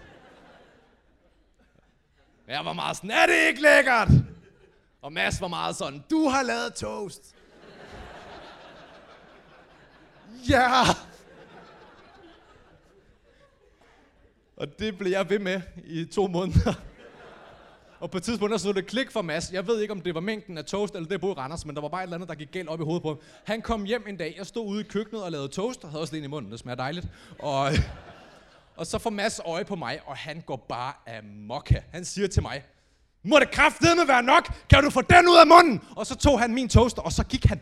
Jeg 2.49 2.65
var 2.65 2.73
meget 2.73 2.97
sådan, 2.97 3.11
er 3.11 3.27
det 3.27 3.49
ikke 3.49 3.63
lækkert? 3.63 4.09
Og 5.03 5.13
Mads 5.13 5.41
var 5.41 5.49
meget 5.49 5.77
sådan, 5.77 6.03
du 6.11 6.29
har 6.29 6.43
lavet 6.43 6.75
toast. 6.75 7.36
Ja! 10.49 10.83
Og 14.57 14.79
det 14.79 14.99
blev 14.99 15.11
jeg 15.11 15.31
ved 15.31 15.39
med 15.39 15.61
i 15.85 16.05
to 16.05 16.27
måneder. 16.27 16.75
Og 18.01 18.11
på 18.11 18.17
et 18.17 18.23
tidspunkt 18.23 18.53
der 18.53 18.59
stod 18.59 18.75
det 18.75 18.87
klik 18.87 19.11
for 19.11 19.23
Mads. 19.23 19.53
Jeg 19.53 19.67
ved 19.67 19.81
ikke, 19.81 19.93
om 19.93 20.01
det 20.01 20.15
var 20.15 20.21
mængden 20.21 20.59
af 20.59 20.65
toast, 20.65 20.95
eller 20.95 21.09
det 21.09 21.21
boede 21.21 21.33
i 21.33 21.39
Randers, 21.39 21.67
men 21.67 21.75
der 21.75 21.83
var 21.83 21.89
bare 21.89 22.01
et 22.01 22.07
eller 22.07 22.17
andet, 22.17 22.29
der 22.29 22.35
gik 22.35 22.53
galt 22.53 22.69
op 22.69 22.81
i 22.81 22.85
hovedet 22.85 23.03
på 23.03 23.09
ham. 23.09 23.19
Han 23.45 23.63
kom 23.63 23.85
hjem 23.85 24.05
en 24.09 24.17
dag, 24.17 24.35
jeg 24.39 24.47
stod 24.47 24.67
ude 24.67 24.81
i 24.81 24.85
køkkenet 24.85 25.23
og 25.23 25.33
lavede 25.33 25.49
toast, 25.49 25.85
og 25.85 25.91
havde 25.91 26.01
også 26.01 26.15
lidt 26.15 26.25
i 26.25 26.29
munden, 26.29 26.53
det 26.53 26.61
smager 26.61 26.77
dejligt. 26.77 27.07
Og, 27.39 27.73
og 28.77 28.87
så 28.87 28.99
får 28.99 29.11
Mads 29.11 29.41
øje 29.45 29.65
på 29.65 29.77
mig, 29.77 30.01
og 30.07 30.17
han 30.17 30.41
går 30.47 30.67
bare 30.69 30.93
amok. 31.19 31.71
Han 31.93 32.05
siger 32.05 32.29
til 32.29 32.43
mig, 32.43 32.65
må 33.23 33.39
det 33.39 33.51
kraftedeme 33.51 34.09
være 34.09 34.23
nok? 34.23 34.53
Kan 34.71 34.85
du 34.85 34.91
få 34.91 35.03
den 35.03 35.29
ud 35.29 35.37
af 35.37 35.47
munden? 35.47 35.83
Og 35.97 36.07
så 36.07 36.15
tog 36.15 36.41
han 36.41 36.55
min 36.55 36.69
toast, 36.69 36.99
og 36.99 37.13
så 37.13 37.25
gik 37.25 37.45
han. 37.45 37.61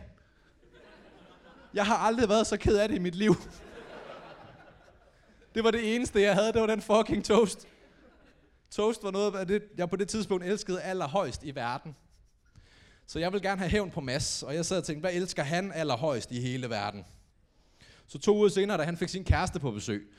Jeg 1.75 1.85
har 1.85 1.97
aldrig 1.97 2.29
været 2.29 2.47
så 2.47 2.57
ked 2.57 2.77
af 2.77 2.87
det 2.89 2.95
i 2.95 2.99
mit 2.99 3.15
liv. 3.15 3.35
Det 5.55 5.63
var 5.63 5.71
det 5.71 5.95
eneste, 5.95 6.21
jeg 6.21 6.33
havde, 6.33 6.53
det 6.53 6.61
var 6.61 6.67
den 6.67 6.81
fucking 6.81 7.25
toast. 7.25 7.67
Toast 8.71 9.03
var 9.03 9.11
noget 9.11 9.35
af 9.35 9.47
det, 9.47 9.63
jeg 9.77 9.89
på 9.89 9.95
det 9.95 10.09
tidspunkt 10.09 10.45
elskede 10.45 10.81
allerhøjst 10.81 11.43
i 11.43 11.55
verden. 11.55 11.95
Så 13.07 13.19
jeg 13.19 13.33
vil 13.33 13.41
gerne 13.41 13.59
have 13.59 13.69
hævn 13.69 13.91
på 13.91 14.01
Mads, 14.01 14.43
og 14.43 14.55
jeg 14.55 14.65
sad 14.65 14.77
og 14.77 14.83
tænkte, 14.83 15.01
hvad 15.01 15.13
elsker 15.13 15.43
han 15.43 15.71
allerhøjst 15.71 16.31
i 16.31 16.41
hele 16.41 16.69
verden? 16.69 17.05
Så 18.07 18.19
to 18.19 18.35
uger 18.35 18.49
senere, 18.49 18.77
da 18.77 18.83
han 18.83 18.97
fik 18.97 19.09
sin 19.09 19.23
kæreste 19.23 19.59
på 19.59 19.71
besøg, 19.71 20.13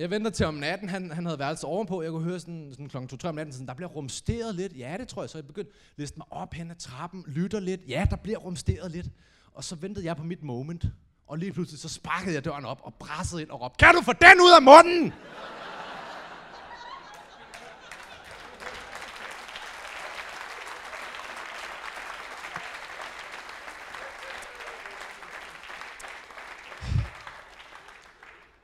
jeg 0.00 0.10
venter 0.10 0.30
til 0.30 0.46
om 0.46 0.54
natten, 0.54 0.88
han, 0.88 1.10
han 1.10 1.26
havde 1.26 1.38
værelse 1.38 1.66
ovenpå, 1.66 2.02
jeg 2.02 2.10
kunne 2.10 2.24
høre 2.24 2.40
sådan, 2.40 2.68
sådan 2.70 3.06
kl. 3.06 3.14
2-3 3.24 3.28
om 3.28 3.34
natten, 3.34 3.52
sådan, 3.52 3.66
der 3.66 3.74
bliver 3.74 3.88
rumsteret 3.88 4.54
lidt. 4.54 4.78
Ja, 4.78 4.96
det 4.98 5.08
tror 5.08 5.22
jeg. 5.22 5.30
Så 5.30 5.38
jeg 5.38 5.46
begyndte 5.46 5.72
at 5.72 5.98
liste 5.98 6.18
mig 6.18 6.26
op 6.30 6.54
hen 6.54 6.70
ad 6.70 6.76
trappen, 6.76 7.24
lytter 7.26 7.60
lidt. 7.60 7.80
Ja, 7.88 8.06
der 8.10 8.16
bliver 8.16 8.38
rumsteret 8.38 8.90
lidt. 8.90 9.06
Og 9.52 9.64
så 9.64 9.76
ventede 9.76 10.06
jeg 10.06 10.16
på 10.16 10.24
mit 10.24 10.42
moment. 10.42 10.84
Og 11.26 11.38
lige 11.38 11.52
pludselig 11.52 11.80
så 11.80 11.88
sparkede 11.88 12.34
jeg 12.34 12.44
døren 12.44 12.64
op 12.64 12.80
og 12.82 12.94
brassede 12.94 13.42
ind 13.42 13.50
og 13.50 13.60
råbte, 13.60 13.84
kan 13.84 13.94
du 13.94 14.02
få 14.02 14.12
den 14.12 14.40
ud 14.40 14.52
af 14.56 14.62
munden? 14.62 15.12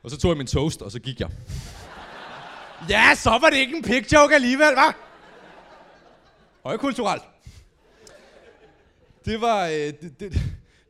Og 0.06 0.12
så 0.12 0.18
tog 0.18 0.28
jeg 0.28 0.36
min 0.36 0.46
toast, 0.46 0.82
og 0.82 0.92
så 0.92 0.98
gik 0.98 1.20
jeg. 1.20 1.28
ja, 2.94 3.14
så 3.14 3.30
var 3.30 3.50
det 3.50 3.56
ikke 3.56 3.76
en 3.76 3.82
pig 3.82 4.12
joke 4.12 4.34
alligevel, 4.34 4.66
hva'? 4.78 4.94
Højkulturelt. 6.64 7.22
Det 9.24 9.40
var, 9.40 9.66
øh, 9.66 9.72
det, 9.72 10.20
det, 10.20 10.40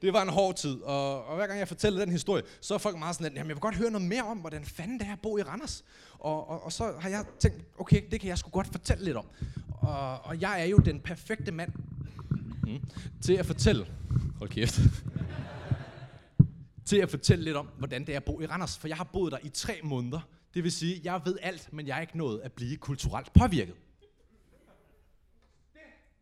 det 0.03 0.12
var 0.12 0.23
en 0.23 0.29
hård 0.29 0.55
tid, 0.57 0.81
og, 0.83 1.27
og 1.27 1.37
hver 1.37 1.47
gang 1.47 1.59
jeg 1.59 1.69
fortæller 1.69 2.01
den 2.01 2.12
historie, 2.12 2.43
så 2.61 2.75
er 2.75 2.79
folk 2.79 2.99
meget 2.99 3.14
sådan, 3.14 3.27
at 3.27 3.33
jamen, 3.33 3.49
jeg 3.49 3.57
vil 3.57 3.61
godt 3.61 3.77
høre 3.77 3.91
noget 3.91 4.09
mere 4.09 4.23
om, 4.23 4.39
hvordan 4.39 4.64
fanden 4.64 4.99
det 4.99 5.07
er 5.09 5.12
at 5.12 5.21
bo 5.23 5.39
i 5.39 5.43
Randers. 5.43 5.85
Og, 6.19 6.51
og, 6.51 6.64
og 6.64 6.73
så 6.73 6.93
har 7.01 7.09
jeg 7.09 7.25
tænkt, 7.39 7.64
okay, 7.79 8.03
det 8.11 8.21
kan 8.21 8.29
jeg 8.29 8.39
sgu 8.39 8.51
godt 8.51 8.69
fortælle 8.73 9.05
lidt 9.05 9.17
om. 9.17 9.27
Og, 9.81 10.25
og 10.25 10.41
jeg 10.41 10.61
er 10.61 10.64
jo 10.64 10.77
den 10.77 11.01
perfekte 11.01 11.53
mand 11.53 11.73
mm, 12.67 12.81
til 13.23 13.33
at 13.33 13.47
fortælle. 13.47 13.87
Hold 14.39 14.51
kæft 14.51 14.81
til 16.87 16.97
at 16.97 17.11
fortælle 17.11 17.45
lidt 17.45 17.57
om, 17.57 17.66
hvordan 17.78 18.07
det 18.07 18.12
er 18.12 18.16
at 18.16 18.24
bo 18.24 18.41
i 18.41 18.47
Randers. 18.47 18.78
For 18.78 18.89
jeg 18.89 18.97
har 18.97 19.05
boet 19.05 19.32
der 19.32 19.39
i 19.43 19.49
tre 19.49 19.80
måneder. 19.82 20.20
Det 20.55 20.64
vil 20.64 20.72
sige, 20.72 21.01
jeg 21.05 21.20
ved 21.24 21.39
alt, 21.43 21.72
men 21.72 21.87
jeg 21.87 21.97
er 21.97 22.01
ikke 22.01 22.18
nået 22.18 22.41
at 22.41 22.53
blive 22.53 22.76
kulturelt 22.76 23.32
påvirket. 23.32 23.74
Det, 25.72 25.80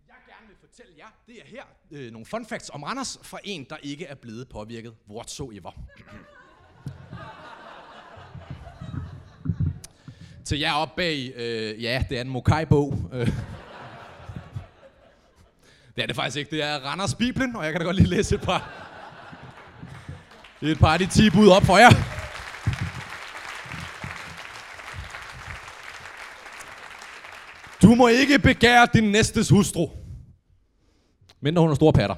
jeg 0.09 0.15
gerne 0.29 0.49
vil 0.49 0.57
fortælle 0.61 0.93
jer, 0.99 1.07
det 1.27 1.37
er 1.37 1.47
her 1.47 1.63
øh, 1.91 2.13
nogle 2.13 2.27
fun 2.27 2.47
facts 2.47 2.71
om 2.71 2.83
Randers 2.83 3.19
fra 3.23 3.39
en, 3.45 3.67
der 3.71 3.77
ikke 3.83 4.05
er 4.07 4.15
blevet 4.15 4.49
påvirket 4.49 4.95
whatsoever. 5.11 5.71
Til 10.45 10.59
jer 10.59 10.73
op 10.73 10.97
bag, 10.97 11.33
øh, 11.37 11.83
ja, 11.83 12.05
det 12.09 12.17
er 12.17 12.21
en 12.21 12.29
Mokai-bog. 12.29 13.11
Øh. 13.13 13.27
Det 15.97 16.03
er 16.03 16.07
det 16.07 16.17
faktisk 16.17 16.37
ikke. 16.37 16.51
Det 16.51 16.63
er 16.63 16.79
Randers 16.79 17.15
Bibelen, 17.15 17.57
og 17.57 17.65
jeg 17.65 17.73
kan 17.73 17.81
da 17.81 17.85
godt 17.85 17.97
lige 17.97 18.09
læse 18.09 18.35
et 18.35 18.41
par 18.41 18.94
et 20.71 20.79
par 20.79 20.93
af 20.93 20.99
de 20.99 21.07
10 21.07 21.31
bud 21.31 21.49
op 21.49 21.63
for 21.63 21.79
jer. 21.79 21.91
Du 27.83 27.95
må 27.95 28.09
ikke 28.09 28.39
begære 28.39 28.89
din 28.95 29.05
næstes 29.13 29.49
hustru. 29.49 29.91
Mindre 31.41 31.61
hun 31.61 31.71
har 31.71 31.75
store 31.75 31.93
patter. 31.93 32.17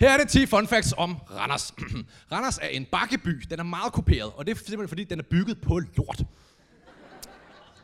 Her 0.00 0.10
er 0.10 0.16
det 0.16 0.28
10 0.28 0.46
fun 0.46 0.66
facts 0.66 0.94
om 0.96 1.16
Randers. 1.30 1.74
Randers 2.32 2.58
er 2.58 2.68
en 2.68 2.84
bakkeby. 2.92 3.42
Den 3.50 3.58
er 3.58 3.64
meget 3.64 3.92
kuperet, 3.92 4.32
og 4.36 4.46
det 4.46 4.52
er 4.52 4.56
simpelthen 4.56 4.88
fordi, 4.88 5.04
den 5.04 5.18
er 5.18 5.24
bygget 5.30 5.60
på 5.60 5.78
lort. 5.96 6.22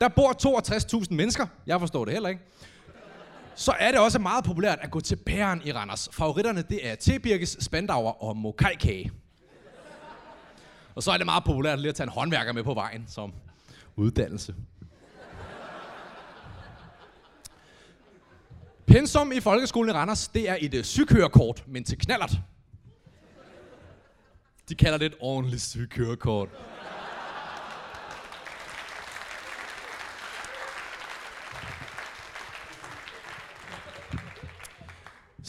Der 0.00 0.08
bor 0.08 1.02
62.000 1.04 1.14
mennesker. 1.14 1.46
Jeg 1.66 1.80
forstår 1.80 2.04
det 2.04 2.12
heller 2.12 2.28
ikke 2.28 2.42
så 3.54 3.72
er 3.78 3.90
det 3.90 4.00
også 4.00 4.18
meget 4.18 4.44
populært 4.44 4.78
at 4.82 4.90
gå 4.90 5.00
til 5.00 5.16
pæren 5.16 5.62
i 5.64 5.72
Randers. 5.72 6.08
Favoritterne 6.12 6.62
det 6.62 6.88
er 6.88 6.94
tebirkes, 6.94 7.56
spandauer 7.60 8.22
og 8.22 8.36
mokajkage. 8.36 9.12
Og 10.94 11.02
så 11.02 11.10
er 11.10 11.16
det 11.16 11.26
meget 11.26 11.44
populært 11.44 11.80
lige 11.80 11.88
at 11.88 11.94
tage 11.94 12.04
en 12.04 12.12
håndværker 12.12 12.52
med 12.52 12.64
på 12.64 12.74
vejen 12.74 13.04
som 13.08 13.32
uddannelse. 13.96 14.54
Pensum 18.86 19.32
i 19.32 19.40
folkeskolen 19.40 19.90
i 19.90 19.92
Randers, 19.92 20.28
det 20.28 20.48
er 20.48 20.56
et 20.60 20.74
øh, 20.74 20.84
sygkørekort, 20.84 21.64
men 21.68 21.84
til 21.84 21.98
knallert. 21.98 22.32
De 24.68 24.74
kalder 24.74 24.98
det 24.98 25.06
et 25.06 25.14
ordentligt 25.20 25.62
sygkørekort. 25.62 26.48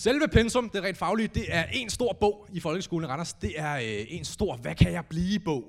Selve 0.04 0.28
pensum, 0.28 0.70
det 0.70 0.84
rent 0.84 0.98
faglige, 0.98 1.28
det 1.28 1.46
er 1.48 1.64
en 1.64 1.90
stor 1.90 2.14
bog 2.14 2.48
i 2.54 2.60
folkeskolen 2.60 3.10
i 3.10 3.12
Randers. 3.12 3.34
Det 3.34 3.60
er 3.60 3.76
øh, 3.76 4.06
en 4.08 4.26
stor, 4.26 4.56
hvad 4.56 4.76
kan 4.76 4.92
jeg 4.92 5.06
blive 5.10 5.40
bog, 5.40 5.64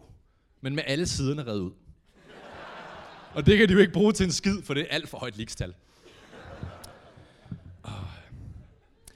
men 0.61 0.75
med 0.75 0.83
alle 0.87 1.07
siderne 1.07 1.47
reddet 1.47 1.61
ud. 1.61 1.73
Og 3.35 3.47
det 3.47 3.59
kan 3.59 3.69
de 3.69 3.73
jo 3.73 3.79
ikke 3.79 3.93
bruge 3.93 4.13
til 4.13 4.27
en 4.27 4.33
skid, 4.33 4.63
for 4.63 4.75
det 4.75 4.81
er 4.81 4.87
alt 4.91 5.09
for 5.09 5.19
højt 5.19 5.37
likstal. 5.37 5.75
Øh. 7.87 7.93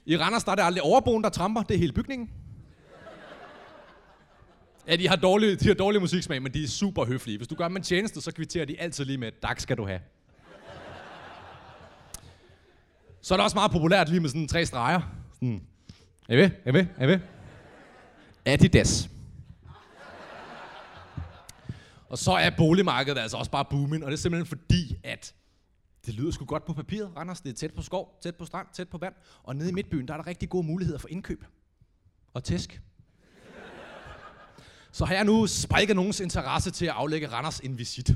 I 0.06 0.16
Randers 0.16 0.44
der 0.44 0.52
er 0.52 0.56
det 0.56 0.62
aldrig 0.62 0.82
overboen, 0.82 1.24
der 1.24 1.30
tramper. 1.30 1.62
Det 1.62 1.74
er 1.74 1.78
hele 1.78 1.92
bygningen. 1.92 2.30
Ja, 4.88 4.96
de 4.96 5.08
har 5.08 5.16
dårlig, 5.16 5.60
de 5.60 5.68
har 5.68 5.74
dårlig 5.74 6.00
musiksmag, 6.00 6.42
men 6.42 6.54
de 6.54 6.64
er 6.64 6.68
super 6.68 7.04
høflige. 7.04 7.36
Hvis 7.36 7.48
du 7.48 7.54
gør 7.54 7.68
dem 7.68 7.76
en 7.76 7.82
tjeneste, 7.82 8.20
så 8.20 8.32
kvitterer 8.32 8.64
de 8.64 8.80
altid 8.80 9.04
lige 9.04 9.18
med, 9.18 9.32
tak 9.42 9.60
skal 9.60 9.76
du 9.76 9.86
have. 9.86 10.00
Så 13.22 13.34
er 13.34 13.36
det 13.36 13.44
også 13.44 13.56
meget 13.56 13.70
populært 13.70 14.08
lige 14.08 14.20
med 14.20 14.28
sådan 14.28 14.48
tre 14.48 14.66
streger. 14.66 15.00
Sådan, 15.34 15.62
Er 16.28 16.34
I 16.34 16.36
ved? 16.36 16.50
Er 16.64 16.70
I 16.70 16.74
ved? 16.74 16.86
Er 16.96 17.04
I 17.04 17.08
ved? 17.08 17.20
Adidas. 18.44 19.10
Og 22.08 22.18
så 22.18 22.32
er 22.32 22.50
boligmarkedet 22.56 23.18
altså 23.18 23.36
også 23.36 23.50
bare 23.50 23.64
booming, 23.64 24.04
og 24.04 24.10
det 24.10 24.16
er 24.16 24.20
simpelthen 24.20 24.46
fordi, 24.46 24.96
at 25.04 25.34
det 26.06 26.14
lyder 26.14 26.30
sgu 26.30 26.44
godt 26.44 26.64
på 26.64 26.72
papiret. 26.72 27.10
Randers, 27.16 27.40
det 27.40 27.50
er 27.50 27.54
tæt 27.54 27.74
på 27.74 27.82
skov, 27.82 28.18
tæt 28.22 28.36
på 28.36 28.44
strand, 28.44 28.66
tæt 28.72 28.88
på 28.88 28.98
vand. 28.98 29.14
Og 29.42 29.56
nede 29.56 29.70
i 29.70 29.72
midtbyen, 29.72 30.08
der 30.08 30.14
er 30.14 30.18
der 30.18 30.26
rigtig 30.26 30.48
gode 30.48 30.66
muligheder 30.66 30.98
for 30.98 31.08
indkøb. 31.08 31.44
Og 32.34 32.44
tæsk. 32.44 32.80
Så 34.92 35.04
har 35.04 35.14
jeg 35.14 35.24
nu 35.24 35.46
spiket 35.46 35.96
nogens 35.96 36.20
interesse 36.20 36.70
til 36.70 36.86
at 36.86 36.92
aflægge 36.92 37.28
Randers 37.28 37.60
en 37.60 37.78
visit. 37.78 38.10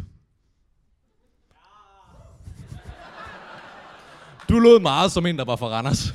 Du 4.52 4.58
lød 4.58 4.80
meget 4.80 5.12
som 5.12 5.26
en, 5.26 5.38
der 5.38 5.44
var 5.44 5.56
fra 5.56 5.66
Randers. 5.66 6.14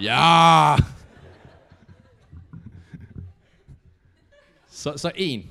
Ja! 0.00 0.76
Så, 4.70 4.96
så 4.96 5.12
en. 5.16 5.50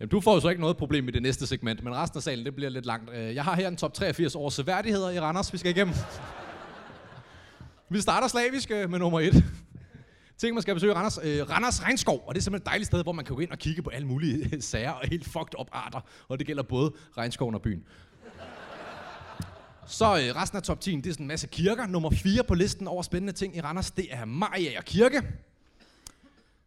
Jamen, 0.00 0.10
du 0.10 0.20
får 0.20 0.34
jo 0.34 0.40
så 0.40 0.48
ikke 0.48 0.60
noget 0.60 0.76
problem 0.76 1.08
i 1.08 1.10
det 1.10 1.22
næste 1.22 1.46
segment, 1.46 1.84
men 1.84 1.94
resten 1.94 2.18
af 2.18 2.22
salen, 2.22 2.44
det 2.44 2.54
bliver 2.54 2.70
lidt 2.70 2.86
langt. 2.86 3.10
Øh, 3.14 3.34
jeg 3.34 3.44
har 3.44 3.56
her 3.56 3.68
en 3.68 3.76
top 3.76 3.94
83 3.94 4.34
års 4.34 4.54
seværdigheder 4.54 5.10
i 5.10 5.20
Randers, 5.20 5.52
vi 5.52 5.58
skal 5.58 5.70
igennem. 5.70 5.94
Vi 7.88 8.00
starter 8.00 8.28
slavisk 8.28 8.70
øh, 8.70 8.90
med 8.90 8.98
nummer 8.98 9.20
et. 9.20 9.44
Ting, 10.38 10.54
man 10.54 10.62
skal 10.62 10.74
besøge 10.74 10.94
Randers. 10.94 11.18
Øh, 11.22 11.50
Randers 11.50 11.82
Regnskov, 11.82 12.24
og 12.26 12.34
det 12.34 12.40
er 12.40 12.42
simpelthen 12.42 12.62
et 12.62 12.66
dejligt 12.66 12.86
sted, 12.86 13.02
hvor 13.02 13.12
man 13.12 13.24
kan 13.24 13.34
gå 13.34 13.40
ind 13.40 13.50
og 13.50 13.58
kigge 13.58 13.82
på 13.82 13.90
alle 13.90 14.06
mulige 14.06 14.50
øh, 14.52 14.62
sager 14.62 14.90
og 14.90 15.08
helt 15.08 15.24
fucked 15.24 15.60
up 15.60 15.68
arter. 15.72 16.00
Og 16.28 16.38
det 16.38 16.46
gælder 16.46 16.62
både 16.62 16.92
regnskoven 17.16 17.54
og 17.54 17.62
byen. 17.62 17.84
Så 19.86 20.04
øh, 20.04 20.36
resten 20.36 20.56
af 20.56 20.62
top 20.62 20.80
10, 20.80 20.96
det 20.96 21.06
er 21.06 21.12
sådan 21.12 21.24
en 21.24 21.28
masse 21.28 21.46
kirker. 21.46 21.86
Nummer 21.86 22.10
4 22.10 22.44
på 22.44 22.54
listen 22.54 22.88
over 22.88 23.02
spændende 23.02 23.32
ting 23.32 23.56
i 23.56 23.60
Randers, 23.60 23.90
det 23.90 24.06
er 24.10 24.24
Mariager 24.24 24.80
Kirke. 24.80 25.22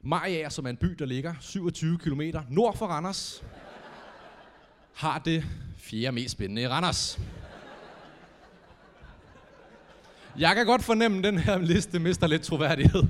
Mariager, 0.01 0.49
som 0.49 0.65
er 0.65 0.69
en 0.69 0.77
by, 0.77 0.87
der 0.87 1.05
ligger 1.05 1.33
27 1.39 1.97
km 1.97 2.21
nord 2.49 2.77
for 2.77 2.85
Randers, 2.85 3.43
har 4.93 5.19
det 5.19 5.43
fjerde 5.77 6.11
mest 6.11 6.31
spændende 6.31 6.61
i 6.61 6.67
Randers. 6.67 7.19
Jeg 10.37 10.55
kan 10.55 10.65
godt 10.65 10.83
fornemme, 10.83 11.17
at 11.17 11.23
den 11.23 11.37
her 11.37 11.57
liste 11.57 11.99
mister 11.99 12.27
lidt 12.27 12.41
troværdighed. 12.41 13.03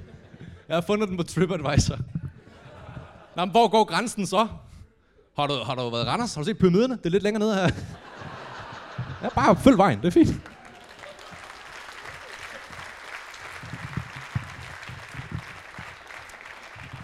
Jeg 0.68 0.76
har 0.76 0.82
fundet 0.82 1.10
den 1.10 1.18
på 1.18 1.24
TripAdvisor. 1.24 1.98
Nå, 3.36 3.46
men 3.46 3.52
hvor 3.52 3.68
går 3.68 3.84
grænsen 3.84 4.28
så? 4.28 4.48
Har 5.36 5.48
du, 5.48 5.54
har 5.54 5.76
du 5.76 5.90
været 5.90 6.06
i 6.06 6.08
Randers? 6.08 6.34
Har 6.36 6.42
du 6.42 6.46
set 6.46 6.58
pyramiderne? 6.58 6.98
Det 6.98 7.06
er 7.06 7.10
lidt 7.10 7.24
længere 7.24 7.40
nede 7.40 7.56
her. 7.56 7.70
Ja, 9.24 9.30
bare 9.30 9.56
følg 9.56 9.78
vejen, 9.78 10.00
det 10.02 10.08
er 10.08 10.12
fint. 10.12 10.42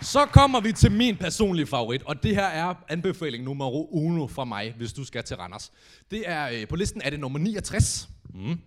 Så 0.02 0.26
kommer 0.26 0.60
vi 0.60 0.72
til 0.72 0.92
min 0.92 1.18
personlige 1.18 1.66
favorit, 1.66 2.04
og 2.04 2.24
det 2.24 2.36
her 2.36 2.46
er 2.46 2.74
anbefaling 2.90 3.44
nummer 3.44 3.94
uno 3.94 4.28
fra 4.28 4.46
mig, 4.46 4.74
hvis 4.78 4.94
du 4.94 5.06
skal 5.06 5.24
til 5.24 5.38
Randers. 5.38 5.72
Det 6.12 6.30
er, 6.30 6.50
øh, 6.54 6.68
på 6.68 6.76
listen 6.76 7.02
er 7.06 7.10
det 7.10 7.20
nummer 7.20 7.40
69. 7.40 8.10
Mm. 8.34 8.60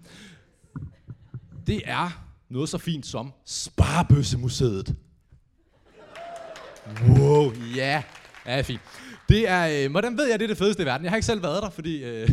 Det 1.67 1.83
er 1.85 2.27
noget 2.49 2.69
så 2.69 2.79
fint 2.79 3.07
som 3.07 3.33
Sparbøssemuseet. 3.45 4.95
Wow, 7.09 7.53
ja, 7.77 8.03
ja, 8.47 8.61
fint. 8.61 8.81
Det 9.29 9.49
er, 9.49 9.85
øh, 9.85 9.91
hvordan 9.91 10.19
ved 10.19 10.31
jeg, 10.31 10.39
det 10.39 10.45
er 10.45 10.49
det 10.49 10.59
fedeste 10.59 10.83
i 10.83 10.87
verden? 10.87 11.05
Jeg 11.05 11.11
har 11.11 11.17
ikke 11.17 11.27
selv 11.27 11.43
været 11.43 11.63
der, 11.63 11.71
fordi 11.71 12.05
øh, 12.05 12.31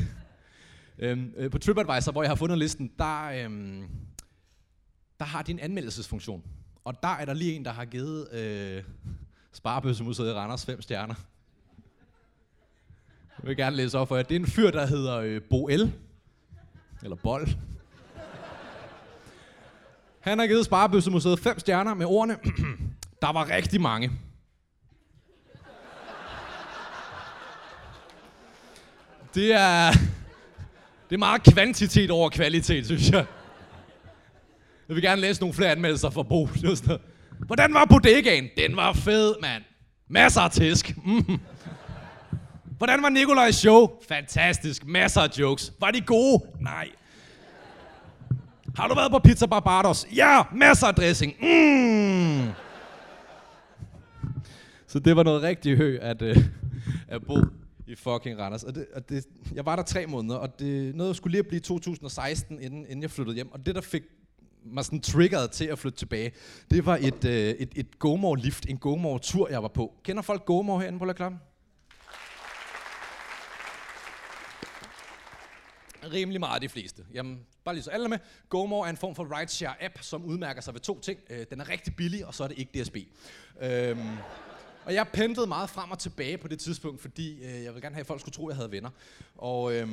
Øhm, 0.99 1.33
øh, 1.37 1.51
på 1.51 1.57
TripAdvisor, 1.57 2.11
hvor 2.11 2.23
jeg 2.23 2.29
har 2.29 2.35
fundet 2.35 2.57
listen, 2.57 2.91
der, 2.99 3.23
øhm, 3.25 3.83
der 5.19 5.25
har 5.25 5.41
de 5.41 5.51
en 5.51 5.59
anmeldelsesfunktion. 5.59 6.43
Og 6.85 7.03
der 7.03 7.09
er 7.09 7.25
der 7.25 7.33
lige 7.33 7.53
en, 7.53 7.65
der 7.65 7.71
har 7.71 7.85
givet 7.85 8.33
øh, 8.33 8.83
Sparebøssemuseet 9.51 10.27
i 10.27 10.31
Randers 10.33 10.65
fem 10.65 10.81
stjerner. 10.81 11.15
Jeg 13.39 13.47
vil 13.47 13.57
gerne 13.57 13.75
læse 13.75 13.97
op 13.97 14.07
for 14.07 14.15
jer. 14.15 14.23
Det 14.23 14.35
er 14.35 14.39
en 14.39 14.47
fyr, 14.47 14.71
der 14.71 14.85
hedder 14.85 15.17
øh, 15.17 15.41
Boel. 15.49 15.93
Eller 17.03 17.15
Bold. 17.15 17.47
Han 20.19 20.39
har 20.39 20.47
givet 20.47 20.65
Sparebøssemuseet 20.65 21.39
fem 21.39 21.59
stjerner 21.59 21.93
med 21.93 22.05
ordene, 22.05 22.37
der 23.21 23.31
var 23.31 23.49
rigtig 23.49 23.81
mange. 23.81 24.11
Det 29.35 29.53
er, 29.53 29.91
det 31.13 31.17
er 31.17 31.19
meget 31.19 31.43
kvantitet 31.43 32.11
over 32.11 32.29
kvalitet, 32.29 32.85
synes 32.85 33.09
jeg. 33.11 33.25
Jeg 34.87 34.95
vil 34.95 35.03
gerne 35.03 35.21
læse 35.21 35.41
nogle 35.41 35.53
flere 35.53 35.71
anmeldelser 35.71 36.09
fra 36.09 36.23
Bo. 36.23 36.49
Hvordan 37.45 37.73
var 37.73 37.85
bodegaen? 37.85 38.49
Den 38.57 38.75
var 38.75 38.93
fed, 38.93 39.35
mand. 39.41 39.63
Masser 40.09 40.41
af 40.41 40.51
tisk. 40.51 40.97
Mm. 41.05 41.39
Hvordan 42.77 43.01
var 43.01 43.09
Nikolajs 43.09 43.55
show? 43.55 43.89
Fantastisk. 44.07 44.85
Masser 44.85 45.21
af 45.21 45.39
jokes. 45.39 45.73
Var 45.79 45.91
de 45.91 46.01
gode? 46.01 46.43
Nej. 46.59 46.89
Har 48.77 48.87
du 48.87 48.95
været 48.95 49.11
på 49.11 49.19
Pizza 49.19 49.45
Barbados? 49.45 50.07
Ja, 50.15 50.41
masser 50.55 50.87
af 50.87 50.95
dressing. 50.95 51.33
Mm. 51.41 52.47
Så 54.87 54.99
det 54.99 55.15
var 55.15 55.23
noget 55.23 55.41
rigtig 55.41 55.77
hø 55.77 55.97
at, 56.01 56.21
uh, 56.21 56.37
at 57.07 57.21
bo 57.27 57.37
i 57.87 57.95
fucking 57.95 58.39
Randers. 58.39 58.63
Og 58.63 58.75
det, 58.75 58.87
og 58.93 59.09
det, 59.09 59.25
jeg 59.53 59.65
var 59.65 59.75
der 59.75 59.83
tre 59.83 60.07
måneder, 60.07 60.35
og 60.35 60.59
det 60.59 60.95
noget 60.95 61.15
skulle 61.15 61.31
lige 61.31 61.43
blive 61.43 61.59
2016, 61.59 62.59
inden, 62.61 62.85
inden 62.85 63.01
jeg 63.01 63.11
flyttede 63.11 63.35
hjem. 63.35 63.51
Og 63.51 63.65
det, 63.65 63.75
der 63.75 63.81
fik 63.81 64.03
mig 64.65 64.85
sådan 64.85 65.01
triggeret 65.01 65.51
til 65.51 65.65
at 65.65 65.79
flytte 65.79 65.97
tilbage, 65.97 66.31
det 66.71 66.85
var 66.85 66.97
et, 67.01 67.25
øh, 67.25 67.49
et, 67.49 67.69
et 67.75 67.99
GoMore-lift, 67.99 68.65
en 68.69 68.77
GoMore-tur, 68.77 69.49
jeg 69.49 69.63
var 69.63 69.67
på. 69.67 69.93
Kender 70.03 70.21
folk 70.21 70.45
GoMore 70.45 70.79
herinde 70.79 70.99
på 70.99 71.05
La 71.05 71.13
Klam? 71.13 71.37
Rimelig 76.13 76.39
meget 76.39 76.61
de 76.61 76.69
fleste. 76.69 77.05
Jamen, 77.13 77.39
bare 77.65 77.75
lige 77.75 77.83
så 77.83 77.89
alle 77.89 78.07
med. 78.07 78.17
GoMore 78.49 78.87
er 78.87 78.89
en 78.89 78.97
form 78.97 79.15
for 79.15 79.39
rideshare-app, 79.39 80.01
som 80.01 80.25
udmærker 80.25 80.61
sig 80.61 80.73
ved 80.73 80.81
to 80.81 80.99
ting. 80.99 81.19
Øh, 81.29 81.45
den 81.49 81.61
er 81.61 81.69
rigtig 81.69 81.95
billig, 81.95 82.25
og 82.25 82.33
så 82.33 82.43
er 82.43 82.47
det 82.47 82.59
ikke 82.59 82.83
DSB. 82.83 82.97
Øhm, 83.61 83.99
og 84.85 84.93
jeg 84.93 85.07
pendlede 85.13 85.47
meget 85.47 85.69
frem 85.69 85.91
og 85.91 85.99
tilbage 85.99 86.37
på 86.37 86.47
det 86.47 86.59
tidspunkt, 86.59 87.01
fordi 87.01 87.43
øh, 87.43 87.63
jeg 87.63 87.73
ville 87.73 87.81
gerne 87.81 87.95
have, 87.95 88.01
at 88.01 88.07
folk 88.07 88.19
skulle 88.19 88.33
tro, 88.33 88.47
at 88.47 88.51
jeg 88.51 88.55
havde 88.55 88.71
venner. 88.71 88.89
Og 89.35 89.73
øh, 89.73 89.89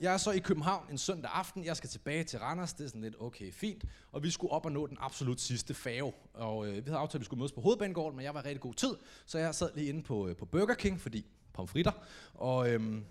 jeg 0.00 0.12
er 0.14 0.16
så 0.16 0.30
i 0.30 0.38
København 0.38 0.86
en 0.90 0.98
søndag 0.98 1.30
aften. 1.34 1.64
Jeg 1.64 1.76
skal 1.76 1.90
tilbage 1.90 2.24
til 2.24 2.38
Randers. 2.38 2.72
Det 2.72 2.84
er 2.84 2.88
sådan 2.88 3.00
lidt 3.00 3.16
okay, 3.20 3.52
fint. 3.52 3.84
Og 4.12 4.22
vi 4.22 4.30
skulle 4.30 4.52
op 4.52 4.66
og 4.66 4.72
nå 4.72 4.86
den 4.86 4.96
absolut 5.00 5.40
sidste 5.40 5.74
fave. 5.74 6.12
Og 6.34 6.66
øh, 6.66 6.74
vi 6.74 6.82
havde 6.86 6.98
aftalt, 6.98 7.14
at 7.14 7.20
vi 7.20 7.24
skulle 7.24 7.38
mødes 7.38 7.52
på 7.52 7.60
Hovedbanegården, 7.60 8.16
men 8.16 8.24
jeg 8.24 8.34
var 8.34 8.44
rigtig 8.44 8.60
god 8.60 8.74
tid. 8.74 8.94
Så 9.26 9.38
jeg 9.38 9.54
sad 9.54 9.70
lige 9.74 9.88
inde 9.88 10.02
på, 10.02 10.28
øh, 10.28 10.36
på 10.36 10.44
Burger 10.44 10.74
King, 10.74 11.00
fordi 11.00 11.26
pomfritter. 11.52 11.92
Og 12.34 12.70
øh, 12.70 13.02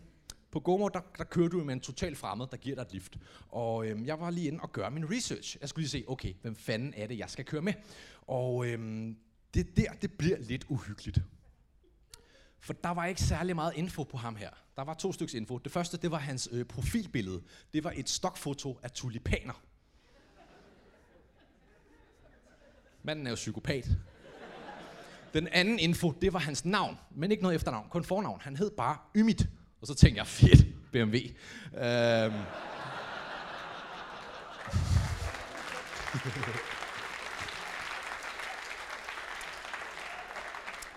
på 0.51 0.59
Gomo, 0.59 0.87
der, 0.87 0.99
der 1.17 1.23
kører 1.23 1.49
du 1.49 1.63
med 1.63 1.73
en 1.73 1.79
total 1.79 2.15
fremmed, 2.15 2.47
der 2.51 2.57
giver 2.57 2.75
dig 2.75 2.81
et 2.81 2.93
lift. 2.93 3.17
Og 3.49 3.87
øh, 3.87 4.05
jeg 4.07 4.19
var 4.19 4.29
lige 4.29 4.47
inde 4.47 4.59
og 4.61 4.71
gøre 4.71 4.91
min 4.91 5.11
research. 5.11 5.57
Jeg 5.61 5.69
skulle 5.69 5.83
lige 5.83 5.89
se, 5.89 6.03
okay, 6.07 6.33
hvem 6.41 6.55
fanden 6.55 6.93
er 6.97 7.07
det, 7.07 7.17
jeg 7.17 7.29
skal 7.29 7.45
køre 7.45 7.61
med? 7.61 7.73
Og 8.27 8.67
øh, 8.67 9.09
det 9.53 9.77
der, 9.77 9.93
det 10.01 10.11
bliver 10.11 10.37
lidt 10.39 10.65
uhyggeligt. 10.69 11.21
For 12.59 12.73
der 12.73 12.89
var 12.89 13.05
ikke 13.05 13.21
særlig 13.21 13.55
meget 13.55 13.73
info 13.75 14.03
på 14.03 14.17
ham 14.17 14.35
her. 14.35 14.49
Der 14.75 14.83
var 14.83 14.93
to 14.93 15.13
stykker 15.13 15.37
info. 15.37 15.57
Det 15.57 15.71
første, 15.71 15.97
det 15.97 16.11
var 16.11 16.17
hans 16.17 16.49
øh, 16.51 16.65
profilbillede. 16.65 17.41
Det 17.73 17.83
var 17.83 17.93
et 17.95 18.09
stokfoto 18.09 18.79
af 18.83 18.91
tulipaner. 18.91 19.63
Manden 23.03 23.25
er 23.25 23.31
jo 23.31 23.35
psykopat. 23.35 23.89
Den 25.33 25.47
anden 25.47 25.79
info, 25.79 26.11
det 26.11 26.33
var 26.33 26.39
hans 26.39 26.65
navn, 26.65 26.97
men 27.11 27.31
ikke 27.31 27.43
noget 27.43 27.55
efternavn, 27.55 27.89
kun 27.89 28.03
fornavn. 28.03 28.41
Han 28.41 28.55
hed 28.55 28.71
bare 28.71 28.97
Ymit. 29.15 29.47
Og 29.81 29.87
så 29.87 29.95
tænkte 29.95 30.19
jeg, 30.19 30.27
fedt, 30.27 30.91
BMW. 30.91 31.17
Øhm. 31.73 32.33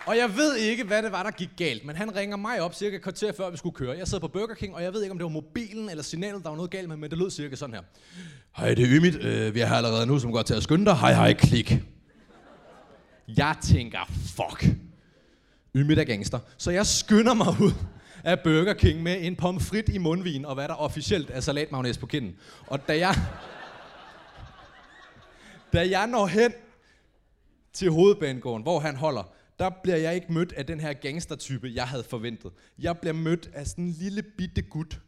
Og 0.07 0.17
jeg 0.17 0.37
ved 0.37 0.55
ikke, 0.55 0.83
hvad 0.83 1.03
det 1.03 1.11
var, 1.11 1.23
der 1.23 1.31
gik 1.31 1.49
galt, 1.57 1.85
men 1.85 1.95
han 1.95 2.15
ringer 2.15 2.37
mig 2.37 2.61
op 2.61 2.73
cirka 2.73 2.97
kvarter 2.97 3.31
før 3.33 3.49
vi 3.49 3.57
skulle 3.57 3.75
køre. 3.75 3.97
Jeg 3.97 4.07
sad 4.07 4.19
på 4.19 4.27
Burger 4.27 4.53
King, 4.53 4.75
og 4.75 4.83
jeg 4.83 4.93
ved 4.93 5.01
ikke, 5.01 5.11
om 5.11 5.17
det 5.17 5.23
var 5.23 5.29
mobilen 5.29 5.89
eller 5.89 6.03
signalet, 6.03 6.43
der 6.43 6.49
var 6.49 6.55
noget 6.55 6.71
galt 6.71 6.87
med, 6.87 6.97
men 6.97 7.09
det 7.09 7.17
lød 7.17 7.31
cirka 7.31 7.55
sådan 7.55 7.75
her. 7.75 7.81
Hej, 8.57 8.73
det 8.73 8.83
er 8.83 8.89
Ymit. 8.89 9.15
Øh, 9.15 9.55
vi 9.55 9.59
har 9.59 9.75
allerede 9.75 10.05
nu, 10.05 10.19
som 10.19 10.31
går 10.31 10.41
til 10.41 10.53
at 10.53 10.63
skynde 10.63 10.85
dig. 10.85 10.95
Hej, 10.95 11.13
hej, 11.13 11.33
klik. 11.33 11.73
Jeg 13.27 13.55
tænker, 13.63 13.99
fuck. 14.09 14.75
Ymit 15.75 15.99
er 15.99 16.03
gangster. 16.03 16.39
Så 16.57 16.71
jeg 16.71 16.85
skynder 16.85 17.33
mig 17.33 17.47
ud 17.47 17.71
af 18.23 18.39
Burger 18.39 18.73
King 18.73 19.03
med 19.03 19.17
en 19.21 19.35
pomfrit 19.35 19.89
i 19.89 19.97
mundvin, 19.97 20.45
og 20.45 20.53
hvad 20.55 20.67
der 20.67 20.73
officielt 20.73 21.29
er 21.33 21.39
salatmagnæs 21.39 21.97
på 21.97 22.05
kinden. 22.05 22.35
Og 22.67 22.87
da 22.87 22.97
jeg... 22.97 23.15
da 25.73 25.89
jeg 25.89 26.07
når 26.07 26.27
hen 26.27 26.53
til 27.73 27.91
hovedbanegården, 27.91 28.63
hvor 28.63 28.79
han 28.79 28.95
holder, 28.95 29.23
der 29.59 29.69
bliver 29.83 29.97
jeg 29.97 30.15
ikke 30.15 30.33
mødt 30.33 30.53
af 30.53 30.65
den 30.65 30.79
her 30.79 30.93
gangstertype, 30.93 31.71
jeg 31.75 31.87
havde 31.87 32.03
forventet. 32.03 32.51
Jeg 32.79 32.97
bliver 32.97 33.13
mødt 33.13 33.49
af 33.53 33.67
sådan 33.67 33.83
en 33.83 33.89
lille 33.89 34.23
bitte 34.23 34.61
gut 34.61 34.99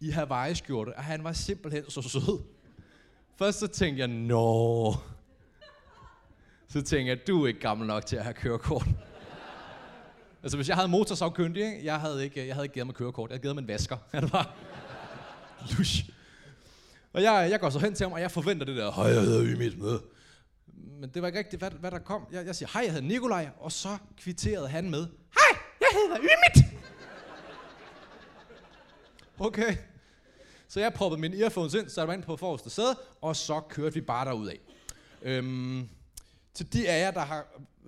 i 0.00 0.10
Hawaii-skjorte, 0.10 0.96
og 0.96 1.04
han 1.04 1.24
var 1.24 1.32
simpelthen 1.32 1.90
så 1.90 2.02
sød. 2.02 2.42
Først 3.38 3.58
så 3.58 3.66
tænkte 3.66 4.00
jeg, 4.00 4.08
nå. 4.08 4.94
Så 6.68 6.82
tænkte 6.82 7.08
jeg, 7.08 7.26
du 7.26 7.44
er 7.44 7.48
ikke 7.48 7.60
gammel 7.60 7.86
nok 7.86 8.06
til 8.06 8.16
at 8.16 8.22
have 8.22 8.34
kørekort. 8.34 8.86
altså 10.42 10.56
hvis 10.56 10.68
jeg 10.68 10.76
havde 10.76 10.88
motorsavkyndig, 10.88 11.64
ikke? 11.64 11.84
jeg 11.84 12.00
havde 12.00 12.24
ikke, 12.24 12.46
jeg 12.46 12.54
havde 12.54 12.64
ikke 12.64 12.74
givet 12.74 12.86
mig 12.86 12.94
kørekort. 12.94 13.30
Jeg 13.30 13.34
havde 13.34 13.42
givet 13.42 13.54
mig 13.54 13.62
en 13.62 13.68
vasker. 13.68 13.96
Ja, 14.12 14.20
det 14.20 14.32
var 14.32 14.56
lush. 15.78 16.10
Og 17.12 17.22
jeg, 17.22 17.48
jeg 17.50 17.60
går 17.60 17.70
så 17.70 17.78
hen 17.78 17.94
til 17.94 18.04
ham, 18.04 18.12
og 18.12 18.20
jeg 18.20 18.30
forventer 18.30 18.66
det 18.66 18.76
der, 18.76 18.92
hej, 18.92 19.04
jeg 19.04 19.22
hedder 19.22 19.44
Ymit 19.44 19.78
med. 19.78 19.98
Men 21.00 21.10
det 21.10 21.22
var 21.22 21.28
ikke 21.28 21.38
rigtigt, 21.38 21.60
hvad, 21.60 21.70
hvad 21.70 21.90
der 21.90 21.98
kom. 21.98 22.26
Jeg, 22.32 22.46
jeg 22.46 22.56
siger, 22.56 22.70
hej, 22.72 22.82
jeg 22.82 22.92
hedder 22.92 23.08
Nikolaj, 23.08 23.48
og 23.58 23.72
så 23.72 23.98
kvitterede 24.16 24.68
han 24.68 24.90
med, 24.90 25.06
hej, 25.06 25.60
jeg 25.80 25.88
hedder 25.92 26.18
Ymit. 26.18 26.80
Okay. 29.38 29.76
Så 30.68 30.80
jeg 30.80 30.92
proppede 30.94 31.20
mine 31.20 31.40
earphones 31.40 31.74
ind, 31.74 31.88
satte 31.88 32.06
mig 32.06 32.14
ind 32.14 32.22
på 32.22 32.36
forreste 32.36 32.70
sæde, 32.70 32.96
og 33.20 33.36
så 33.36 33.60
kørte 33.60 33.94
vi 33.94 34.00
bare 34.00 34.24
derud 34.24 34.48
af. 34.48 34.60
Øhm, 35.22 35.88
til 36.54 36.72
de 36.72 36.88
af 36.88 37.00
jer, 37.00 37.10
der 37.10 37.20
har 37.20 37.46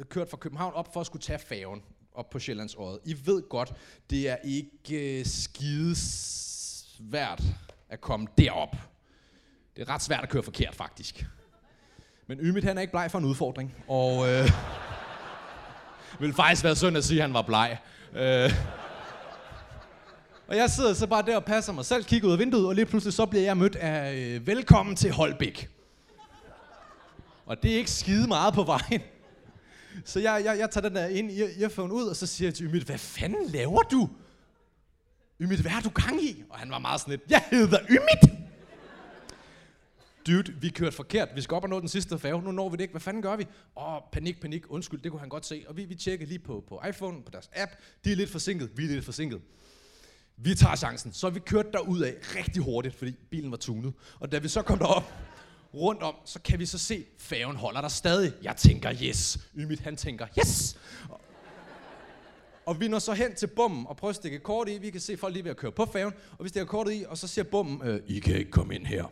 kørt 0.09 0.31
fra 0.31 0.37
København 0.37 0.75
op 0.75 0.93
for 0.93 1.01
at 1.01 1.07
skulle 1.07 1.23
tage 1.23 1.39
færgen 1.39 1.83
op 2.13 2.31
på 2.31 2.39
Sjællandsåret, 2.39 2.99
I 3.05 3.17
ved 3.25 3.49
godt, 3.49 3.75
det 4.11 4.29
er 4.29 4.37
ikke 4.37 5.19
øh, 5.19 5.27
skide 5.27 5.97
svært 5.97 7.43
at 7.89 8.01
komme 8.01 8.27
derop. 8.39 8.77
Det 9.77 9.83
er 9.83 9.89
ret 9.89 10.03
svært 10.03 10.23
at 10.23 10.29
køre 10.29 10.43
forkert, 10.43 10.75
faktisk. 10.75 11.27
Men 12.31 12.39
Ymit, 12.41 12.65
han 12.65 12.77
er 12.77 12.81
ikke 12.81 12.91
bleg 12.91 13.11
for 13.11 13.19
en 13.19 13.25
udfordring, 13.25 13.75
og 13.89 14.29
øh, 14.29 14.51
vil 16.21 16.35
faktisk 16.35 16.65
være 16.65 16.77
synd 16.77 16.97
at 16.97 17.05
sige, 17.05 17.19
at 17.19 17.23
han 17.23 17.35
var 17.35 17.43
bleg. 17.43 17.79
Øh, 18.13 18.53
og 20.49 20.57
jeg 20.57 20.71
sidder 20.71 20.95
så 20.95 21.07
bare 21.07 21.23
der 21.23 21.37
og 21.37 21.45
passer 21.45 21.73
mig 21.73 21.85
selv, 21.85 22.05
kigger 22.05 22.29
ud 22.29 22.33
af 22.33 22.39
vinduet, 22.39 22.67
og 22.67 22.75
lige 22.75 22.87
pludselig 22.87 23.15
så 23.15 23.27
bliver 23.27 23.45
jeg 23.45 23.57
mødt 23.57 23.77
af 23.77 24.15
øh, 24.15 24.47
velkommen 24.47 24.97
til 24.97 25.13
Holbæk. 25.13 25.71
Og 27.47 27.63
det 27.63 27.73
er 27.73 27.77
ikke 27.77 27.91
skide 27.91 28.29
meget 28.29 28.55
på 28.55 28.63
vejen. 28.63 29.03
Så 30.05 30.21
jeg, 30.21 30.43
jeg, 30.45 30.59
jeg 30.59 30.71
tager 30.71 30.89
den 30.89 30.97
der 30.97 31.07
ind 31.07 31.31
i 31.31 31.43
earphone 31.63 31.95
ud, 31.95 32.05
og 32.05 32.17
så 32.17 32.27
siger 32.27 32.49
jeg 32.49 32.55
til 32.55 32.67
Ymit, 32.67 32.83
hvad 32.83 32.99
fanden 32.99 33.47
laver 33.47 33.83
du? 33.83 34.09
Ymit, 35.41 35.61
hvad 35.61 35.71
har 35.71 35.81
du 35.81 35.91
gang 35.91 36.23
i? 36.23 36.45
Og 36.51 36.59
han 36.59 36.71
var 36.71 36.79
meget 36.79 37.01
sådan 37.01 37.11
lidt, 37.11 37.23
jeg 37.31 37.43
hedder 37.51 37.79
Ymit! 37.89 38.50
Dude, 40.27 40.53
vi 40.61 40.69
kørte 40.69 40.97
forkert. 40.97 41.29
Vi 41.35 41.41
skal 41.41 41.55
op 41.55 41.63
og 41.63 41.69
nå 41.69 41.81
den 41.81 41.89
sidste 41.89 42.19
færge. 42.19 42.43
Nu 42.43 42.53
når 42.53 42.69
vi 42.69 42.77
det 42.77 42.81
ikke. 42.81 42.93
Hvad 42.93 43.01
fanden 43.01 43.23
gør 43.23 43.37
vi? 43.37 43.47
Åh, 43.77 43.95
oh, 43.95 44.01
panik, 44.13 44.41
panik. 44.41 44.63
Undskyld, 44.69 45.01
det 45.01 45.11
kunne 45.11 45.21
han 45.21 45.29
godt 45.29 45.47
se. 45.47 45.65
Og 45.69 45.77
vi, 45.77 45.85
vi 45.85 45.95
tjekker 45.95 46.27
lige 46.27 46.39
på, 46.39 46.65
på 46.69 46.83
iPhone, 46.89 47.23
på 47.23 47.31
deres 47.31 47.51
app. 47.57 47.73
De 48.05 48.13
er 48.13 48.17
lidt 48.17 48.31
forsinket. 48.31 48.71
Vi 48.77 48.85
er 48.85 48.89
lidt 48.89 49.05
forsinket. 49.05 49.41
Vi 50.37 50.55
tager 50.55 50.77
chancen. 50.77 51.13
Så 51.13 51.31
vi 51.31 51.41
kørte 51.41 51.69
derud 51.73 52.01
af 52.01 52.15
rigtig 52.37 52.63
hurtigt, 52.63 52.95
fordi 52.95 53.13
bilen 53.31 53.51
var 53.51 53.57
tunet. 53.57 53.93
Og 54.21 54.33
da 54.33 54.39
vi 54.39 54.49
så 54.49 54.63
kom 54.63 54.79
derop, 54.79 55.13
rundt 55.75 56.03
om, 56.03 56.15
så 56.25 56.41
kan 56.41 56.59
vi 56.59 56.67
så 56.67 56.79
se, 56.79 57.05
færgen 57.19 57.57
holder 57.57 57.81
der 57.81 57.89
stadig. 57.89 58.33
Jeg 58.43 58.57
tænker, 58.57 58.95
yes. 59.03 59.39
Ymit, 59.57 59.81
han 59.81 59.97
tænker, 59.97 60.27
yes. 60.39 60.79
Og 62.67 62.81
vi 62.81 62.89
når 62.89 62.99
så 62.99 63.13
hen 63.13 63.35
til 63.35 63.47
bommen 63.47 63.87
og 63.87 63.97
prøver 63.97 64.11
at 64.11 64.17
stikke 64.17 64.39
kort 64.39 64.69
i. 64.69 64.79
Vi 64.79 64.91
kan 64.91 65.01
se 65.01 65.17
folk 65.17 65.35
lige 65.35 65.45
ved 65.45 65.51
at 65.51 65.57
køre 65.57 65.73
på 65.73 65.87
færgen. 65.93 66.15
Og 66.39 66.45
vi 66.45 66.49
stikker 66.49 66.67
kortet 66.67 66.93
i, 66.93 67.05
og 67.09 67.19
så 67.19 67.27
siger 67.27 67.45
bommen, 67.45 67.89
øh, 67.89 68.01
I 68.07 68.19
kan 68.19 68.37
ikke 68.37 68.51
komme 68.51 68.75
ind 68.75 68.87
her. 68.87 69.05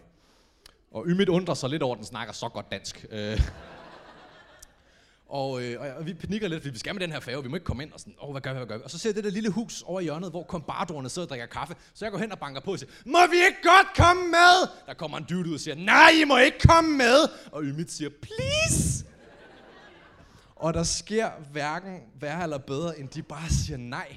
Og 0.90 1.04
Ymit 1.06 1.28
undrer 1.28 1.54
sig 1.54 1.70
lidt 1.70 1.82
over, 1.82 1.94
at 1.94 1.98
den 1.98 2.06
snakker 2.06 2.32
så 2.34 2.48
godt 2.48 2.70
dansk. 2.72 3.06
Øh. 3.10 3.40
Og, 5.28 5.62
øh, 5.62 5.96
og 5.98 6.06
vi 6.06 6.14
panikker 6.14 6.48
lidt, 6.48 6.62
fordi 6.62 6.72
vi 6.72 6.78
skal 6.78 6.94
med 6.94 7.00
den 7.00 7.12
her 7.12 7.20
færge, 7.20 7.42
vi 7.42 7.48
må 7.48 7.56
ikke 7.56 7.64
komme 7.64 7.82
ind, 7.82 7.92
og 7.92 8.00
sådan, 8.00 8.14
åh, 8.22 8.30
hvad 8.30 8.40
gør 8.40 8.52
vi, 8.52 8.56
hvad 8.56 8.66
gør 8.66 8.76
vi? 8.76 8.82
Og 8.84 8.90
så 8.90 8.98
ser 8.98 9.08
jeg 9.10 9.16
det 9.16 9.24
der 9.24 9.30
lille 9.30 9.50
hus 9.50 9.82
over 9.82 10.00
i 10.00 10.02
hjørnet, 10.02 10.30
hvor 10.30 10.42
kombardorerne 10.42 11.08
sidder 11.08 11.26
og 11.26 11.30
drikker 11.30 11.46
kaffe. 11.46 11.76
Så 11.94 12.04
jeg 12.04 12.12
går 12.12 12.18
hen 12.18 12.32
og 12.32 12.38
banker 12.38 12.60
på 12.60 12.72
og 12.72 12.78
siger, 12.78 12.90
må 13.06 13.18
vi 13.30 13.36
ikke 13.36 13.58
godt 13.62 13.86
komme 13.96 14.22
med? 14.22 14.68
Der 14.86 14.94
kommer 14.94 15.18
en 15.18 15.24
dude 15.24 15.48
ud 15.48 15.54
og 15.54 15.60
siger, 15.60 15.74
nej, 15.74 16.10
I 16.22 16.24
må 16.24 16.36
ikke 16.38 16.58
komme 16.58 16.96
med. 16.96 17.28
Og 17.52 17.62
Ymit 17.62 17.92
siger, 17.92 18.10
please. 18.22 19.06
og 20.56 20.74
der 20.74 20.82
sker 20.82 21.30
hverken 21.52 22.00
værre 22.20 22.42
eller 22.42 22.58
bedre, 22.58 22.98
end 22.98 23.08
de 23.08 23.22
bare 23.22 23.48
siger 23.50 23.76
nej. 23.76 24.16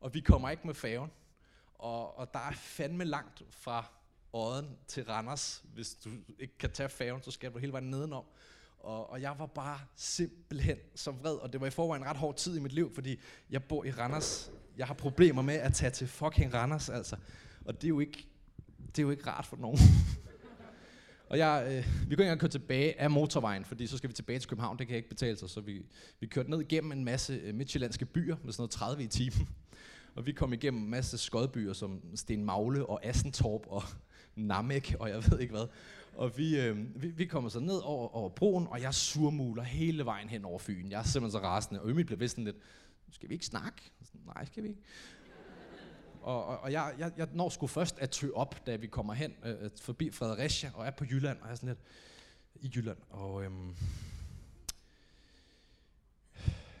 Og 0.00 0.14
vi 0.14 0.20
kommer 0.20 0.50
ikke 0.50 0.66
med 0.66 0.74
færgen. 0.74 1.10
Og, 1.78 2.18
og 2.18 2.28
der 2.32 2.38
er 2.38 2.52
fandme 2.54 3.04
langt 3.04 3.42
fra 3.60 3.84
åden 4.32 4.66
til 4.86 5.04
Randers. 5.04 5.64
Hvis 5.74 5.94
du 5.94 6.10
ikke 6.38 6.58
kan 6.58 6.70
tage 6.70 6.88
færgen, 6.88 7.22
så 7.22 7.30
skal 7.30 7.52
du 7.52 7.58
hele 7.58 7.72
vejen 7.72 7.90
nedenom. 7.90 8.24
Og, 8.78 9.10
og 9.10 9.22
jeg 9.22 9.34
var 9.38 9.46
bare 9.46 9.80
simpelthen 9.96 10.76
så 10.94 11.10
vred, 11.10 11.34
og 11.34 11.52
det 11.52 11.60
var 11.60 11.66
i 11.66 11.70
forvejen 11.70 12.02
en 12.02 12.08
ret 12.08 12.16
hård 12.16 12.36
tid 12.36 12.56
i 12.56 12.60
mit 12.60 12.72
liv, 12.72 12.94
fordi 12.94 13.20
jeg 13.50 13.64
bor 13.64 13.84
i 13.84 13.90
Randers. 13.90 14.50
Jeg 14.76 14.86
har 14.86 14.94
problemer 14.94 15.42
med 15.42 15.54
at 15.54 15.74
tage 15.74 15.90
til 15.90 16.06
fucking 16.06 16.54
Randers, 16.54 16.88
altså. 16.88 17.16
Og 17.64 17.74
det 17.74 17.84
er 17.84 17.88
jo 17.88 18.00
ikke, 18.00 18.26
det 18.86 18.98
er 18.98 19.02
jo 19.02 19.10
ikke 19.10 19.26
rart 19.26 19.46
for 19.46 19.56
nogen. 19.56 19.78
og 21.30 21.38
jeg, 21.38 21.64
øh, 21.66 21.70
vi 21.74 21.82
kunne 21.82 22.12
ikke 22.12 22.22
engang 22.22 22.40
køre 22.40 22.50
tilbage 22.50 23.00
af 23.00 23.10
motorvejen, 23.10 23.64
fordi 23.64 23.86
så 23.86 23.96
skal 23.96 24.08
vi 24.08 24.14
tilbage 24.14 24.38
til 24.38 24.48
København, 24.48 24.78
det 24.78 24.86
kan 24.86 24.96
ikke 24.96 25.08
betale 25.08 25.36
sig. 25.36 25.50
Så 25.50 25.60
vi, 25.60 25.82
vi 26.20 26.26
kørte 26.26 26.50
ned 26.50 26.60
igennem 26.60 26.92
en 26.92 27.04
masse 27.04 27.32
øh, 27.32 27.54
midtjyllandske 27.54 28.04
byer 28.04 28.36
med 28.44 28.52
sådan 28.52 28.62
noget 28.62 28.70
30 28.70 29.02
i 29.02 29.06
timen. 29.06 29.48
Og 30.18 30.26
vi 30.26 30.32
kom 30.32 30.52
igennem 30.52 30.82
en 30.82 30.90
masse 30.90 31.18
skodbyer 31.18 31.72
som 31.72 32.02
Sten 32.14 32.44
Magle 32.44 32.86
og 32.86 33.04
Assentorp 33.04 33.66
og 33.66 33.82
Namek 34.36 34.94
og 35.00 35.08
jeg 35.08 35.30
ved 35.30 35.40
ikke 35.40 35.50
hvad. 35.50 35.66
Og 36.14 36.38
vi, 36.38 36.60
øh, 36.60 37.02
vi, 37.02 37.08
vi 37.08 37.24
kommer 37.24 37.50
så 37.50 37.60
ned 37.60 37.78
over, 37.84 38.16
over 38.16 38.28
broen, 38.28 38.66
og 38.66 38.82
jeg 38.82 38.94
surmuler 38.94 39.62
hele 39.62 40.04
vejen 40.04 40.28
hen 40.28 40.44
over 40.44 40.58
Fyn. 40.58 40.90
Jeg 40.90 40.98
er 40.98 41.04
simpelthen 41.04 41.40
så 41.40 41.46
rasende, 41.46 41.80
og 41.80 41.88
Ømil 41.88 42.04
bliver 42.04 42.18
vist 42.18 42.38
lidt, 42.38 42.56
skal 43.10 43.28
vi 43.28 43.34
ikke 43.34 43.46
snakke? 43.46 43.82
Nej, 44.26 44.44
skal 44.44 44.62
vi 44.62 44.68
ikke. 44.68 44.80
Og, 46.22 46.44
og, 46.46 46.58
og 46.58 46.72
jeg, 46.72 46.94
jeg, 46.98 47.12
jeg 47.16 47.28
når 47.32 47.48
sgu 47.48 47.66
først 47.66 47.98
at 47.98 48.10
tø 48.10 48.28
op, 48.34 48.66
da 48.66 48.76
vi 48.76 48.86
kommer 48.86 49.14
hen 49.14 49.34
øh, 49.44 49.54
øh, 49.60 49.70
forbi 49.80 50.10
Fredericia 50.10 50.70
og 50.74 50.86
er 50.86 50.90
på 50.90 51.04
Jylland, 51.04 51.38
og 51.40 51.46
jeg 51.46 51.52
er 51.52 51.56
sådan 51.56 51.68
lidt 51.68 51.80
i 52.54 52.72
Jylland. 52.76 52.98
Og 53.10 53.44
øhm, 53.44 53.74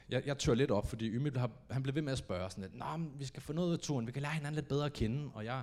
jeg, 0.08 0.26
jeg 0.26 0.38
tør 0.38 0.54
lidt 0.54 0.70
op, 0.70 0.88
fordi 0.88 1.08
Ymil, 1.08 1.40
han 1.70 1.82
blev 1.82 1.94
ved 1.94 2.02
med 2.02 2.12
at 2.12 2.18
spørge 2.18 2.50
sådan 2.50 2.62
lidt, 2.64 2.78
Nå, 2.78 2.84
vi 3.18 3.24
skal 3.24 3.42
få 3.42 3.52
noget 3.52 3.68
ud 3.68 3.72
af 3.72 3.78
turen, 3.78 4.06
vi 4.06 4.12
kan 4.12 4.22
lære 4.22 4.32
hinanden 4.32 4.54
lidt 4.54 4.68
bedre 4.68 4.86
at 4.86 4.92
kende. 4.92 5.30
Og 5.34 5.44
jeg, 5.44 5.62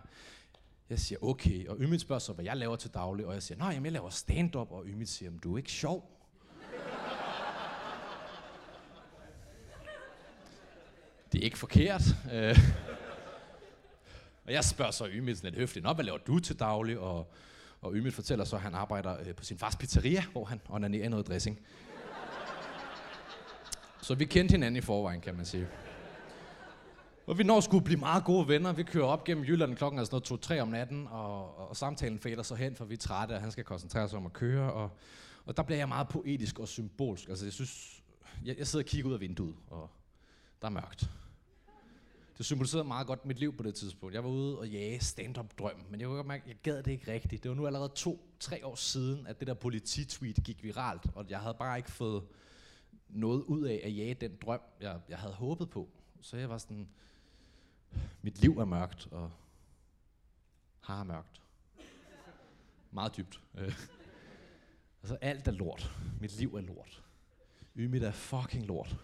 jeg 0.90 1.00
siger, 1.00 1.24
okay. 1.24 1.68
Og 1.68 1.78
Ymit 1.80 2.02
spørger 2.02 2.20
så, 2.20 2.34
hvad 2.34 2.46
jeg 2.46 2.58
laver 2.58 2.76
til 2.76 2.94
daglig. 2.94 3.26
Og 3.26 3.34
jeg 3.34 3.44
siger, 3.44 3.58
nej, 3.58 3.80
jeg 3.84 3.92
laver 3.92 4.10
stand-up. 4.10 4.72
Og 4.72 4.86
Ymit 4.86 5.10
siger, 5.10 5.32
du 5.44 5.54
er 5.54 5.58
ikke 5.58 5.72
sjov. 5.72 6.12
det 11.32 11.40
er 11.40 11.46
ikke 11.46 11.58
forkert. 11.58 12.02
Øh. 12.34 12.58
og 14.46 14.52
jeg 14.54 14.64
spørger 14.64 14.92
så 14.92 15.08
Ymit 15.08 15.38
sådan 15.38 15.52
lidt 15.52 15.60
høfligt, 15.60 15.84
Nå, 15.84 15.94
hvad 15.94 16.06
laver 16.06 16.18
du 16.18 16.40
til 16.40 16.60
daglig? 16.60 17.00
Og, 17.00 17.32
og 17.82 17.96
Ymit 17.96 18.14
fortæller 18.14 18.46
så, 18.46 18.56
at 18.56 18.62
han 18.62 18.76
arbejder 18.76 19.20
øh, 19.20 19.36
på 19.36 19.44
sin 19.44 19.58
fars 19.58 19.76
pizzeria, 19.76 20.24
hvor 20.32 20.46
han 20.46 20.62
onanerer 20.70 21.10
noget 21.10 21.28
dressing 21.28 21.60
så 24.06 24.16
vi 24.16 24.26
kendte 24.26 24.52
hinanden 24.52 24.78
i 24.78 24.82
forvejen, 24.82 25.22
kan 25.22 25.36
man 25.36 25.46
sige. 25.46 25.68
Og 27.28 27.38
vi 27.38 27.44
når 27.44 27.60
skulle 27.60 27.84
blive 27.84 28.00
meget 28.00 28.24
gode 28.24 28.48
venner. 28.48 28.74
Vi 28.74 28.84
kører 28.84 29.06
op 29.06 29.24
gennem 29.24 29.46
Jylland 29.46 29.76
klokken 29.76 30.00
er 30.00 30.04
sådan 30.04 30.22
noget 30.30 30.52
2-3 30.52 30.60
om 30.60 30.68
natten, 30.68 31.08
og, 31.08 31.70
og 31.70 31.78
samtalen 31.78 32.20
fader 32.20 32.44
så 32.44 32.56
hen, 32.56 32.76
for 32.76 32.86
vi 32.86 32.94
er 32.94 32.98
trætte, 32.98 33.34
og 33.34 33.42
han 33.42 33.52
skal 33.52 33.64
koncentrere 33.64 34.10
sig 34.10 34.18
om 34.18 34.26
at 34.26 34.34
køre. 34.34 34.74
Og, 34.74 34.90
og 35.46 35.58
der 35.58 35.64
bliver 35.64 35.78
jeg 35.78 35.88
meget 35.88 36.08
poetisk 36.08 36.60
og 36.60 36.68
symbolsk. 36.68 37.30
Altså, 37.30 37.46
jeg 37.46 37.54
synes, 37.54 38.04
jeg, 38.46 38.58
jeg 38.58 38.68
sidder 38.68 38.84
og 38.84 38.88
kigger 38.88 39.10
ud 39.10 39.14
af 39.14 39.20
vinduet, 39.20 39.56
og 39.70 39.90
der 40.62 40.68
er 40.68 40.72
mørkt. 40.72 41.10
Det 42.38 42.46
symboliserede 42.46 42.88
meget 42.88 43.08
godt 43.08 43.26
mit 43.26 43.40
liv 43.40 43.58
på 43.58 43.64
det 43.64 43.76
tidspunkt. 43.76 44.16
Jeg 44.16 44.24
var 44.24 44.30
ude 44.30 44.60
og 44.60 44.68
jage 44.68 45.00
stand-up 45.00 45.60
drøm, 45.60 45.86
men 45.90 46.00
jeg 46.00 46.08
kunne 46.08 46.16
godt 46.16 46.28
mærke, 46.28 46.44
at 46.44 46.48
jeg 46.48 46.58
gad 46.64 46.84
det 46.84 46.92
ikke 46.92 47.12
rigtigt. 47.12 47.44
Det 47.44 47.50
var 47.50 47.56
nu 47.56 47.68
allerede 47.68 47.92
to-tre 47.96 48.66
år 48.66 48.76
siden, 48.76 49.28
at 49.28 49.40
det 49.40 49.48
der 49.48 49.54
polititweet 49.54 50.40
gik 50.44 50.64
viralt, 50.64 51.06
og 51.16 51.26
jeg 51.30 51.40
havde 51.40 51.56
bare 51.60 51.78
ikke 51.78 51.92
fået 51.92 52.24
noget 53.16 53.44
ud 53.44 53.68
af 53.68 53.82
at 53.84 53.98
jage 53.98 54.14
den 54.14 54.38
drøm, 54.42 54.62
jeg, 54.82 55.00
jeg 55.10 55.18
havde 55.18 55.34
håbet 55.34 55.70
på. 55.70 55.90
Så 56.22 56.38
jeg 56.38 56.50
var 56.50 56.58
sådan, 56.58 56.90
mit 58.22 58.42
liv 58.42 58.58
er 58.58 58.66
mørkt, 58.66 59.08
og 59.12 59.32
har 60.82 61.04
mørkt. 61.04 61.42
Meget 62.92 63.18
dybt. 63.18 63.42
Øh. 63.58 63.74
Altså 65.02 65.18
alt 65.22 65.48
er 65.48 65.52
lort. 65.52 65.92
Mit 66.22 66.40
liv 66.40 66.56
er 66.56 66.62
lort. 66.62 67.04
Ymit 67.76 68.04
er 68.04 68.12
fucking 68.12 68.66
lort. 68.66 68.98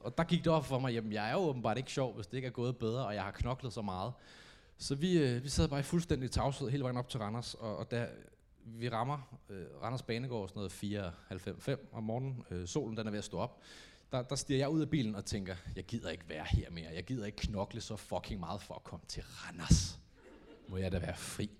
og 0.00 0.18
der 0.18 0.24
gik 0.24 0.44
det 0.44 0.52
op 0.52 0.64
for 0.64 0.78
mig, 0.78 0.92
jamen 0.92 1.12
jeg 1.12 1.28
er 1.28 1.32
jo 1.32 1.38
åbenbart 1.38 1.78
ikke 1.78 1.92
sjov, 1.92 2.14
hvis 2.14 2.26
det 2.26 2.36
ikke 2.36 2.46
er 2.46 2.52
gået 2.52 2.78
bedre, 2.78 3.06
og 3.06 3.14
jeg 3.14 3.22
har 3.22 3.30
knoklet 3.30 3.72
så 3.72 3.82
meget. 3.82 4.12
Så 4.78 4.94
vi, 4.94 5.18
øh, 5.18 5.44
vi 5.44 5.48
sad 5.48 5.68
bare 5.68 5.80
i 5.80 5.82
fuldstændig 5.82 6.30
tavshed 6.30 6.70
hele 6.70 6.82
vejen 6.82 6.96
op 6.96 7.08
til 7.08 7.20
Randers, 7.20 7.54
og, 7.54 7.76
og 7.76 7.90
da 7.90 8.08
vi 8.74 8.88
rammer 8.88 9.38
øh, 9.48 9.66
Randers 9.82 10.02
Banegård 10.02 10.48
sådan 10.48 10.60
noget 10.60 11.12
4.90 11.70 11.76
om 11.92 12.02
morgenen, 12.02 12.44
øh, 12.50 12.66
solen 12.66 12.96
den 12.96 13.06
er 13.06 13.10
ved 13.10 13.18
at 13.18 13.24
stå 13.24 13.38
op, 13.38 13.60
der, 14.12 14.22
der 14.22 14.36
stiger 14.36 14.58
jeg 14.58 14.68
ud 14.68 14.80
af 14.80 14.90
bilen 14.90 15.14
og 15.14 15.24
tænker, 15.24 15.56
jeg 15.76 15.84
gider 15.84 16.10
ikke 16.10 16.28
være 16.28 16.44
her 16.50 16.70
mere. 16.70 16.90
Jeg 16.94 17.04
gider 17.04 17.26
ikke 17.26 17.38
knokle 17.38 17.80
så 17.80 17.96
fucking 17.96 18.40
meget 18.40 18.62
for 18.62 18.74
at 18.74 18.84
komme 18.84 19.04
til 19.08 19.22
Randers. 19.22 19.98
Må 20.68 20.76
jeg 20.76 20.92
da 20.92 20.98
være 20.98 21.16
fri. 21.16 21.50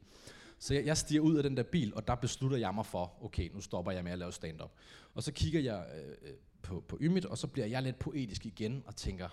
Så 0.58 0.74
jeg, 0.74 0.86
jeg 0.86 0.96
stiger 0.96 1.20
ud 1.20 1.36
af 1.36 1.42
den 1.42 1.56
der 1.56 1.62
bil, 1.62 1.94
og 1.94 2.08
der 2.08 2.14
beslutter 2.14 2.56
jeg 2.56 2.74
mig 2.74 2.86
for, 2.86 3.24
okay, 3.24 3.50
nu 3.54 3.60
stopper 3.60 3.92
jeg 3.92 4.04
med 4.04 4.12
at 4.12 4.18
lave 4.18 4.32
stand-up. 4.32 4.70
Og 5.14 5.22
så 5.22 5.32
kigger 5.32 5.60
jeg 5.60 5.86
øh, 5.96 6.30
øh 6.30 6.34
på, 6.62 6.84
på 6.88 6.98
Ymit, 7.00 7.24
og 7.24 7.38
så 7.38 7.46
bliver 7.46 7.66
jeg 7.66 7.82
lidt 7.82 7.98
poetisk 7.98 8.46
igen 8.46 8.82
og 8.86 8.96
tænker, 8.96 9.28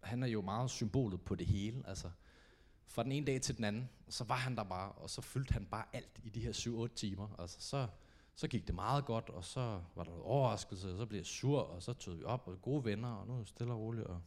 han 0.00 0.22
er 0.22 0.26
jo 0.26 0.42
meget 0.42 0.70
symbolet 0.70 1.20
på 1.20 1.34
det 1.34 1.46
hele. 1.46 1.82
Altså, 1.86 2.10
fra 2.86 3.02
den 3.02 3.12
ene 3.12 3.26
dag 3.26 3.40
til 3.40 3.56
den 3.56 3.64
anden, 3.64 3.88
så 4.08 4.24
var 4.24 4.36
han 4.36 4.56
der 4.56 4.64
bare, 4.64 4.92
og 4.92 5.10
så 5.10 5.22
fyldte 5.22 5.52
han 5.52 5.66
bare 5.66 5.84
alt 5.92 6.20
i 6.24 6.28
de 6.28 6.40
her 6.40 6.52
7-8 6.90 6.94
timer. 6.94 7.28
Altså, 7.38 7.56
så, 7.60 7.86
så 8.34 8.48
gik 8.48 8.66
det 8.66 8.74
meget 8.74 9.04
godt, 9.04 9.28
og 9.28 9.44
så 9.44 9.80
var 9.94 10.04
der 10.04 10.10
noget 10.10 10.22
overraskelse, 10.22 10.90
og 10.90 10.96
så 10.96 11.06
blev 11.06 11.18
jeg 11.18 11.26
sur, 11.26 11.60
og 11.60 11.82
så 11.82 11.92
tog 11.92 12.18
vi 12.18 12.24
op, 12.24 12.48
og 12.48 12.62
gode 12.62 12.84
venner, 12.84 13.08
og 13.08 13.26
nu 13.26 13.40
er 13.40 13.44
stille 13.44 13.72
og 13.72 13.80
roligt. 13.80 14.06
Og, 14.06 14.20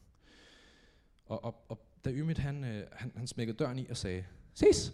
og, 1.25 1.45
og, 1.45 1.65
og 1.69 1.79
da 2.05 2.11
Ymit, 2.11 2.37
han, 2.37 2.63
øh, 2.63 2.87
han, 2.91 3.11
han 3.15 3.27
smækkede 3.27 3.57
døren 3.57 3.79
i 3.79 3.87
og 3.89 3.97
sagde, 3.97 4.25
ses! 4.53 4.93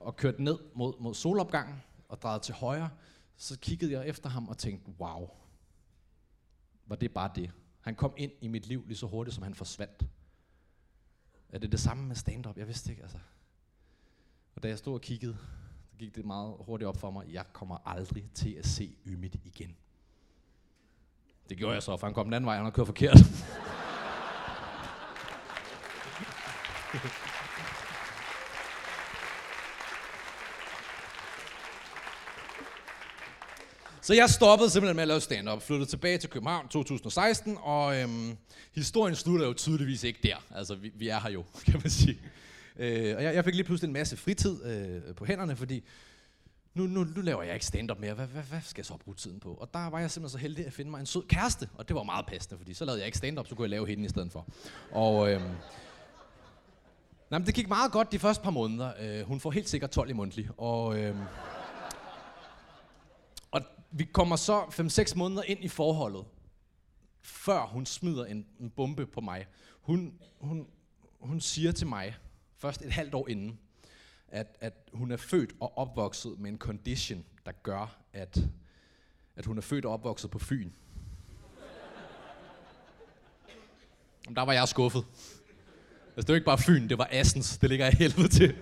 og 0.00 0.16
kørte 0.16 0.42
ned 0.42 0.58
mod, 0.74 1.00
mod 1.00 1.14
solopgangen, 1.14 1.82
og 2.08 2.22
drejede 2.22 2.42
til 2.42 2.54
højre, 2.54 2.90
så 3.36 3.58
kiggede 3.58 3.92
jeg 3.92 4.08
efter 4.08 4.28
ham 4.28 4.48
og 4.48 4.58
tænkte, 4.58 4.90
wow, 5.00 5.28
var 6.86 6.96
det 6.96 7.14
bare 7.14 7.30
det? 7.34 7.52
Han 7.80 7.94
kom 7.94 8.14
ind 8.16 8.32
i 8.40 8.48
mit 8.48 8.66
liv 8.66 8.84
lige 8.86 8.96
så 8.96 9.06
hurtigt, 9.06 9.34
som 9.34 9.42
han 9.42 9.54
forsvandt. 9.54 10.06
Er 11.50 11.58
det 11.58 11.72
det 11.72 11.80
samme 11.80 12.06
med 12.06 12.16
stand-up? 12.16 12.56
Jeg 12.56 12.66
vidste 12.66 12.90
ikke, 12.90 13.02
altså. 13.02 13.18
Og 14.56 14.62
da 14.62 14.68
jeg 14.68 14.78
stod 14.78 14.94
og 14.94 15.00
kiggede, 15.00 15.36
så 15.90 15.96
gik 15.98 16.16
det 16.16 16.24
meget 16.24 16.54
hurtigt 16.60 16.88
op 16.88 16.96
for 16.96 17.10
mig, 17.10 17.32
jeg 17.32 17.44
kommer 17.52 17.88
aldrig 17.88 18.30
til 18.34 18.52
at 18.52 18.66
se 18.66 18.96
Ymit 19.06 19.36
igen. 19.44 19.76
Det 21.48 21.56
gjorde 21.56 21.74
jeg 21.74 21.82
så, 21.82 21.96
for 21.96 22.06
han 22.06 22.14
kom 22.14 22.26
den 22.26 22.34
anden 22.34 22.46
vej, 22.46 22.54
han 22.54 22.64
havde 22.64 22.74
kørt 22.74 22.86
forkert. 22.86 23.16
Så 34.06 34.14
jeg 34.14 34.30
stoppede 34.30 34.70
simpelthen 34.70 34.96
med 34.96 35.02
at 35.02 35.08
lave 35.08 35.20
stand-up, 35.20 35.62
flyttede 35.62 35.90
tilbage 35.90 36.18
til 36.18 36.30
København 36.30 36.68
2016, 36.68 37.58
og 37.62 38.00
øhm, 38.00 38.36
historien 38.74 39.14
slutter 39.14 39.46
jo 39.46 39.52
tydeligvis 39.52 40.04
ikke 40.04 40.20
der. 40.22 40.36
Altså, 40.54 40.74
vi, 40.74 40.92
vi 40.94 41.08
er 41.08 41.20
her 41.20 41.30
jo, 41.30 41.44
kan 41.66 41.80
man 41.82 41.90
sige. 41.90 42.18
Øh, 42.76 43.16
og 43.16 43.24
jeg, 43.24 43.34
jeg 43.34 43.44
fik 43.44 43.54
lige 43.54 43.64
pludselig 43.64 43.88
en 43.88 43.92
masse 43.92 44.16
fritid 44.16 44.64
øh, 44.64 45.14
på 45.14 45.24
hænderne, 45.24 45.56
fordi 45.56 45.84
nu, 46.74 46.86
nu, 46.86 47.04
nu 47.04 47.20
laver 47.20 47.42
jeg 47.42 47.54
ikke 47.54 47.66
stand-up 47.66 47.98
mere. 47.98 48.14
Hvad, 48.14 48.26
hvad, 48.26 48.42
hvad 48.42 48.60
skal 48.64 48.80
jeg 48.80 48.86
så 48.86 48.96
bruge 48.96 49.14
tiden 49.14 49.40
på? 49.40 49.54
Og 49.54 49.70
der 49.74 49.90
var 49.90 49.98
jeg 49.98 50.10
simpelthen 50.10 50.38
så 50.38 50.42
heldig 50.42 50.66
at 50.66 50.72
finde 50.72 50.90
mig 50.90 51.00
en 51.00 51.06
sød 51.06 51.22
kæreste, 51.28 51.68
og 51.74 51.88
det 51.88 51.96
var 51.96 52.02
meget 52.02 52.26
passende, 52.26 52.58
fordi 52.58 52.74
så 52.74 52.84
lavede 52.84 53.00
jeg 53.00 53.06
ikke 53.06 53.18
stand-up, 53.18 53.46
så 53.46 53.54
kunne 53.54 53.64
jeg 53.64 53.70
lave 53.70 53.86
hende 53.86 54.04
i 54.04 54.08
stedet 54.08 54.32
for. 54.32 54.46
Og 54.92 55.32
øhm, 55.32 55.42
nej, 57.30 57.38
men 57.38 57.46
det 57.46 57.54
gik 57.54 57.68
meget 57.68 57.92
godt 57.92 58.12
de 58.12 58.18
første 58.18 58.42
par 58.42 58.50
måneder. 58.50 58.92
Øh, 59.00 59.26
hun 59.26 59.40
får 59.40 59.50
helt 59.50 59.68
sikkert 59.68 59.90
12 59.90 60.10
i 60.10 60.12
mundtlig, 60.12 60.48
og... 60.58 60.98
Øhm, 60.98 61.18
vi 63.98 64.04
kommer 64.04 64.36
så 64.36 64.60
5-6 64.62 65.16
måneder 65.16 65.42
ind 65.42 65.64
i 65.64 65.68
forholdet, 65.68 66.24
før 67.22 67.66
hun 67.66 67.86
smider 67.86 68.24
en, 68.24 68.46
en 68.60 68.70
bombe 68.70 69.06
på 69.06 69.20
mig. 69.20 69.46
Hun, 69.80 70.18
hun, 70.40 70.66
hun 71.20 71.40
siger 71.40 71.72
til 71.72 71.86
mig, 71.86 72.16
først 72.56 72.82
et 72.82 72.92
halvt 72.92 73.14
år 73.14 73.28
inden, 73.28 73.58
at, 74.28 74.56
at 74.60 74.74
hun 74.92 75.10
er 75.10 75.16
født 75.16 75.52
og 75.60 75.78
opvokset 75.78 76.38
med 76.38 76.50
en 76.50 76.58
condition, 76.58 77.24
der 77.46 77.52
gør, 77.52 77.96
at, 78.12 78.38
at 79.36 79.46
hun 79.46 79.58
er 79.58 79.62
født 79.62 79.84
og 79.84 79.92
opvokset 79.92 80.30
på 80.30 80.38
Fyn. 80.38 80.70
Der 84.34 84.42
var 84.42 84.52
jeg 84.52 84.68
skuffet. 84.68 85.04
Altså, 86.16 86.26
det 86.26 86.28
var 86.28 86.34
ikke 86.34 86.44
bare 86.44 86.58
Fyn, 86.58 86.88
det 86.88 86.98
var 86.98 87.08
Assens. 87.10 87.58
Det 87.58 87.68
ligger 87.68 87.86
jeg 87.86 87.94
helvede 87.94 88.28
til. 88.28 88.56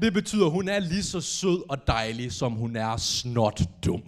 Det 0.00 0.12
betyder, 0.12 0.46
at 0.46 0.52
hun 0.52 0.68
er 0.68 0.78
lige 0.78 1.02
så 1.02 1.20
sød 1.20 1.70
og 1.70 1.86
dejlig, 1.86 2.32
som 2.32 2.52
hun 2.52 2.76
er 2.76 2.96
snot 2.96 3.60
dum. 3.84 4.02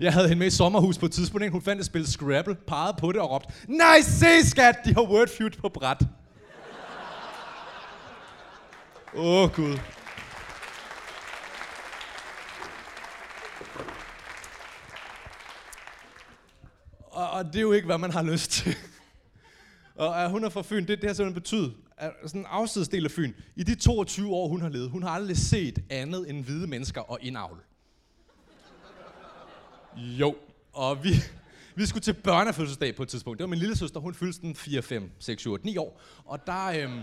Jeg 0.00 0.12
havde 0.12 0.28
hende 0.28 0.38
med 0.38 0.46
i 0.46 0.50
sommerhus 0.50 0.98
på 0.98 1.06
et 1.06 1.12
tidspunkt. 1.12 1.50
Hun 1.50 1.62
fandt 1.62 1.80
et 1.80 1.86
spil 1.86 2.06
Scrabble, 2.06 2.54
pegede 2.54 2.96
på 3.00 3.12
det 3.12 3.20
og 3.20 3.30
råbte, 3.30 3.52
Nej, 3.68 4.00
se 4.00 4.46
skat, 4.46 4.76
de 4.84 4.94
har 4.94 5.02
Wordfeud 5.02 5.50
på 5.50 5.68
bræt. 5.68 6.02
Åh, 9.14 9.42
oh, 9.42 9.50
Gud. 9.54 9.78
Og, 17.10 17.30
og 17.30 17.44
det 17.44 17.56
er 17.56 17.60
jo 17.60 17.72
ikke, 17.72 17.86
hvad 17.86 17.98
man 17.98 18.10
har 18.10 18.22
lyst 18.22 18.50
til. 18.50 18.76
og 19.94 20.24
at 20.24 20.30
hun 20.30 20.44
er 20.44 20.48
fra 20.48 20.62
Fyn, 20.62 20.86
det, 20.86 21.00
det 21.00 21.08
har 21.08 21.14
simpelthen 21.14 21.42
betydet, 21.42 21.74
sådan 22.26 22.40
en 22.40 22.46
afsidesdel 22.50 23.04
af 23.04 23.10
Fyn, 23.10 23.32
i 23.56 23.62
de 23.62 23.74
22 23.74 24.34
år, 24.34 24.48
hun 24.48 24.60
har 24.60 24.68
levet, 24.68 24.90
hun 24.90 25.02
har 25.02 25.10
aldrig 25.10 25.36
set 25.36 25.78
andet 25.90 26.30
end 26.30 26.44
hvide 26.44 26.66
mennesker 26.66 27.00
og 27.00 27.18
indavl. 27.22 27.64
Jo, 29.96 30.36
og 30.72 31.04
vi, 31.04 31.10
vi 31.74 31.86
skulle 31.86 32.02
til 32.02 32.12
børnefødselsdag 32.12 32.96
på 32.96 33.02
et 33.02 33.08
tidspunkt. 33.08 33.38
Det 33.38 33.44
var 33.44 33.48
min 33.48 33.58
lille 33.58 33.76
søster, 33.76 34.00
hun 34.00 34.14
fyldte 34.14 34.40
den 34.40 34.54
4, 34.54 34.82
5, 34.82 35.10
6, 35.18 35.40
7, 35.40 35.52
8, 35.52 35.66
9 35.66 35.76
år. 35.76 36.00
Og 36.24 36.46
der, 36.46 36.66
øhm, 36.66 37.00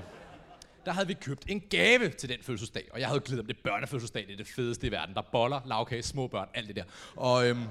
der 0.86 0.92
havde 0.92 1.08
vi 1.08 1.14
købt 1.14 1.46
en 1.48 1.62
gave 1.70 2.10
til 2.10 2.30
den 2.30 2.38
fødselsdag. 2.42 2.88
Og 2.94 3.00
jeg 3.00 3.08
havde 3.08 3.20
glædet 3.20 3.40
om 3.40 3.48
det 3.48 3.58
børnefødselsdag, 3.64 4.26
det 4.28 4.34
er 4.34 4.38
det 4.38 4.48
fedeste 4.48 4.88
i 4.88 4.92
verden. 4.92 5.16
Der 5.16 5.22
boller, 5.32 5.62
lavkage, 5.66 6.04
små 6.04 6.28
børn, 6.28 6.48
alt 6.54 6.68
det 6.68 6.76
der. 6.76 6.84
Og 7.16 7.50
øhm, 7.50 7.64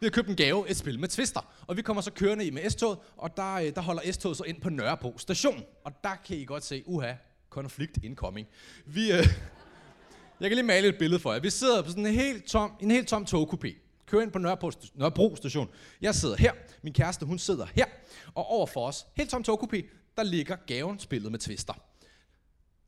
vi 0.00 0.06
har 0.06 0.10
købt 0.10 0.28
en 0.28 0.36
gave, 0.36 0.70
et 0.70 0.76
spil 0.76 0.98
med 0.98 1.08
twister. 1.08 1.40
Og 1.66 1.76
vi 1.76 1.82
kommer 1.82 2.00
så 2.00 2.10
kørende 2.10 2.44
i 2.46 2.50
med 2.50 2.70
S-toget, 2.70 2.98
og 3.16 3.36
der, 3.36 3.54
øh, 3.54 3.74
der 3.74 3.80
holder 3.80 4.12
S-toget 4.12 4.36
så 4.36 4.44
ind 4.44 4.60
på 4.60 4.70
Nørrebro 4.70 5.18
station. 5.18 5.64
Og 5.84 5.92
der 6.04 6.14
kan 6.26 6.36
I 6.36 6.44
godt 6.44 6.64
se, 6.64 6.82
uha, 6.86 7.12
konflikt 7.48 7.98
incoming. 8.02 8.48
Vi, 8.86 9.12
øh, 9.12 9.18
jeg 10.40 10.50
kan 10.50 10.52
lige 10.56 10.62
male 10.62 10.88
et 10.88 10.98
billede 10.98 11.20
for 11.20 11.32
jer. 11.32 11.40
Vi 11.40 11.50
sidder 11.50 11.82
på 11.82 11.88
sådan 11.88 12.06
en 12.06 12.14
helt 12.14 12.44
tom, 12.44 12.72
en 12.80 12.90
helt 12.90 13.08
tom 13.08 13.26
togkupé. 13.34 13.76
Kører 14.06 14.22
ind 14.22 14.32
på 14.32 14.38
Nørrebro, 14.38 14.70
Nørrebro 14.94 15.36
station. 15.36 15.68
Jeg 16.00 16.14
sidder 16.14 16.36
her. 16.36 16.52
Min 16.82 16.92
kæreste, 16.92 17.26
hun 17.26 17.38
sidder 17.38 17.66
her. 17.74 17.86
Og 18.34 18.46
over 18.46 18.66
for 18.66 18.86
os, 18.86 19.06
helt 19.16 19.30
tom 19.30 19.44
togkupé, 19.48 19.82
der 20.16 20.22
ligger 20.22 20.56
gaven 20.66 20.98
spillet 20.98 21.30
med 21.32 21.38
twister. 21.38 21.74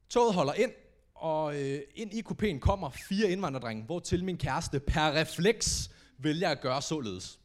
Toget 0.09 0.35
holder 0.35 0.55
ind, 0.55 0.71
og 1.15 1.63
øh, 1.63 1.81
ind 1.95 2.15
i 2.15 2.23
kupéen 2.29 2.59
kommer 2.59 2.91
fire 3.09 3.31
indvandrerdrenge, 3.31 3.85
hvor 3.85 3.99
til 3.99 4.25
min 4.25 4.37
kæreste 4.37 4.81
per 4.81 5.13
refleks 5.13 5.91
vælger 6.19 6.49
at 6.49 6.61
gøre 6.61 6.83
således. 6.83 7.39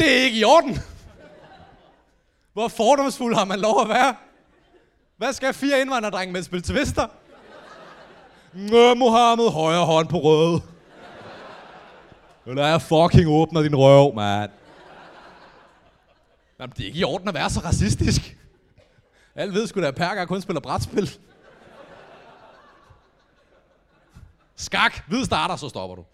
Det 0.00 0.18
er 0.18 0.24
ikke 0.24 0.38
i 0.38 0.44
orden. 0.44 0.78
Hvor 2.52 2.68
fordomsfuld 2.68 3.34
har 3.34 3.44
man 3.44 3.60
lov 3.60 3.80
at 3.82 3.88
være? 3.88 4.16
Hvad 5.16 5.32
skal 5.32 5.54
fire 5.54 5.80
indvandrerdrenge 5.80 6.32
med 6.32 6.38
at 6.38 6.44
spille 6.44 6.62
twister? 6.62 7.06
Nå, 8.52 8.94
Mohammed, 8.94 9.48
højre 9.50 9.86
hånd 9.86 10.08
på 10.08 10.18
røde. 10.18 10.62
Eller 12.46 12.66
jeg 12.66 12.82
fucking 12.82 13.28
åbner 13.28 13.62
din 13.62 13.76
røv, 13.76 14.14
mand. 14.14 14.50
Jamen, 16.60 16.74
det 16.76 16.82
er 16.82 16.86
ikke 16.86 16.98
i 16.98 17.04
orden 17.04 17.28
at 17.28 17.34
være 17.34 17.50
så 17.50 17.60
racistisk. 17.60 18.36
Alle 19.34 19.54
ved 19.54 19.66
sgu 19.66 19.80
da, 19.80 19.86
at 19.86 19.94
Perker 19.94 20.24
kun 20.24 20.40
spiller 20.40 20.60
brætspil. 20.60 21.18
Skak, 24.56 25.08
hvid 25.08 25.24
starter, 25.24 25.56
så 25.56 25.68
stopper 25.68 25.96
du. 25.96 26.04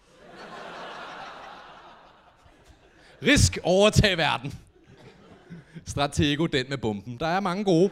Risk 3.25 3.57
overtag 3.63 4.17
verden. 4.17 4.59
Stratego, 5.85 6.45
den 6.45 6.65
med 6.69 6.77
bomben. 6.77 7.19
Der 7.19 7.27
er 7.27 7.39
mange 7.39 7.63
gode. 7.63 7.89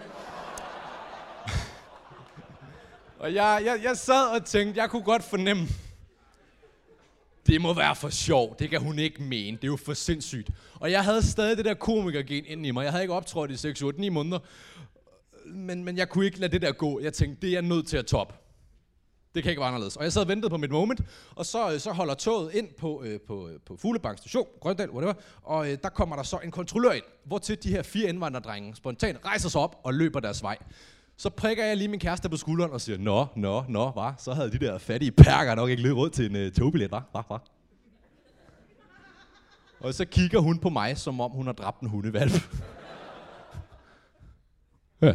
og 3.19 3.33
jeg, 3.33 3.61
jeg, 3.65 3.79
jeg 3.83 3.97
sad 3.97 4.35
og 4.35 4.45
tænkte, 4.45 4.81
jeg 4.81 4.89
kunne 4.89 5.03
godt 5.03 5.23
fornemme, 5.23 5.67
det 7.47 7.61
må 7.61 7.73
være 7.73 7.95
for 7.95 8.09
sjov. 8.09 8.55
Det 8.59 8.69
kan 8.69 8.81
hun 8.81 8.99
ikke 8.99 9.23
mene. 9.23 9.57
Det 9.57 9.63
er 9.63 9.67
jo 9.67 9.77
for 9.77 9.93
sindssygt. 9.93 10.49
Og 10.75 10.91
jeg 10.91 11.03
havde 11.03 11.27
stadig 11.27 11.57
det 11.57 11.65
der 11.65 11.73
komikergen 11.73 12.45
ind 12.45 12.65
i 12.65 12.71
mig. 12.71 12.83
Jeg 12.83 12.91
havde 12.91 13.03
ikke 13.03 13.13
optrådt 13.13 13.51
i 13.51 13.57
6, 13.57 13.81
8, 13.81 14.01
9 14.01 14.09
måneder. 14.09 14.39
Men, 15.45 15.83
men 15.83 15.97
jeg 15.97 16.09
kunne 16.09 16.25
ikke 16.25 16.39
lade 16.39 16.51
det 16.51 16.61
der 16.61 16.71
gå. 16.71 16.99
Jeg 16.99 17.13
tænkte, 17.13 17.41
det 17.41 17.47
er 17.47 17.53
jeg 17.53 17.61
nødt 17.61 17.87
til 17.87 17.97
at 17.97 18.05
top. 18.05 18.40
Det 19.35 19.43
kan 19.43 19.49
ikke 19.49 19.59
være 19.59 19.67
anderledes. 19.67 19.95
Og 19.95 20.03
jeg 20.03 20.13
sad 20.13 20.21
og 20.21 20.27
ventede 20.27 20.49
på 20.49 20.57
mit 20.57 20.71
moment, 20.71 21.01
og 21.35 21.45
så, 21.45 21.73
øh, 21.73 21.79
så 21.79 21.91
holder 21.91 22.13
toget 22.13 22.53
ind 22.53 22.67
på, 22.77 23.03
øh, 23.05 23.19
på, 23.27 23.47
øh, 23.49 23.59
på 23.65 23.77
Fuglebank 23.77 24.17
station, 24.17 24.47
Grøndal, 24.61 24.89
whatever, 24.89 25.13
og 25.43 25.71
øh, 25.71 25.77
der 25.83 25.89
kommer 25.89 26.15
der 26.15 26.23
så 26.23 26.37
en 26.43 26.51
kontrollør 26.51 26.91
ind, 26.91 27.03
hvor 27.25 27.37
til 27.37 27.63
de 27.63 27.69
her 27.69 27.83
fire 27.83 28.09
indvandrerdrenge 28.09 28.75
spontant 28.75 29.25
rejser 29.25 29.49
sig 29.49 29.61
op 29.61 29.75
og 29.83 29.93
løber 29.93 30.19
deres 30.19 30.43
vej. 30.43 30.57
Så 31.17 31.29
prikker 31.29 31.65
jeg 31.65 31.77
lige 31.77 31.87
min 31.87 31.99
kæreste 31.99 32.29
på 32.29 32.37
skulderen 32.37 32.71
og 32.71 32.81
siger, 32.81 32.97
Nå, 32.97 33.25
nå, 33.35 33.63
nå, 33.69 33.91
var, 33.95 34.15
Så 34.17 34.33
havde 34.33 34.51
de 34.51 34.59
der 34.59 34.77
fattige 34.77 35.11
perker 35.11 35.55
nok 35.55 35.69
ikke 35.69 35.81
løbet 35.81 35.97
råd 35.97 36.09
til 36.09 36.29
en 36.29 36.35
øh, 36.35 36.51
togbillet, 36.51 36.91
var, 36.91 37.09
Hva, 37.11 37.21
hva? 37.27 37.37
Og 39.79 39.93
så 39.93 40.05
kigger 40.05 40.39
hun 40.39 40.59
på 40.59 40.69
mig, 40.69 40.97
som 40.97 41.21
om 41.21 41.31
hun 41.31 41.45
har 41.45 41.53
dræbt 41.53 41.81
en 41.81 41.89
hundevalp. 41.89 42.31
ja. 45.01 45.13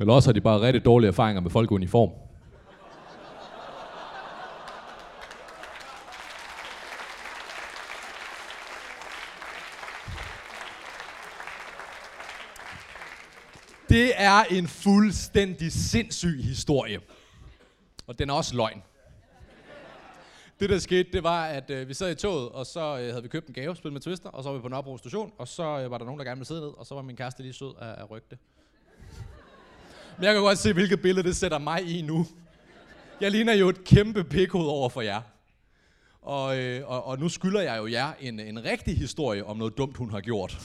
Eller 0.00 0.14
også 0.14 0.28
har 0.28 0.32
de 0.32 0.40
bare 0.40 0.60
rigtig 0.60 0.84
dårlige 0.84 1.08
erfaringer 1.08 1.40
med 1.40 1.50
folk 1.50 1.70
i 1.70 1.74
uniform. 1.74 2.10
Det 13.88 14.12
er 14.16 14.44
en 14.50 14.68
fuldstændig 14.68 15.72
sindssyg 15.72 16.40
historie. 16.42 17.00
Og 18.06 18.18
den 18.18 18.30
er 18.30 18.34
også 18.34 18.56
løgn. 18.56 18.82
Det, 20.60 20.70
der 20.70 20.78
skete, 20.78 21.12
det 21.12 21.22
var, 21.22 21.44
at 21.44 21.70
øh, 21.70 21.88
vi 21.88 21.94
sad 21.94 22.10
i 22.10 22.14
toget, 22.14 22.48
og 22.48 22.66
så 22.66 22.80
øh, 22.80 23.08
havde 23.08 23.22
vi 23.22 23.28
købt 23.28 23.46
en 23.46 23.54
gave, 23.54 23.76
spillet 23.76 23.92
med 23.92 24.00
Twister, 24.00 24.28
og 24.28 24.42
så 24.42 24.48
var 24.48 24.56
vi 24.56 24.62
på 24.62 24.68
Nørrebro 24.68 24.98
station, 24.98 25.32
og 25.38 25.48
så 25.48 25.62
øh, 25.62 25.90
var 25.90 25.98
der 25.98 26.04
nogen, 26.04 26.18
der 26.18 26.24
gerne 26.24 26.38
ville 26.38 26.46
sidde 26.46 26.60
ned, 26.60 26.70
og 26.78 26.86
så 26.86 26.94
var 26.94 27.02
min 27.02 27.16
kæreste 27.16 27.42
lige 27.42 27.52
sød 27.52 27.74
af, 27.80 28.10
rykke 28.10 28.26
det. 28.30 28.38
Men 30.20 30.24
jeg 30.24 30.34
kan 30.34 30.42
godt 30.42 30.58
se, 30.58 30.72
hvilket 30.72 31.02
billede 31.02 31.28
det 31.28 31.36
sætter 31.36 31.58
mig 31.58 31.98
i 31.98 32.02
nu. 32.02 32.26
Jeg 33.20 33.30
ligner 33.30 33.52
jo 33.52 33.68
et 33.68 33.84
kæmpe 33.84 34.24
pikhoved 34.24 34.68
over 34.68 34.88
for 34.88 35.00
jer. 35.00 35.20
Og, 36.22 36.58
øh, 36.58 36.90
og, 36.90 37.06
og 37.06 37.18
nu 37.18 37.28
skylder 37.28 37.60
jeg 37.60 37.78
jo 37.78 37.86
jer 37.86 38.12
en, 38.20 38.40
en 38.40 38.64
rigtig 38.64 38.98
historie 38.98 39.46
om 39.46 39.56
noget 39.56 39.78
dumt, 39.78 39.96
hun 39.96 40.10
har 40.10 40.20
gjort. 40.20 40.60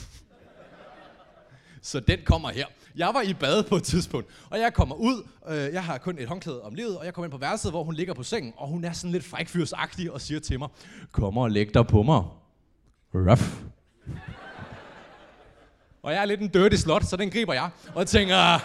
Så 1.82 2.00
den 2.00 2.18
kommer 2.24 2.50
her. 2.50 2.66
Jeg 2.96 3.10
var 3.14 3.22
i 3.22 3.34
bad 3.34 3.62
på 3.62 3.76
et 3.76 3.82
tidspunkt, 3.82 4.28
og 4.50 4.58
jeg 4.58 4.74
kommer 4.74 4.94
ud. 4.94 5.28
Øh, 5.48 5.72
jeg 5.72 5.84
har 5.84 5.98
kun 5.98 6.18
et 6.18 6.28
håndklæde 6.28 6.62
om 6.62 6.74
livet, 6.74 6.98
og 6.98 7.04
jeg 7.04 7.14
kommer 7.14 7.26
ind 7.26 7.32
på 7.32 7.38
værelset, 7.38 7.72
hvor 7.72 7.84
hun 7.84 7.94
ligger 7.94 8.14
på 8.14 8.22
sengen, 8.22 8.52
og 8.56 8.68
hun 8.68 8.84
er 8.84 8.92
sådan 8.92 9.12
lidt 9.12 9.24
frækfyrsagtig 9.24 10.12
og 10.12 10.20
siger 10.20 10.40
til 10.40 10.58
mig, 10.58 10.68
kom 11.12 11.38
og 11.38 11.50
læg 11.50 11.74
dig 11.74 11.86
på 11.86 12.02
mig. 12.02 12.22
Ruff. 13.14 13.62
Og 16.02 16.12
jeg 16.12 16.20
er 16.20 16.24
lidt 16.24 16.40
en 16.40 16.48
dirty 16.48 16.76
slot, 16.76 17.04
så 17.04 17.16
den 17.16 17.30
griber 17.30 17.52
jeg, 17.52 17.70
og 17.94 18.06
tænker, 18.06 18.60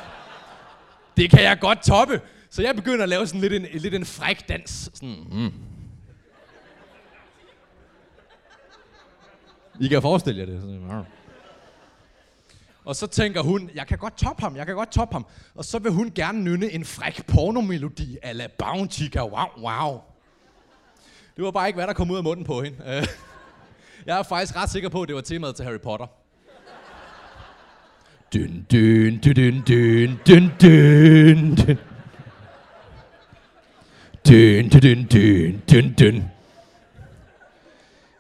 det 1.22 1.30
kan 1.30 1.43
jeg 1.43 1.59
godt 1.59 1.84
toppe. 1.84 2.22
Så 2.49 2.61
jeg 2.61 2.76
begynder 2.76 3.03
at 3.03 3.09
lave 3.09 3.28
sådan 3.28 3.41
lidt 3.41 3.53
en, 3.53 3.67
lidt 3.74 3.95
en 3.95 4.05
fræk 4.05 4.49
dans. 4.49 4.89
Sådan, 4.93 5.28
mm. 5.32 5.53
I 9.80 9.88
kan 9.88 10.01
forestille 10.01 10.39
jer 10.39 10.45
det. 10.45 10.61
Sådan, 10.61 11.05
og 12.86 12.95
så 12.95 13.07
tænker 13.07 13.41
hun, 13.41 13.69
jeg 13.76 13.88
kan 13.88 13.97
godt 13.97 14.17
toppe 14.17 14.41
ham, 14.41 14.55
jeg 14.55 14.65
kan 14.65 14.76
godt 14.76 14.91
toppe 14.91 15.15
ham. 15.15 15.26
Og 15.55 15.65
så 15.65 15.80
vil 15.80 15.91
hun 15.91 16.11
gerne 16.15 16.43
nynne 16.43 16.72
en 16.72 16.86
fræk 16.86 17.26
pornomelodi 17.28 18.17
a 18.22 18.32
la 18.32 18.47
Bounty 18.57 19.03
wow 19.17 19.63
wow. 19.63 20.01
Det 21.36 21.43
var 21.43 21.51
bare 21.51 21.67
ikke, 21.67 21.78
hvad 21.78 21.88
der 21.88 21.93
kom 21.93 22.11
ud 22.11 22.17
af 22.17 22.24
munden 22.24 22.45
på 22.45 22.61
hende. 22.61 22.78
Jeg 24.05 24.19
er 24.19 24.24
faktisk 24.24 24.55
ret 24.55 24.69
sikker 24.69 24.89
på, 24.89 25.01
at 25.01 25.07
det 25.07 25.15
var 25.15 25.22
temaet 25.22 25.55
til 25.55 25.65
Harry 25.65 25.80
Potter. 25.80 26.07
Dyn, 28.34 28.65
dyn, 28.71 29.19
dyn, 29.19 29.36
dyn, 29.36 29.61
dyn, 29.67 30.19
dyn, 30.25 30.51
dyn, 30.61 31.55
dyn. 31.55 31.77
Dyn, 34.23 34.69
dyn, 34.69 34.82
dyn, 34.82 35.07
dyn, 35.09 35.61
dyn. 35.67 35.93
dyn. 35.99 36.23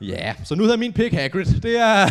Ja, 0.01 0.33
så 0.43 0.55
nu 0.55 0.63
hedder 0.63 0.77
min 0.77 0.93
pik 0.93 1.13
Hagrid. 1.13 1.45
Det 1.45 1.77
er... 1.77 2.09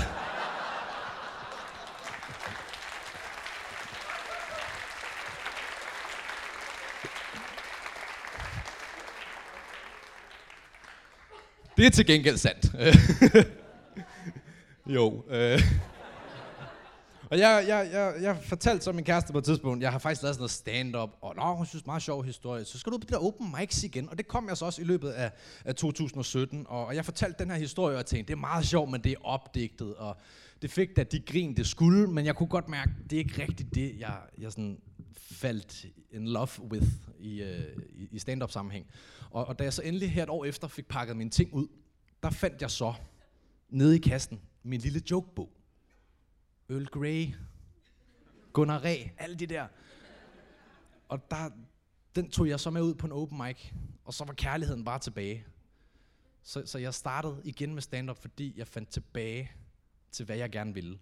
Det 11.77 11.87
er 11.87 11.91
til 11.91 12.07
gengæld 12.07 12.37
sandt. 12.37 12.73
jo. 14.95 15.25
Øh. 15.31 15.61
Og 17.31 17.39
jeg, 17.39 17.65
jeg, 17.69 17.89
jeg, 17.93 18.15
jeg 18.23 18.37
fortalte 18.37 18.85
så 18.85 18.93
min 18.93 19.05
kæreste 19.05 19.33
på 19.33 19.39
et 19.39 19.45
tidspunkt, 19.45 19.83
jeg 19.83 19.93
har 19.93 19.99
faktisk 19.99 20.23
lavet 20.23 20.35
sådan 20.35 20.41
noget 20.41 20.51
stand-up, 20.51 21.11
og 21.21 21.37
nå, 21.37 21.55
hun 21.55 21.67
synes, 21.67 21.87
meget 21.87 22.03
sjov 22.03 22.25
historie. 22.25 22.65
Så 22.65 22.79
skal 22.79 22.93
du 22.93 22.99
på 22.99 23.07
de 23.09 23.13
der 23.13 23.19
open 23.19 23.55
mics 23.59 23.85
igen, 23.85 24.09
og 24.09 24.19
det 24.19 24.29
kom 24.29 24.49
jeg 24.49 24.57
så 24.57 24.65
også 24.65 24.83
i 24.83 24.85
løbet 24.85 25.11
af, 25.11 25.31
af 25.65 25.75
2017. 25.75 26.67
Og, 26.69 26.87
og 26.87 26.95
jeg 26.95 27.05
fortalte 27.05 27.45
den 27.45 27.51
her 27.51 27.59
historie, 27.59 27.95
og 27.95 27.97
jeg 27.97 28.07
tænkte, 28.07 28.29
det 28.29 28.37
er 28.37 28.41
meget 28.41 28.67
sjovt, 28.67 28.91
men 28.91 29.05
det 29.05 29.13
er 29.13 29.17
opdigtet, 29.25 29.95
og 29.95 30.17
det 30.63 30.71
fik 30.71 30.97
da 30.97 31.03
de 31.03 31.21
grin, 31.21 31.57
det 31.57 31.67
skulle, 31.67 32.07
men 32.07 32.27
jeg 32.27 32.37
kunne 32.37 32.49
godt 32.49 32.69
mærke, 32.69 32.91
det 33.11 33.13
er 33.17 33.21
ikke 33.21 33.43
rigtigt 33.43 33.75
det, 33.75 33.99
jeg, 33.99 34.17
jeg 34.39 34.53
sådan 34.53 34.79
faldt 35.17 35.87
in 36.11 36.29
love 36.29 36.63
with 36.71 36.87
i, 37.19 37.43
øh, 37.43 37.77
i 38.11 38.19
stand-up 38.19 38.51
sammenhæng. 38.51 38.87
Og, 39.31 39.45
og 39.47 39.59
da 39.59 39.65
jeg 39.65 39.73
så 39.73 39.83
endelig 39.83 40.13
her 40.13 40.23
et 40.23 40.31
år 40.31 40.45
efter 40.45 40.69
fik 40.69 40.89
pakket 40.89 41.17
mine 41.17 41.31
ting 41.31 41.55
ud, 41.55 41.67
der 42.23 42.31
fandt 42.31 42.63
jeg 42.63 42.71
så 42.71 42.95
nede 43.69 43.97
i 43.97 43.99
kassen 43.99 44.41
min 44.63 44.81
lille 44.81 45.03
jokebog. 45.11 45.60
Earl 46.71 46.85
Grey, 46.85 47.35
Gunnar 48.53 48.79
Ræ, 48.85 48.97
alle 49.19 49.37
de 49.37 49.47
der. 49.47 49.67
Og 51.09 51.31
der, 51.31 51.51
den 52.15 52.31
tog 52.31 52.49
jeg 52.49 52.61
så 52.61 52.71
med 52.71 52.83
ud 52.83 52.95
på 52.95 53.07
en 53.07 53.13
open 53.13 53.39
mic, 53.39 53.57
og 54.05 54.15
så 54.15 54.25
var 54.25 54.33
kærligheden 54.33 54.85
bare 54.85 54.99
tilbage. 54.99 55.45
Så, 56.43 56.67
så 56.67 56.79
jeg 56.79 56.95
startede 56.95 57.41
igen 57.45 57.75
med 57.75 57.83
stand-up, 57.83 58.17
fordi 58.17 58.55
jeg 58.57 58.67
fandt 58.67 58.89
tilbage 58.89 59.51
til, 60.11 60.27
hvad 60.27 60.37
jeg 60.37 60.51
gerne 60.51 60.75
ville. 60.75 60.99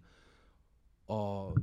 Og 1.06 1.58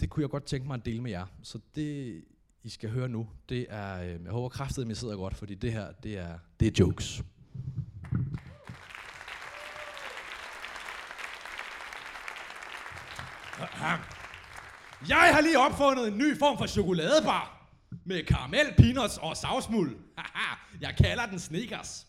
det 0.00 0.10
kunne 0.10 0.22
jeg 0.22 0.30
godt 0.30 0.44
tænke 0.44 0.66
mig 0.66 0.74
at 0.74 0.84
dele 0.84 1.02
med 1.02 1.10
jer. 1.10 1.26
Så 1.42 1.60
det, 1.74 2.24
I 2.62 2.68
skal 2.68 2.90
høre 2.90 3.08
nu, 3.08 3.28
det 3.48 3.66
er, 3.68 4.02
øh, 4.02 4.24
jeg 4.24 4.32
håber 4.32 4.48
kraftigt, 4.48 4.84
at 4.84 4.92
I 4.92 4.94
sidder 4.94 5.16
godt, 5.16 5.34
fordi 5.34 5.54
det 5.54 5.72
her, 5.72 5.92
det 5.92 6.18
er, 6.18 6.38
det 6.60 6.68
er 6.68 6.72
jokes. 6.86 7.22
Jeg 15.08 15.30
har 15.34 15.40
lige 15.40 15.58
opfundet 15.58 16.08
en 16.08 16.18
ny 16.18 16.38
form 16.38 16.58
for 16.58 16.66
chokoladebar 16.66 17.66
med 18.06 18.24
karamel, 18.24 18.74
peanuts 18.76 19.18
og 19.18 19.36
savsmuld. 19.36 19.96
Jeg 20.80 20.94
kalder 20.98 21.26
den 21.26 21.38
Snickers. 21.38 22.06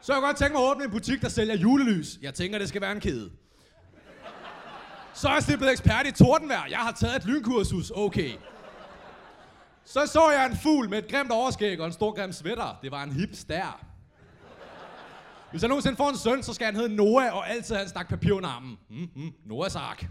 Så 0.00 0.12
jeg 0.12 0.22
godt 0.22 0.36
tænke 0.36 0.52
mig 0.52 0.62
at 0.62 0.70
åbne 0.70 0.84
en 0.84 0.90
butik, 0.90 1.22
der 1.22 1.28
sælger 1.28 1.56
julelys. 1.56 2.18
Jeg 2.22 2.34
tænker, 2.34 2.58
det 2.58 2.68
skal 2.68 2.80
være 2.80 2.92
en 2.92 3.00
kæde. 3.00 3.30
Så 5.14 5.28
er 5.28 5.32
jeg 5.48 5.58
blevet 5.58 5.72
ekspert 5.72 6.06
i 6.06 6.12
tordenvejr. 6.12 6.66
Jeg 6.70 6.78
har 6.78 6.92
taget 6.92 7.16
et 7.16 7.24
lynkursus. 7.24 7.90
Okay. 7.90 8.32
Så 9.84 10.06
så 10.06 10.30
jeg 10.30 10.46
en 10.46 10.56
fugl 10.56 10.90
med 10.90 10.98
et 10.98 11.10
grimt 11.10 11.30
overskæg 11.30 11.80
og 11.80 11.86
en 11.86 11.92
stor 11.92 12.12
grim 12.14 12.32
sweater. 12.32 12.78
Det 12.82 12.90
var 12.90 13.02
en 13.02 13.12
hipster. 13.12 13.87
Hvis 15.50 15.62
jeg 15.62 15.68
nogensinde 15.68 15.96
får 15.96 16.08
en 16.08 16.16
søn, 16.16 16.42
så 16.42 16.54
skal 16.54 16.64
han 16.64 16.76
hedde 16.76 16.96
Noah, 16.96 17.36
og 17.36 17.50
altid 17.50 17.74
have 17.74 17.82
en 17.82 17.88
stak 17.88 18.08
papir 18.08 18.32
under 18.32 18.48
armen. 18.48 18.78
Mm, 18.90 19.08
mm, 19.16 19.32
Noahs 19.46 19.76
ark. 19.76 20.06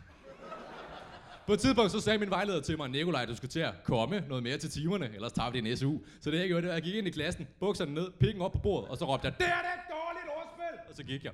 På 1.47 1.53
et 1.53 1.59
tidspunkt 1.59 1.91
så 1.91 1.99
sagde 1.99 2.19
min 2.19 2.29
vejleder 2.29 2.61
til 2.61 2.77
mig, 2.77 2.89
Nikolaj, 2.89 3.25
du 3.25 3.35
skal 3.35 3.49
til 3.49 3.59
at 3.59 3.73
komme 3.83 4.23
noget 4.29 4.43
mere 4.43 4.57
til 4.57 4.69
timerne, 4.71 5.09
ellers 5.15 5.31
tager 5.31 5.49
vi 5.51 5.61
din 5.61 5.77
SU. 5.77 5.97
Så 6.21 6.31
det 6.31 6.39
jeg 6.39 6.47
gjorde, 6.47 6.61
det 6.61 6.67
var, 6.67 6.73
jeg 6.73 6.83
gik 6.83 6.95
ind 6.95 7.07
i 7.07 7.11
klassen, 7.11 7.47
bukserne 7.59 7.93
ned, 7.93 8.07
pikken 8.19 8.41
op 8.41 8.51
på 8.51 8.57
bordet, 8.59 8.89
og 8.89 8.97
så 8.97 9.05
råbte 9.05 9.25
jeg, 9.27 9.33
det 9.37 9.47
er 9.47 9.49
det 9.49 9.55
et 9.55 9.91
dårligt 9.91 10.27
ordspil! 10.37 10.89
Og 10.89 10.95
så 10.95 11.03
gik 11.03 11.23
jeg. 11.23 11.31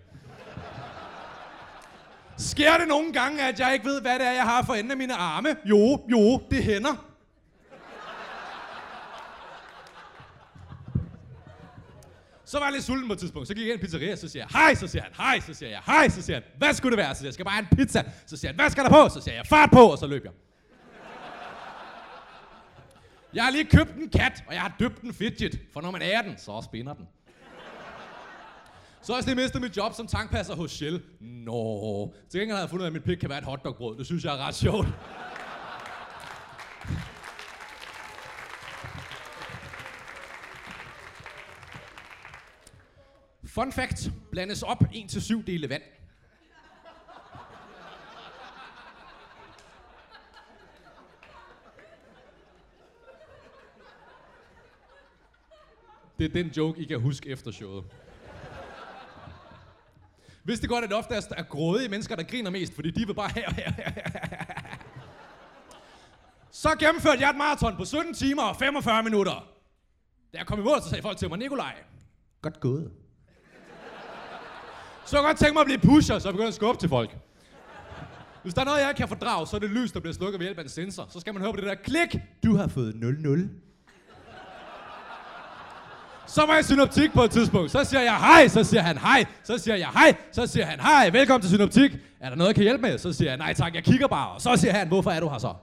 Sker 2.37 2.77
det 2.77 2.87
nogle 2.87 3.13
gange, 3.13 3.47
at 3.47 3.59
jeg 3.59 3.73
ikke 3.73 3.85
ved, 3.85 4.01
hvad 4.01 4.19
det 4.19 4.27
er, 4.27 4.31
jeg 4.31 4.43
har 4.43 4.63
for 4.63 4.73
enden 4.73 4.91
af 4.91 4.97
mine 4.97 5.15
arme? 5.15 5.49
Jo, 5.65 6.05
jo, 6.11 6.41
det 6.51 6.63
hænder. 6.63 7.12
Så 12.53 12.59
var 12.59 12.65
jeg 12.65 12.73
lidt 12.73 12.83
sulten 12.83 13.07
på 13.07 13.13
et 13.13 13.19
tidspunkt. 13.19 13.47
Så 13.47 13.53
gik 13.53 13.65
jeg 13.65 13.73
ind 13.73 13.81
i 13.81 13.85
en 13.85 13.85
pizzeria, 13.85 14.15
så 14.15 14.27
siger 14.29 14.43
jeg, 14.43 14.61
hej, 14.61 14.75
så 14.75 14.87
siger 14.87 15.03
han, 15.03 15.11
hej, 15.17 15.39
så 15.39 15.53
siger 15.53 15.69
jeg, 15.69 15.81
hej, 15.85 16.09
så 16.09 16.21
siger 16.21 16.35
han, 16.35 16.43
hvad 16.57 16.73
skulle 16.73 16.97
det 16.97 17.03
være? 17.03 17.15
Så 17.15 17.19
siger 17.19 17.27
jeg, 17.27 17.33
skal 17.33 17.45
bare 17.45 17.55
have 17.55 17.67
en 17.71 17.77
pizza. 17.77 18.03
Så 18.25 18.37
siger 18.37 18.49
han, 18.49 18.55
hvad 18.55 18.69
skal 18.69 18.83
der 18.83 18.89
på? 18.89 19.09
Så 19.09 19.21
siger 19.21 19.35
jeg, 19.35 19.45
fart 19.45 19.69
på, 19.71 19.79
og 19.91 19.97
så 19.97 20.07
løb 20.07 20.23
jeg. 20.23 20.31
Jeg 23.33 23.43
har 23.43 23.51
lige 23.51 23.65
købt 23.65 23.95
en 23.95 24.09
kat, 24.09 24.43
og 24.47 24.53
jeg 24.53 24.61
har 24.61 24.75
døbt 24.79 25.01
den 25.01 25.13
Fidget, 25.13 25.59
for 25.73 25.81
når 25.81 25.91
man 25.91 26.01
er 26.01 26.21
den, 26.21 26.37
så 26.37 26.61
spinder 26.65 26.93
den. 26.93 27.05
Så 29.01 29.13
har 29.13 29.23
jeg 29.27 29.35
mistet 29.35 29.61
mit 29.61 29.77
job 29.77 29.93
som 29.93 30.07
tankpasser 30.07 30.55
hos 30.55 30.71
Shell. 30.71 31.01
Nå. 31.19 32.13
Til 32.29 32.39
gengæld 32.39 32.55
havde 32.55 32.61
jeg 32.61 32.69
fundet 32.69 32.81
ud 32.81 32.85
af, 32.85 32.89
at 32.89 32.93
mit 32.93 33.03
pik 33.03 33.17
kan 33.17 33.29
være 33.29 33.39
et 33.39 33.45
hotdogbrød. 33.45 33.97
Det 33.97 34.05
synes 34.05 34.23
jeg 34.23 34.33
er 34.33 34.47
ret 34.47 34.55
sjovt. 34.55 34.87
Fun 43.53 43.71
fact. 43.71 44.11
Blandes 44.31 44.63
op 44.63 44.83
1-7 44.83 45.43
dele 45.43 45.69
vand. 45.69 45.81
Det 56.17 56.25
er 56.25 56.43
den 56.43 56.47
joke, 56.47 56.81
I 56.81 56.85
kan 56.85 56.99
huske 56.99 57.29
efter 57.29 57.51
showet. 57.51 57.85
Hvis 60.43 60.59
det 60.59 60.69
godt, 60.69 60.85
at 60.85 60.93
oftest 60.93 61.31
ofte 61.31 61.35
er 61.35 61.43
grådige 61.43 61.89
mennesker, 61.89 62.15
der 62.15 62.23
griner 62.23 62.49
mest, 62.49 62.75
fordi 62.75 62.91
de 62.91 63.07
vil 63.07 63.13
bare 63.13 63.29
her, 63.35 63.53
her, 63.53 63.71
her, 63.71 63.91
her. 63.91 64.03
Så 66.51 66.69
gennemførte 66.79 67.21
jeg 67.21 67.29
et 67.29 67.37
maraton 67.37 67.77
på 67.77 67.85
17 67.85 68.13
timer 68.13 68.43
og 68.43 68.55
45 68.55 69.03
minutter. 69.03 69.47
Da 70.33 70.37
jeg 70.37 70.47
kom 70.47 70.59
i 70.59 70.63
mål, 70.63 70.81
så 70.81 70.89
sagde 70.89 71.01
folk 71.01 71.17
til 71.17 71.29
mig, 71.29 71.37
Nikolaj, 71.39 71.83
godt 72.41 72.59
gået. 72.59 73.02
Så 75.05 75.17
jeg 75.17 75.23
godt 75.23 75.37
tænke 75.37 75.53
mig 75.53 75.61
at 75.61 75.65
blive 75.65 75.79
pusher, 75.79 76.19
så 76.19 76.27
jeg 76.27 76.33
begynder 76.33 76.47
at 76.47 76.53
skubbe 76.53 76.79
til 76.79 76.89
folk. 76.89 77.17
Hvis 78.43 78.53
der 78.53 78.61
er 78.61 78.65
noget, 78.65 78.79
jeg 78.79 78.95
kan 78.95 79.07
fordrage, 79.07 79.47
så 79.47 79.55
er 79.55 79.59
det 79.59 79.69
lys, 79.69 79.91
der 79.91 79.99
bliver 79.99 80.13
slukket 80.13 80.39
ved 80.39 80.45
hjælp 80.45 80.57
af 80.59 80.63
en 80.63 80.69
sensor. 80.69 81.07
Så 81.09 81.19
skal 81.19 81.33
man 81.33 81.41
høre 81.41 81.53
på 81.53 81.57
det 81.57 81.65
der 81.65 81.75
klik. 81.75 82.15
Du 82.45 82.55
har 82.55 82.67
fået 82.67 82.93
0-0. 82.93 83.49
Så 86.27 86.45
var 86.45 86.53
jeg 86.53 86.59
i 86.59 86.63
synoptik 86.63 87.11
på 87.13 87.23
et 87.23 87.31
tidspunkt. 87.31 87.71
Så 87.71 87.83
siger 87.83 88.01
jeg 88.01 88.17
hej, 88.17 88.47
så 88.47 88.63
siger 88.63 88.81
han 88.81 88.97
hej. 88.97 89.25
Så 89.43 89.57
siger 89.57 89.75
jeg 89.75 89.89
hej, 89.89 90.15
så 90.31 90.47
siger 90.47 90.65
han 90.65 90.79
hej. 90.79 91.09
Velkommen 91.09 91.41
til 91.41 91.49
synoptik. 91.49 91.91
Er 92.19 92.29
der 92.29 92.35
noget, 92.35 92.47
jeg 92.47 92.55
kan 92.55 92.63
hjælpe 92.63 92.81
med? 92.81 92.97
Så 92.97 93.13
siger 93.13 93.29
jeg 93.29 93.37
nej 93.37 93.53
tak, 93.53 93.75
jeg 93.75 93.83
kigger 93.83 94.07
bare. 94.07 94.29
Og 94.31 94.41
så 94.41 94.55
siger 94.55 94.73
han, 94.73 94.87
hvorfor 94.87 95.11
er 95.11 95.19
du 95.19 95.29
her 95.29 95.37
så? 95.37 95.53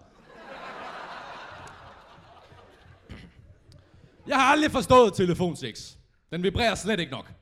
Jeg 4.27 4.37
har 4.37 4.45
aldrig 4.53 4.71
forstået 4.71 5.15
telefon 5.15 5.57
6. 5.57 5.97
Den 6.33 6.43
vibrerer 6.43 6.75
slet 6.75 7.01
ikke 7.01 7.13
nok. 7.13 7.33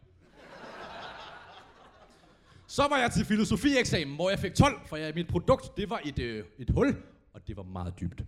Så 2.71 2.87
var 2.91 2.99
jeg 2.99 3.11
til 3.11 3.25
filosofieksamen, 3.25 4.15
hvor 4.15 4.31
jeg 4.31 4.39
fik 4.39 4.55
12, 4.55 4.81
for 4.87 4.97
jeg, 4.97 5.13
mit 5.15 5.29
produkt, 5.29 5.77
det 5.77 5.91
var 5.91 6.01
et, 6.05 6.19
øh, 6.19 6.45
et 6.59 6.71
hul, 6.71 6.97
og 7.35 7.41
det 7.47 7.57
var 7.57 7.63
meget 7.63 7.95
dybt. 8.01 8.23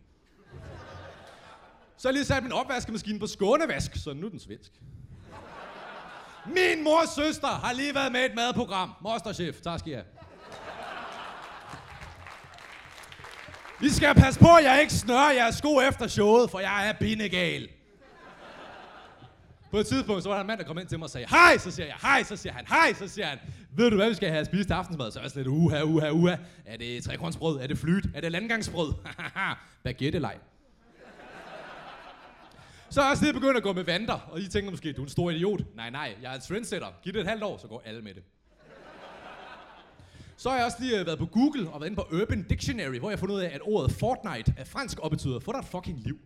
Så 1.96 2.08
jeg 2.08 2.12
lige 2.12 2.24
sat 2.24 2.42
min 2.42 2.52
opvaskemaskine 2.52 3.18
på 3.18 3.26
skånevask, 3.26 3.96
så 3.96 4.12
nu 4.12 4.26
er 4.26 4.30
den 4.30 4.40
svensk. 4.40 4.72
Min 6.46 6.84
mors 6.84 7.08
søster 7.08 7.48
har 7.48 7.72
lige 7.72 7.94
været 7.94 8.12
med 8.12 8.20
i 8.20 8.24
et 8.24 8.34
madprogram. 8.34 8.92
Masterchef, 9.02 9.60
tak 9.60 9.78
skal 9.78 9.92
I 9.92 9.94
have. 9.94 10.06
I 13.82 13.88
skal 13.88 14.14
passe 14.14 14.40
på, 14.40 14.48
at 14.58 14.64
jeg 14.64 14.80
ikke 14.80 14.92
snører 14.92 15.32
jeres 15.32 15.54
sko 15.54 15.80
efter 15.80 16.06
showet, 16.06 16.50
for 16.50 16.60
jeg 16.60 16.88
er 16.88 16.92
bindegal. 16.92 17.68
På 19.70 19.78
et 19.78 19.86
tidspunkt, 19.86 20.22
så 20.22 20.28
var 20.28 20.36
der 20.36 20.40
en 20.40 20.46
mand, 20.46 20.58
der 20.58 20.66
kom 20.66 20.78
ind 20.78 20.88
til 20.88 20.98
mig 20.98 21.04
og 21.04 21.10
sagde, 21.10 21.26
hej, 21.30 21.58
så 21.58 21.70
siger 21.70 21.86
jeg, 21.86 21.96
hej, 22.02 22.22
så 22.22 22.36
siger 22.36 22.52
han, 22.52 22.66
hej, 22.68 22.92
så 22.92 23.08
siger 23.08 23.26
han, 23.26 23.38
ved 23.76 23.90
du 23.90 23.96
hvad, 23.96 24.08
vi 24.08 24.14
skal 24.14 24.30
have 24.30 24.44
spist 24.44 24.66
til 24.66 24.74
aftensmad? 24.74 25.10
Så 25.10 25.18
er 25.18 25.22
jeg 25.22 25.30
sådan 25.30 25.42
lidt, 25.42 25.56
uha, 25.56 25.82
uha, 25.82 26.10
uha. 26.10 26.36
Er 26.64 26.76
det 26.76 27.04
trekornsbrød? 27.04 27.60
Er 27.60 27.66
det 27.66 27.78
flyt? 27.78 28.04
Er 28.14 28.20
det 28.20 28.32
landgangsbrød? 28.32 28.92
Baguette-leg. 29.84 30.36
Så 32.90 33.00
er 33.00 33.04
jeg 33.04 33.10
også 33.10 33.32
begyndt 33.32 33.56
at 33.56 33.62
gå 33.62 33.72
med 33.72 33.84
vanter, 33.84 34.28
og 34.30 34.40
I 34.40 34.48
tænker 34.48 34.70
måske, 34.70 34.92
du 34.92 35.00
er 35.00 35.06
en 35.06 35.10
stor 35.10 35.30
idiot. 35.30 35.60
Nej, 35.76 35.90
nej, 35.90 36.16
jeg 36.22 36.30
er 36.30 36.34
en 36.34 36.40
trendsetter. 36.40 36.86
Giv 37.02 37.12
det 37.12 37.20
et 37.20 37.26
halvt 37.26 37.42
år, 37.42 37.58
så 37.58 37.66
går 37.66 37.82
alle 37.84 38.02
med 38.02 38.14
det. 38.14 38.22
Så 40.36 40.48
har 40.50 40.56
jeg 40.56 40.64
også 40.64 40.76
lige 40.80 41.00
øh, 41.00 41.06
været 41.06 41.18
på 41.18 41.26
Google 41.26 41.70
og 41.70 41.80
været 41.80 41.90
inde 41.90 42.02
på 42.02 42.08
Urban 42.22 42.42
Dictionary, 42.42 42.98
hvor 42.98 43.10
jeg 43.10 43.16
har 43.16 43.20
fundet 43.20 43.34
ud 43.34 43.40
af, 43.40 43.50
at 43.54 43.60
ordet 43.64 43.92
Fortnite 43.92 44.54
er 44.56 44.64
fransk 44.64 44.98
og 44.98 45.10
betyder, 45.10 45.38
få 45.38 45.52
dig 45.52 45.58
et 45.58 45.64
fucking 45.64 45.98
liv. 46.00 46.18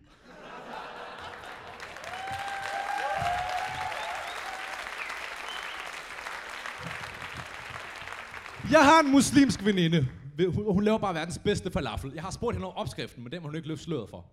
Jeg 8.71 8.85
har 8.85 8.99
en 8.99 9.11
muslimsk 9.11 9.65
veninde. 9.65 10.07
Hun 10.39 10.73
hun 10.73 10.83
laver 10.83 10.97
bare 10.97 11.13
verdens 11.13 11.39
bedste 11.39 11.71
falafel. 11.71 12.11
Jeg 12.13 12.23
har 12.23 12.31
spurgt 12.31 12.55
hende 12.55 12.67
om 12.67 12.73
opskriften, 12.75 13.23
men 13.23 13.31
den 13.31 13.41
må 13.41 13.47
hun 13.47 13.55
ikke 13.55 13.67
løfte 13.67 13.83
sløret 13.83 14.09
for. 14.09 14.25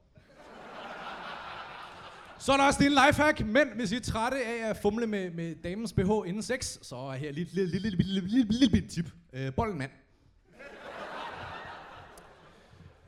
Så 2.38 2.52
er 2.52 2.56
der 2.56 2.64
også 2.64 2.84
en 2.84 2.90
lifehack. 2.90 3.46
Men 3.46 3.68
hvis 3.74 3.92
I 3.92 3.96
er 3.96 4.00
trætte 4.00 4.44
af 4.44 4.70
at 4.70 4.76
fumle 4.82 5.06
med, 5.06 5.30
med 5.30 5.54
damens 5.64 5.92
BH 5.92 6.10
inden 6.26 6.42
sex, 6.42 6.78
så 6.82 6.96
er 6.96 7.12
her 7.12 7.28
et 7.28 7.34
lille, 7.34 7.52
lille, 7.54 7.78
lille, 7.78 7.90
lille, 7.90 8.20
lille, 8.20 8.48
lille, 8.48 8.66
lille 8.66 8.88
tip. 8.88 9.10
Øh, 9.32 9.54
bolden 9.54 9.78
mand. 9.78 9.90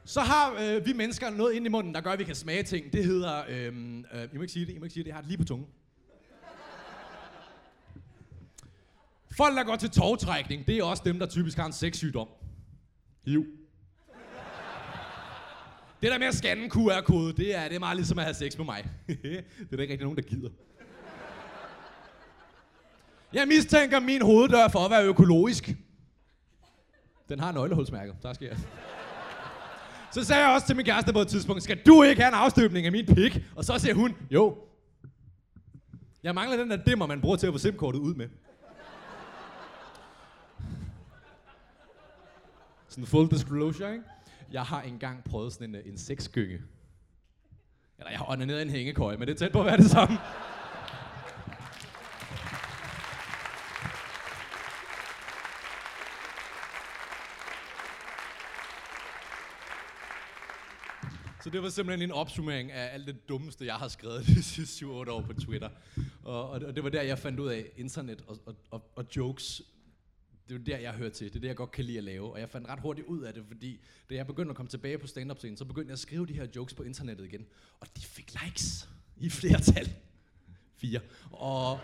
Så 0.04 0.20
har 0.20 0.52
øh, 0.60 0.86
vi 0.86 0.92
mennesker 0.92 1.30
noget 1.30 1.54
ind 1.54 1.66
i 1.66 1.68
munden, 1.68 1.94
der 1.94 2.00
gør, 2.00 2.10
at 2.10 2.18
vi 2.18 2.24
kan 2.24 2.34
smage 2.34 2.62
ting. 2.62 2.92
Det 2.92 3.04
hedder... 3.04 3.42
Øh, 3.48 3.66
øh, 4.14 4.28
I 4.32 4.36
må 4.36 4.42
ikke 4.42 4.52
sige 4.52 4.66
det, 4.66 4.74
I 4.74 4.78
må 4.78 4.84
ikke 4.84 4.94
sige 4.94 5.04
det. 5.04 5.08
Jeg 5.08 5.16
har 5.16 5.20
det 5.20 5.28
lige 5.28 5.38
på 5.38 5.44
tungen. 5.44 5.66
Folk, 9.36 9.56
der 9.56 9.64
går 9.64 9.76
til 9.76 9.90
tovtrækning, 9.90 10.66
det 10.66 10.78
er 10.78 10.84
også 10.84 11.02
dem, 11.06 11.18
der 11.18 11.26
typisk 11.26 11.58
har 11.58 11.66
en 11.66 11.72
sexsygdom. 11.72 12.28
HIV. 13.26 13.46
Det 16.02 16.12
der 16.12 16.18
med 16.18 16.26
at 16.26 16.34
scanne 16.34 16.70
QR-kode, 16.70 17.32
det 17.32 17.56
er, 17.56 17.68
det 17.68 17.74
er 17.74 17.78
meget 17.78 17.96
ligesom 17.96 18.18
at 18.18 18.24
have 18.24 18.34
sex 18.34 18.56
med 18.56 18.64
mig. 18.64 18.88
det 19.06 19.44
er 19.72 19.76
der 19.76 19.82
ikke 19.82 19.92
rigtig 19.92 20.04
nogen, 20.04 20.16
der 20.16 20.22
gider. 20.22 20.50
Jeg 23.32 23.48
mistænker 23.48 24.00
min 24.00 24.22
hoveddør 24.22 24.68
for 24.68 24.78
at 24.78 24.90
være 24.90 25.04
økologisk. 25.04 25.74
Den 27.28 27.40
har 27.40 27.52
nøglehulsmærker. 27.52 28.14
Tak 28.22 28.34
skal 28.34 28.46
jeg. 28.46 28.56
Så 30.12 30.24
sagde 30.24 30.42
jeg 30.42 30.54
også 30.54 30.66
til 30.66 30.76
min 30.76 30.84
kæreste 30.84 31.12
på 31.12 31.18
et 31.18 31.28
tidspunkt, 31.28 31.62
skal 31.62 31.78
du 31.86 32.02
ikke 32.02 32.22
have 32.22 32.28
en 32.28 32.34
afstøbning 32.34 32.86
af 32.86 32.92
min 32.92 33.06
pik? 33.06 33.38
Og 33.56 33.64
så 33.64 33.78
siger 33.78 33.94
hun, 33.94 34.16
jo. 34.30 34.58
Jeg 36.22 36.34
mangler 36.34 36.56
den 36.56 36.70
der 36.70 36.76
dimmer, 36.76 37.06
man 37.06 37.20
bruger 37.20 37.36
til 37.36 37.46
at 37.46 37.52
få 37.52 37.58
SIM-kortet 37.58 37.98
ud 37.98 38.14
med. 38.14 38.28
Sådan 42.94 43.06
full 43.06 43.30
disclosure, 43.30 43.92
ikke? 43.92 44.04
Jeg 44.52 44.62
har 44.62 44.82
engang 44.82 45.24
prøvet 45.24 45.52
sådan 45.52 45.68
en, 45.68 45.74
øh, 45.74 45.86
en 45.86 45.98
sexgynge. 45.98 46.60
Eller 47.98 48.10
jeg 48.10 48.18
har 48.18 48.30
onaneret 48.30 48.62
en 48.62 48.70
hængekøje, 48.70 49.16
men 49.16 49.28
det 49.28 49.34
er 49.34 49.38
tæt 49.38 49.52
på 49.52 49.60
at 49.60 49.66
være 49.66 49.76
det 49.76 49.90
samme. 49.90 50.18
Så 61.42 61.50
det 61.50 61.62
var 61.62 61.68
simpelthen 61.68 62.10
en 62.10 62.12
opsummering 62.12 62.72
af 62.72 62.94
alt 62.94 63.06
det 63.06 63.28
dummeste, 63.28 63.66
jeg 63.66 63.74
har 63.74 63.88
skrevet 63.88 64.26
de 64.26 64.42
sidste 64.42 64.84
7-8 64.84 64.88
år 64.88 65.20
på 65.20 65.32
Twitter. 65.32 65.68
Og, 66.24 66.50
og, 66.50 66.60
og 66.66 66.76
det 66.76 66.84
var 66.84 66.90
der, 66.90 67.02
jeg 67.02 67.18
fandt 67.18 67.40
ud 67.40 67.48
af 67.48 67.64
internet 67.76 68.24
og, 68.26 68.36
og, 68.46 68.54
og, 68.70 68.90
og 68.96 69.06
jokes 69.16 69.62
det 70.48 70.54
er 70.54 70.58
jo 70.58 70.64
der, 70.64 70.78
jeg 70.78 70.92
hører 70.92 71.10
til. 71.10 71.28
Det 71.28 71.36
er 71.36 71.40
det, 71.40 71.48
jeg 71.48 71.56
godt 71.56 71.70
kan 71.70 71.84
lide 71.84 71.98
at 71.98 72.04
lave. 72.04 72.32
Og 72.32 72.40
jeg 72.40 72.50
fandt 72.50 72.68
ret 72.68 72.80
hurtigt 72.80 73.06
ud 73.06 73.22
af 73.22 73.34
det, 73.34 73.44
fordi 73.46 73.80
da 74.10 74.14
jeg 74.14 74.26
begyndte 74.26 74.50
at 74.50 74.56
komme 74.56 74.68
tilbage 74.68 74.98
på 74.98 75.06
stand-up 75.06 75.38
scenen, 75.38 75.56
så 75.56 75.64
begyndte 75.64 75.88
jeg 75.88 75.92
at 75.92 75.98
skrive 75.98 76.26
de 76.26 76.32
her 76.32 76.46
jokes 76.56 76.74
på 76.74 76.82
internettet 76.82 77.24
igen. 77.24 77.46
Og 77.80 77.86
de 77.96 78.00
fik 78.00 78.34
likes 78.44 78.88
i 79.16 79.30
flertal. 79.30 79.94
Fire. 80.76 81.00
Og, 81.30 81.80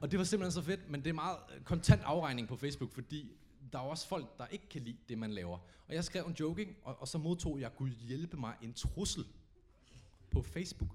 og 0.00 0.10
det 0.10 0.18
var 0.18 0.24
simpelthen 0.24 0.52
så 0.52 0.62
fedt, 0.62 0.90
men 0.90 1.00
det 1.00 1.10
er 1.10 1.14
meget 1.14 1.38
kontant 1.64 2.02
afregning 2.02 2.48
på 2.48 2.56
Facebook, 2.56 2.92
fordi 2.92 3.32
der 3.72 3.78
er 3.78 3.82
også 3.82 4.08
folk, 4.08 4.38
der 4.38 4.46
ikke 4.46 4.68
kan 4.68 4.82
lide 4.82 4.96
det, 5.08 5.18
man 5.18 5.32
laver. 5.32 5.58
Og 5.88 5.94
jeg 5.94 6.04
skrev 6.04 6.24
en 6.24 6.36
joking, 6.40 6.76
og, 6.82 7.00
og 7.00 7.08
så 7.08 7.18
modtog 7.18 7.60
jeg, 7.60 7.70
Gud 7.76 7.90
hjælpe 7.90 8.36
mig, 8.36 8.54
en 8.62 8.72
trussel 8.72 9.24
på 10.30 10.42
Facebook. 10.42 10.90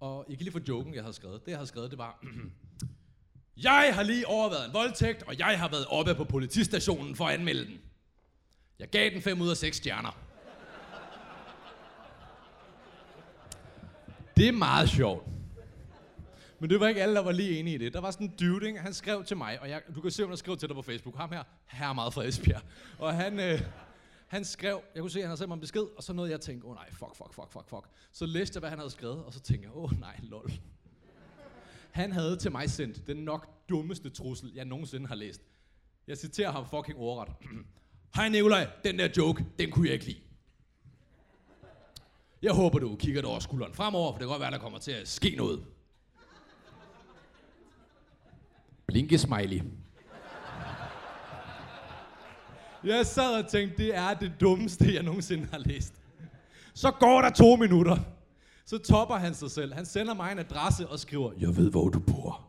Og 0.00 0.26
jeg 0.28 0.36
kan 0.38 0.44
lige 0.44 0.52
få 0.52 0.60
joken, 0.68 0.94
jeg 0.94 1.02
havde 1.02 1.14
skrevet. 1.14 1.44
Det, 1.44 1.50
jeg 1.50 1.58
havde 1.58 1.66
skrevet, 1.66 1.90
det 1.90 1.98
var, 1.98 2.24
Jeg 3.62 3.90
har 3.94 4.02
lige 4.02 4.26
overvejet 4.26 4.66
en 4.66 4.72
voldtægt, 4.72 5.22
og 5.22 5.38
jeg 5.38 5.58
har 5.58 5.68
været 5.68 5.86
oppe 5.86 6.14
på 6.14 6.24
politistationen 6.24 7.16
for 7.16 7.26
at 7.26 7.34
anmelde 7.34 7.66
den. 7.66 7.80
Jeg 8.78 8.88
gav 8.88 9.10
den 9.10 9.22
5 9.22 9.40
ud 9.40 9.50
af 9.50 9.56
6 9.56 9.76
stjerner. 9.76 10.18
Det 14.36 14.48
er 14.48 14.52
meget 14.52 14.88
sjovt. 14.88 15.26
Men 16.60 16.70
det 16.70 16.80
var 16.80 16.88
ikke 16.88 17.02
alle, 17.02 17.14
der 17.14 17.22
var 17.22 17.32
lige 17.32 17.58
enige 17.58 17.74
i 17.74 17.78
det. 17.78 17.92
Der 17.92 18.00
var 18.00 18.10
sådan 18.10 18.26
en 18.26 18.34
dude, 18.40 18.66
ikke? 18.66 18.78
han 18.78 18.94
skrev 18.94 19.24
til 19.24 19.36
mig, 19.36 19.60
og 19.60 19.68
jeg, 19.68 19.82
du 19.94 20.00
kan 20.00 20.10
se, 20.10 20.24
om 20.24 20.28
der 20.28 20.36
skrev 20.36 20.56
til 20.56 20.68
dig 20.68 20.76
på 20.76 20.82
Facebook. 20.82 21.16
Ham 21.16 21.32
her, 21.32 21.42
her 21.66 21.92
meget 21.92 22.14
fra 22.14 22.24
Esbjerg. 22.24 22.62
Og 22.98 23.14
han, 23.14 23.40
øh, 23.40 23.60
han 24.26 24.44
skrev, 24.44 24.82
jeg 24.94 25.00
kunne 25.00 25.10
se, 25.10 25.18
at 25.18 25.22
han 25.22 25.28
havde 25.28 25.38
sendt 25.38 25.48
mig 25.48 25.54
en 25.54 25.60
besked, 25.60 25.82
og 25.96 26.02
så 26.02 26.12
nåede 26.12 26.30
jeg 26.30 26.40
tænkte, 26.40 26.66
åh 26.66 26.70
oh, 26.70 26.76
nej, 26.76 26.90
fuck, 26.90 27.16
fuck, 27.16 27.34
fuck, 27.34 27.52
fuck, 27.52 27.68
fuck. 27.68 27.84
Så 28.12 28.26
læste 28.26 28.56
jeg, 28.56 28.60
hvad 28.60 28.70
han 28.70 28.78
havde 28.78 28.90
skrevet, 28.90 29.24
og 29.24 29.32
så 29.32 29.40
tænkte 29.40 29.68
jeg, 29.68 29.76
åh 29.76 29.84
oh, 29.84 30.00
nej, 30.00 30.20
lol. 30.22 30.50
Han 31.92 32.12
havde 32.12 32.36
til 32.36 32.52
mig 32.52 32.70
sendt 32.70 33.06
den 33.06 33.16
nok 33.16 33.68
dummeste 33.68 34.10
trussel, 34.10 34.52
jeg 34.54 34.64
nogensinde 34.64 35.06
har 35.06 35.14
læst. 35.14 35.42
Jeg 36.06 36.18
citerer 36.18 36.52
ham 36.52 36.66
fucking 36.70 36.98
ordret. 36.98 37.32
Hej 38.16 38.28
Nikolaj, 38.28 38.68
den 38.84 38.98
der 38.98 39.08
joke, 39.16 39.44
den 39.58 39.70
kunne 39.70 39.86
jeg 39.86 39.94
ikke 39.94 40.04
lide. 40.04 40.20
Jeg 42.42 42.52
håber, 42.52 42.78
du 42.78 42.96
kigger 42.96 43.20
dig 43.20 43.30
over 43.30 43.38
skulderen 43.38 43.74
fremover, 43.74 44.12
for 44.12 44.18
det 44.18 44.20
kan 44.20 44.28
godt 44.28 44.40
være, 44.40 44.50
der 44.50 44.58
kommer 44.58 44.78
til 44.78 44.92
at 44.92 45.08
ske 45.08 45.34
noget. 45.36 45.64
Blinke 48.86 49.18
smiley. 49.18 49.62
Jeg 52.84 53.06
sad 53.06 53.44
og 53.44 53.50
tænkte, 53.50 53.76
det 53.76 53.94
er 53.96 54.14
det 54.14 54.32
dummeste, 54.40 54.94
jeg 54.94 55.02
nogensinde 55.02 55.48
har 55.50 55.58
læst. 55.58 55.94
Så 56.74 56.90
går 56.90 57.22
der 57.22 57.30
to 57.30 57.56
minutter. 57.56 57.96
Så 58.70 58.78
topper 58.78 59.14
han 59.14 59.34
sig 59.34 59.50
selv. 59.50 59.74
Han 59.74 59.86
sender 59.86 60.14
mig 60.14 60.32
en 60.32 60.38
adresse 60.38 60.88
og 60.88 60.98
skriver, 60.98 61.32
jeg 61.40 61.56
ved, 61.56 61.70
hvor 61.70 61.88
du 61.88 61.98
bor. 61.98 62.40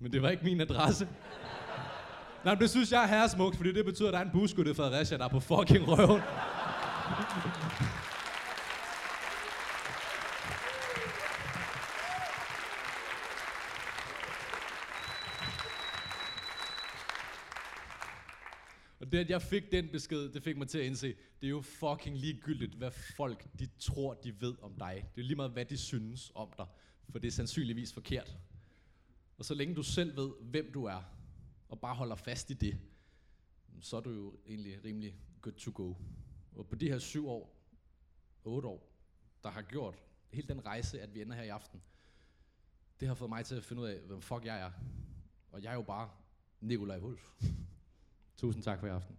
Men 0.00 0.12
det 0.12 0.22
var 0.22 0.28
ikke 0.28 0.44
min 0.44 0.60
adresse. 0.60 1.08
Nej, 2.44 2.54
det 2.54 2.70
synes 2.70 2.92
jeg 2.92 3.02
er 3.02 3.06
herresmukt, 3.06 3.56
fordi 3.56 3.72
det 3.72 3.84
betyder, 3.84 4.08
at 4.08 4.12
der 4.12 4.18
er 4.18 4.24
en 4.24 4.30
buskytte 4.32 4.70
i 4.70 4.74
Fredericia, 4.74 5.18
der 5.18 5.24
er 5.24 5.28
på 5.28 5.40
fucking 5.40 5.88
røven. 5.88 6.22
Og 19.04 19.12
det, 19.12 19.18
at 19.18 19.30
jeg 19.30 19.42
fik 19.42 19.72
den 19.72 19.88
besked, 19.88 20.28
det 20.28 20.42
fik 20.42 20.56
mig 20.56 20.68
til 20.68 20.78
at 20.78 20.84
indse, 20.84 21.06
det 21.40 21.46
er 21.46 21.50
jo 21.50 21.60
fucking 21.60 22.18
ligegyldigt, 22.18 22.74
hvad 22.74 22.90
folk 22.90 23.58
de 23.58 23.68
tror, 23.78 24.14
de 24.14 24.40
ved 24.40 24.54
om 24.62 24.74
dig. 24.78 25.08
Det 25.14 25.20
er 25.20 25.24
lige 25.24 25.36
meget, 25.36 25.50
hvad 25.50 25.64
de 25.64 25.78
synes 25.78 26.32
om 26.34 26.52
dig, 26.58 26.66
for 27.08 27.18
det 27.18 27.28
er 27.28 27.32
sandsynligvis 27.32 27.92
forkert. 27.92 28.38
Og 29.38 29.44
så 29.44 29.54
længe 29.54 29.74
du 29.74 29.82
selv 29.82 30.16
ved, 30.16 30.30
hvem 30.40 30.72
du 30.72 30.84
er, 30.84 31.02
og 31.68 31.80
bare 31.80 31.94
holder 31.94 32.16
fast 32.16 32.50
i 32.50 32.54
det, 32.54 32.78
så 33.80 33.96
er 33.96 34.00
du 34.00 34.10
jo 34.10 34.36
egentlig 34.46 34.84
rimelig 34.84 35.16
good 35.40 35.54
to 35.54 35.70
go. 35.74 35.94
Og 36.54 36.68
på 36.68 36.76
de 36.76 36.88
her 36.88 36.98
syv 36.98 37.28
år, 37.28 37.56
otte 38.44 38.68
år, 38.68 38.92
der 39.42 39.50
har 39.50 39.62
gjort 39.62 40.02
hele 40.32 40.48
den 40.48 40.66
rejse, 40.66 41.00
at 41.00 41.14
vi 41.14 41.22
ender 41.22 41.36
her 41.36 41.42
i 41.42 41.48
aften, 41.48 41.82
det 43.00 43.08
har 43.08 43.14
fået 43.14 43.28
mig 43.28 43.44
til 43.44 43.54
at 43.54 43.64
finde 43.64 43.82
ud 43.82 43.86
af, 43.86 44.00
hvem 44.00 44.20
fuck 44.20 44.44
jeg 44.44 44.60
er. 44.60 44.70
Og 45.50 45.62
jeg 45.62 45.70
er 45.70 45.74
jo 45.74 45.82
bare 45.82 46.10
Nikolaj 46.60 46.98
Wolf. 46.98 47.34
Tusind 48.44 48.64
tak 48.64 48.80
for 48.80 48.86
i 48.86 48.90
aften. 48.90 49.16